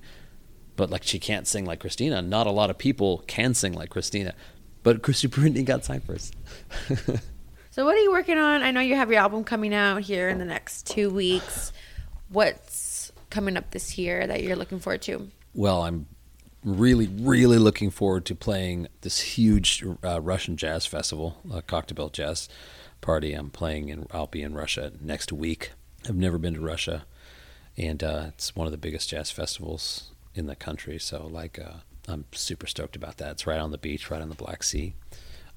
But 0.77 0.91
like, 0.91 1.03
she 1.03 1.19
can't 1.19 1.47
sing 1.49 1.65
like 1.65 1.81
Christina. 1.81 2.21
Not 2.23 2.47
a 2.47 2.51
lot 2.51 2.69
of 2.71 2.77
people 2.79 3.25
can 3.27 3.55
sing 3.55 3.73
like 3.73 3.89
Christina. 3.91 4.35
But 4.83 5.03
Christy 5.03 5.27
Britney 5.37 5.65
got 5.65 5.85
signed 5.85 6.05
first. 6.07 6.35
So, 7.71 7.85
what 7.85 7.95
are 7.97 8.01
you 8.01 8.11
working 8.13 8.39
on? 8.39 8.63
I 8.63 8.71
know 8.71 8.81
you 8.81 8.95
have 8.95 9.11
your 9.11 9.21
album 9.21 9.43
coming 9.45 9.75
out 9.75 10.03
here 10.03 10.29
in 10.29 10.39
the 10.39 10.45
next 10.45 10.87
two 10.87 11.11
weeks. 11.11 11.73
What's 12.29 13.13
coming 13.31 13.57
up 13.57 13.71
this 13.71 13.99
year 13.99 14.27
that 14.27 14.43
you're 14.43 14.57
looking 14.57 14.79
forward 14.79 15.03
to? 15.03 15.31
well, 15.55 15.83
I'm 15.83 16.07
really, 16.67 17.07
really 17.07 17.59
looking 17.59 17.91
forward 17.91 18.25
to 18.27 18.35
playing 18.35 18.89
this 19.03 19.21
huge 19.21 19.85
uh, 20.05 20.21
Russian 20.21 20.57
jazz 20.57 20.85
festival, 20.85 21.39
uh, 21.51 21.61
Koktebel 21.61 22.13
Jazz 22.13 22.49
Party. 23.01 23.33
I'm 23.33 23.51
playing 23.51 23.89
in. 23.89 24.07
I'll 24.11 24.27
be 24.27 24.43
in 24.43 24.53
Russia 24.53 24.93
next 25.01 25.33
week. 25.33 25.71
I've 26.09 26.17
never 26.17 26.39
been 26.39 26.55
to 26.55 26.61
Russia, 26.61 27.07
and 27.77 28.03
uh, 28.03 28.27
it's 28.29 28.57
one 28.57 28.67
of 28.67 28.73
the 28.73 28.79
biggest 28.79 29.09
jazz 29.09 29.31
festivals 29.31 30.11
in 30.35 30.47
the 30.47 30.57
country. 30.57 30.99
So, 30.99 31.27
like, 31.27 31.59
uh, 31.59 31.79
I'm 32.09 32.25
super 32.33 32.67
stoked 32.67 32.97
about 32.97 33.19
that. 33.19 33.33
It's 33.33 33.47
right 33.47 33.61
on 33.61 33.71
the 33.71 33.79
beach, 33.79 34.11
right 34.11 34.21
on 34.21 34.29
the 34.29 34.35
Black 34.35 34.65
Sea. 34.65 34.95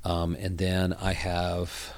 Um, 0.03 0.36
and 0.39 0.60
then 0.60 0.93
I 0.93 1.14
have 1.14 1.93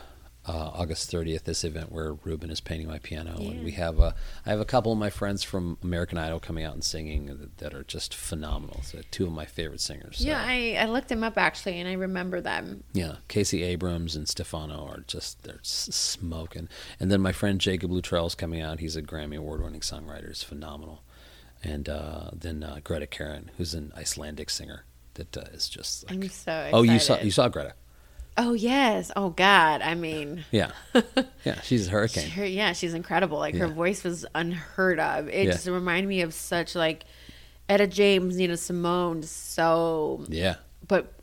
uh, 0.48 0.72
August 0.74 1.12
30th 1.12 1.44
this 1.44 1.64
event 1.64 1.92
where 1.92 2.14
Ruben 2.14 2.50
is 2.50 2.60
painting 2.62 2.88
my 2.88 2.98
piano, 2.98 3.36
Yeah. 3.38 3.52
and 3.52 3.64
we 3.64 3.72
have 3.74 4.00
a 4.00 4.16
I 4.46 4.50
have 4.50 4.60
a 4.60 4.66
couple 4.66 4.92
of 4.92 4.98
my 4.98 5.12
friends 5.12 5.44
from 5.44 5.78
American 5.84 6.18
Idol 6.18 6.40
coming 6.40 6.64
out 6.64 6.74
and 6.74 6.84
singing 6.84 7.28
that, 7.28 7.58
that 7.60 7.74
are 7.76 7.84
just 7.84 8.16
phenomenal. 8.16 8.82
So 8.84 9.02
two 9.12 9.28
of 9.28 9.32
my 9.34 9.46
favorite 9.46 9.82
singers. 9.82 10.18
So, 10.18 10.26
Yeah, 10.28 10.44
I, 10.44 10.78
I 10.80 10.86
looked 10.86 11.10
them 11.10 11.24
up 11.24 11.38
actually, 11.38 11.80
and 11.80 11.88
I 11.88 11.94
remember 11.94 12.42
them. 12.42 12.84
yeah, 12.94 13.18
Casey 13.28 13.62
Abrams 13.62 14.16
and 14.16 14.28
Stefano 14.28 14.84
are 14.88 15.04
just 15.06 15.44
they're 15.44 15.60
smoking. 15.62 16.68
And 17.00 17.12
then 17.12 17.22
my 17.22 17.32
friend 17.32 17.62
Jacob 17.62 17.92
Luttrell 17.92 18.26
is 18.26 18.36
coming 18.36 18.62
out. 18.62 18.80
He's 18.80 18.96
a 18.96 19.02
Grammy 19.02 19.38
award-winning 19.38 19.82
songwriter. 19.82 20.28
He's 20.30 20.44
phenomenal. 20.44 21.04
And 21.64 21.88
uh, 21.88 22.32
then 22.34 22.64
uh, 22.64 22.80
Greta 22.84 23.06
Karen, 23.06 23.52
who's 23.58 23.76
an 23.76 23.92
Icelandic 23.96 24.50
singer 24.50 24.86
that 25.14 25.38
uh, 25.38 25.42
is 25.54 25.70
just 25.70 26.06
like 26.06 26.14
I'm 26.14 26.22
so 26.22 26.26
excited. 26.26 26.74
oh 26.76 26.82
you 26.82 26.98
saw 27.00 27.20
you 27.20 27.30
saw 27.32 27.48
Greta. 27.48 27.74
Oh 28.38 28.54
yes. 28.54 29.12
Oh 29.16 29.30
God. 29.32 29.82
I 29.82 29.94
mean, 29.96 30.46
Yeah, 30.52 30.72
yeah, 31.44 31.60
she's 31.62 31.88
a 31.88 31.92
hurricane. 31.92 32.30
her, 32.32 32.46
yeah, 32.46 32.74
she's 32.74 32.94
incredible. 32.94 33.38
Like 33.38 33.56
her 33.56 33.68
voice 33.68 34.04
was 34.04 34.26
unheard 34.34 35.00
of. 35.00 35.28
It 35.30 35.46
Yeah. 35.48 35.52
just 35.54 35.68
reminded 35.68 36.08
me 36.08 36.22
of 36.22 36.34
such 36.34 36.74
like 36.76 37.04
Etta 37.70 37.88
James, 37.88 38.38
Nina 38.38 38.58
Simone. 38.58 39.24
So, 39.24 40.26
Yeah, 40.30 40.56
but 40.88 41.14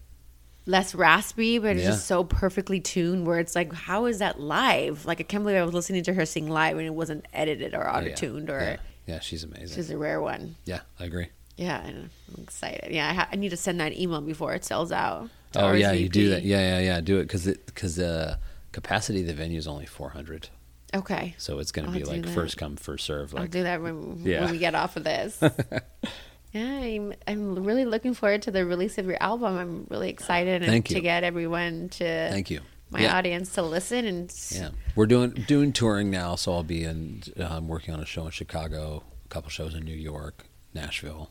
less 0.66 0.94
raspy, 0.94 1.58
but 1.58 1.76
it's 1.76 1.84
Yeah. 1.84 1.90
just 1.92 2.06
so 2.06 2.24
perfectly 2.24 2.78
tuned. 2.78 3.26
Where 3.26 3.38
it's 3.38 3.54
like, 3.54 3.72
how 3.72 4.04
is 4.04 4.18
that 4.18 4.38
live? 4.38 5.06
Like 5.06 5.18
I 5.20 5.24
can't 5.24 5.42
believe 5.44 5.56
I 5.58 5.64
was 5.64 5.74
listening 5.74 6.02
to 6.04 6.12
her 6.14 6.26
sing 6.26 6.48
live 6.48 6.76
and 6.76 6.86
it 6.86 6.94
wasn't 6.94 7.24
edited 7.32 7.74
or 7.74 7.88
auto 7.88 8.12
tuned 8.14 8.50
or. 8.50 8.60
yeah, 8.60 8.76
yeah, 9.14 9.20
she's 9.20 9.44
amazing. 9.44 9.74
She's 9.76 9.90
a 9.90 9.96
rare 9.96 10.20
one. 10.20 10.56
yeah, 10.66 10.80
I 11.00 11.04
agree. 11.06 11.28
Yeah, 11.56 11.82
I'm 11.84 12.10
excited. 12.42 12.92
Yeah, 12.92 13.08
I, 13.10 13.12
ha- 13.14 13.28
I 13.32 13.36
need 13.36 13.48
to 13.48 13.56
send 13.56 13.80
that 13.80 13.92
email 13.98 14.20
before 14.20 14.52
it 14.54 14.64
sells 14.64 14.92
out. 14.92 15.28
Oh 15.58 15.72
yeah, 15.72 15.92
you 15.92 16.08
do 16.08 16.30
that. 16.30 16.42
Yeah, 16.44 16.78
yeah, 16.78 16.80
yeah. 16.80 17.00
Do 17.00 17.18
it 17.18 17.24
because 17.24 17.44
because 17.66 17.96
the 17.96 18.38
capacity 18.72 19.20
of 19.22 19.26
the 19.26 19.34
venue 19.34 19.58
is 19.58 19.66
only 19.66 19.86
400, 19.86 20.48
Okay. 20.94 21.34
so 21.38 21.58
it's 21.58 21.72
going 21.72 21.86
to 21.90 21.92
be 21.98 22.04
like 22.04 22.22
that. 22.22 22.30
first 22.30 22.56
come 22.58 22.76
first 22.76 23.04
serve. 23.06 23.34
I'll 23.34 23.42
Like 23.42 23.50
do 23.50 23.62
that 23.64 23.82
when, 23.82 24.20
Yeah. 24.24 24.42
when 24.42 24.52
we 24.52 24.58
get 24.58 24.74
off 24.74 24.96
of 24.96 25.04
this. 25.04 25.38
yeah, 26.52 26.62
I'm, 26.80 27.12
I'm 27.26 27.64
really 27.64 27.84
looking 27.84 28.14
forward 28.14 28.42
to 28.42 28.50
the 28.50 28.64
release 28.64 28.98
of 28.98 29.06
your 29.06 29.16
album. 29.22 29.56
I'm 29.56 29.86
really 29.90 30.10
excited 30.10 30.62
and 30.62 30.84
to 30.86 31.00
get 31.00 31.24
everyone 31.24 31.88
to 31.90 32.04
thank 32.30 32.50
you. 32.50 32.60
my 32.90 33.00
yeah. 33.00 33.16
audience 33.16 33.52
to 33.54 33.62
listen 33.62 34.04
and 34.06 34.32
Yeah, 34.50 34.70
we're 34.94 35.06
doing 35.06 35.30
doing 35.46 35.72
touring 35.72 36.10
now, 36.10 36.36
so 36.36 36.52
I'll 36.52 36.62
be 36.62 36.84
in. 36.84 37.22
I'm 37.38 37.68
working 37.68 37.94
on 37.94 38.00
a 38.00 38.06
show 38.06 38.24
in 38.26 38.30
Chicago, 38.30 39.02
a 39.24 39.28
couple 39.28 39.50
shows 39.50 39.74
in 39.74 39.84
New 39.84 39.96
York, 39.96 40.44
Nashville. 40.74 41.30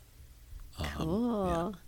Um, 0.79 0.87
cool. 0.97 1.47
Yeah. 1.73 1.79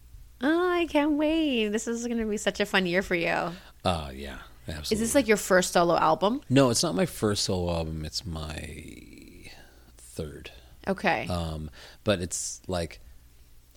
Oh, 0.41 0.69
I 0.71 0.85
can't 0.85 1.11
wait. 1.13 1.69
This 1.69 1.87
is 1.87 2.05
going 2.07 2.19
to 2.19 2.25
be 2.25 2.37
such 2.37 2.59
a 2.59 2.65
fun 2.65 2.85
year 2.85 3.01
for 3.01 3.15
you. 3.15 3.51
Uh, 3.83 4.11
yeah, 4.13 4.37
absolutely. 4.67 4.93
Is 4.95 4.99
this 4.99 5.15
like 5.15 5.27
your 5.27 5.37
first 5.37 5.73
solo 5.73 5.97
album? 5.97 6.41
No, 6.49 6.69
it's 6.69 6.83
not 6.83 6.95
my 6.95 7.05
first 7.05 7.43
solo 7.43 7.73
album. 7.73 8.05
It's 8.05 8.25
my 8.25 9.49
third. 9.97 10.51
Okay. 10.87 11.27
Um, 11.27 11.69
but 12.03 12.19
it's 12.21 12.61
like 12.67 12.99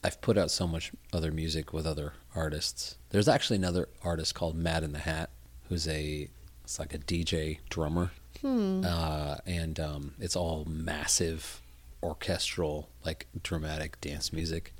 I've 0.04 0.20
put 0.20 0.38
out 0.38 0.50
so 0.50 0.66
much 0.66 0.92
other 1.12 1.30
music 1.30 1.72
with 1.72 1.86
other 1.86 2.14
artists. 2.34 2.96
There's 3.10 3.28
actually 3.28 3.56
another 3.56 3.88
artist 4.02 4.34
called 4.34 4.56
Mad 4.56 4.82
in 4.82 4.92
the 4.92 4.98
Hat, 5.00 5.30
who's 5.68 5.86
a 5.88 6.28
it's 6.64 6.78
like 6.78 6.94
a 6.94 6.98
DJ 6.98 7.58
drummer, 7.68 8.12
uh, 8.44 9.36
and 9.46 9.78
um, 9.78 10.14
it's 10.18 10.36
all 10.36 10.64
massive 10.64 11.60
orchestral, 12.02 12.88
like 13.04 13.26
dramatic 13.42 14.00
dance 14.00 14.32
music. 14.32 14.72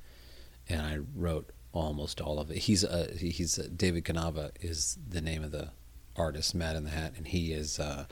And 0.69 0.81
I 0.81 0.99
wrote 1.15 1.51
almost 1.73 2.21
all 2.21 2.39
of 2.39 2.51
it. 2.51 2.59
He's 2.59 2.85
uh, 2.85 3.13
he's 3.19 3.59
uh, 3.59 3.69
David 3.75 4.05
Canava 4.05 4.51
is 4.61 4.99
the 5.09 5.21
name 5.21 5.43
of 5.43 5.51
the 5.53 5.71
artist, 6.17 6.55
Mad 6.55 6.77
in 6.77 6.85
the 6.85 6.91
Hat, 6.91 7.15
and 7.17 7.27
he 7.27 7.53
is 7.53 7.79
uh, 7.81 8.07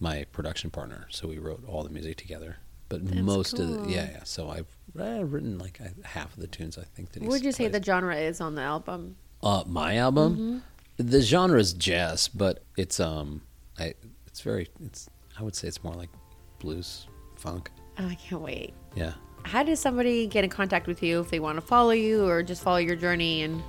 my 0.00 0.24
production 0.32 0.70
partner. 0.70 1.06
So 1.10 1.28
we 1.28 1.38
wrote 1.38 1.62
all 1.66 1.82
the 1.82 1.90
music 1.90 2.16
together. 2.16 2.56
But 2.88 3.06
That's 3.06 3.20
most 3.20 3.58
of 3.58 3.68
the 3.68 3.90
yeah, 3.90 4.08
yeah. 4.12 4.24
So 4.24 4.50
I've 4.50 4.66
uh, 4.98 5.24
written 5.24 5.58
like 5.58 5.78
half 6.04 6.34
of 6.34 6.40
the 6.40 6.46
tunes. 6.46 6.76
I 6.76 6.84
think 6.94 7.12
that. 7.12 7.22
what 7.22 7.30
would 7.32 7.44
you 7.44 7.52
say 7.52 7.68
the 7.68 7.82
genre 7.82 8.16
is 8.16 8.40
on 8.40 8.54
the 8.54 8.62
album? 8.62 9.16
Uh, 9.42 9.64
my 9.66 9.96
album, 9.96 10.62
Mm-hmm. 10.98 11.08
the 11.10 11.20
genre 11.22 11.58
is 11.58 11.72
jazz, 11.72 12.28
but 12.28 12.62
it's 12.76 13.00
um, 13.00 13.40
I 13.78 13.94
it's 14.26 14.40
very 14.42 14.68
it's 14.84 15.08
I 15.38 15.42
would 15.42 15.56
say 15.56 15.68
it's 15.68 15.82
more 15.82 15.94
like 15.94 16.10
blues, 16.58 17.06
funk. 17.36 17.70
Oh, 17.98 18.06
I 18.06 18.14
can't 18.14 18.42
wait. 18.42 18.74
Yeah. 18.94 19.12
How 19.44 19.62
does 19.62 19.80
somebody 19.80 20.26
get 20.26 20.44
in 20.44 20.50
contact 20.50 20.86
with 20.86 21.02
you 21.02 21.20
if 21.20 21.30
they 21.30 21.40
want 21.40 21.56
to 21.56 21.60
follow 21.62 21.90
you 21.90 22.26
or 22.26 22.42
just 22.42 22.62
follow 22.62 22.78
your 22.78 22.96
journey 22.96 23.42
and 23.42 23.62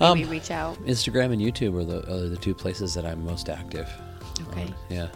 maybe 0.00 0.24
Um, 0.24 0.30
reach 0.30 0.50
out? 0.50 0.76
Instagram 0.84 1.32
and 1.32 1.40
YouTube 1.42 1.74
are 1.78 1.84
the 1.84 1.98
are 2.12 2.28
the 2.28 2.36
two 2.36 2.54
places 2.54 2.94
that 2.94 3.04
I'm 3.04 3.24
most 3.24 3.48
active. 3.48 3.88
Okay. 4.48 4.62
on. 4.62 4.74
yeah. 4.88 5.08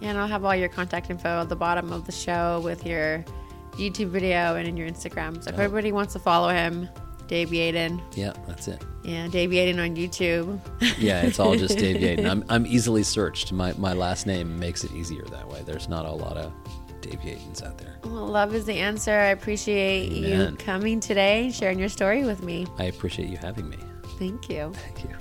Yeah, 0.00 0.10
and 0.10 0.18
I'll 0.18 0.28
have 0.28 0.44
all 0.44 0.54
your 0.56 0.68
contact 0.70 1.10
info 1.10 1.40
at 1.42 1.48
the 1.48 1.56
bottom 1.56 1.92
of 1.92 2.06
the 2.06 2.12
show 2.12 2.60
with 2.64 2.86
your 2.86 3.24
YouTube 3.72 4.08
video 4.08 4.56
and 4.56 4.66
in 4.66 4.76
your 4.76 4.88
Instagram. 4.88 5.42
So 5.42 5.50
if 5.50 5.58
Oh. 5.58 5.62
everybody 5.62 5.92
wants 5.92 6.12
to 6.14 6.18
follow 6.18 6.48
him, 6.48 6.88
Dave 7.28 7.50
Yaden. 7.50 8.00
Yeah, 8.16 8.32
that's 8.48 8.66
it. 8.66 8.82
Yeah, 9.04 9.28
Dave 9.28 9.50
Yaden 9.50 9.78
on 9.82 9.96
YouTube. 9.96 10.58
Yeah, 10.98 11.22
it's 11.22 11.38
all 11.38 11.54
just 11.56 11.78
Dave 11.78 11.96
Yaden. 11.96 12.28
I'm 12.28 12.44
I'm 12.48 12.66
easily 12.66 13.02
searched. 13.02 13.52
My 13.52 13.72
my 13.78 13.92
last 13.92 14.26
name 14.26 14.58
makes 14.58 14.84
it 14.84 14.92
easier 14.92 15.24
that 15.26 15.48
way. 15.48 15.62
There's 15.64 15.88
not 15.88 16.04
a 16.06 16.10
lot 16.12 16.36
of 16.36 16.52
Dave 17.00 17.20
Yadens 17.20 17.62
out 17.64 17.78
there. 17.78 17.96
Well, 18.04 18.26
love 18.26 18.54
is 18.54 18.64
the 18.64 18.78
answer. 18.78 19.12
I 19.12 19.26
appreciate 19.26 20.12
you 20.12 20.56
coming 20.58 21.00
today 21.00 21.44
and 21.44 21.54
sharing 21.54 21.78
your 21.78 21.88
story 21.88 22.24
with 22.24 22.42
me. 22.42 22.66
I 22.78 22.84
appreciate 22.84 23.28
you 23.28 23.36
having 23.36 23.68
me. 23.68 23.78
Thank 24.18 24.48
you. 24.48 24.72
Thank 24.74 25.04
you. 25.04 25.14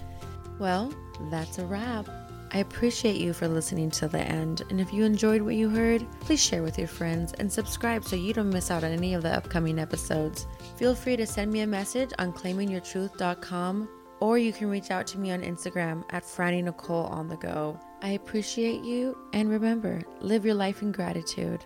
Well, 0.60 0.94
that's 1.30 1.58
a 1.58 1.66
wrap. 1.66 2.08
I 2.52 2.60
appreciate 2.60 3.18
you 3.18 3.34
for 3.34 3.48
listening 3.48 3.92
to 3.92 4.08
the 4.08 4.20
end. 4.20 4.64
And 4.70 4.82
if 4.82 4.92
you 4.92 5.04
enjoyed 5.04 5.42
what 5.42 5.56
you 5.56 5.70
heard, 5.70 6.06
please 6.22 6.44
share 6.44 6.64
with 6.64 6.80
your 6.80 6.88
friends 6.88 7.34
and 7.34 7.52
subscribe 7.52 8.04
so 8.04 8.16
you 8.16 8.34
don't 8.34 8.50
miss 8.50 8.72
out 8.72 8.84
on 8.84 8.92
any 8.92 9.14
of 9.14 9.22
the 9.22 9.36
upcoming 9.36 9.78
episodes. 9.78 10.48
Feel 10.76 10.96
free 10.96 11.16
to 11.18 11.28
send 11.28 11.52
me 11.52 11.62
a 11.62 11.68
message 11.68 12.12
on 12.18 12.34
claimingyourtruth.com 12.34 13.88
or 14.20 14.38
you 14.38 14.52
can 14.52 14.70
reach 14.70 14.92
out 14.92 15.08
to 15.08 15.20
me 15.20 15.32
on 15.32 15.42
Instagram 15.44 16.04
at 16.10 16.24
Franny 16.24 16.64
Nicole 16.64 17.06
on 17.06 17.28
the 17.28 17.38
go. 17.38 17.80
I 18.02 18.10
appreciate 18.12 18.84
you 18.84 19.18
and 19.34 19.50
remember, 19.50 20.02
live 20.22 20.45
your 20.45 20.56
life 20.56 20.82
in 20.82 20.91
gratitude. 20.91 21.66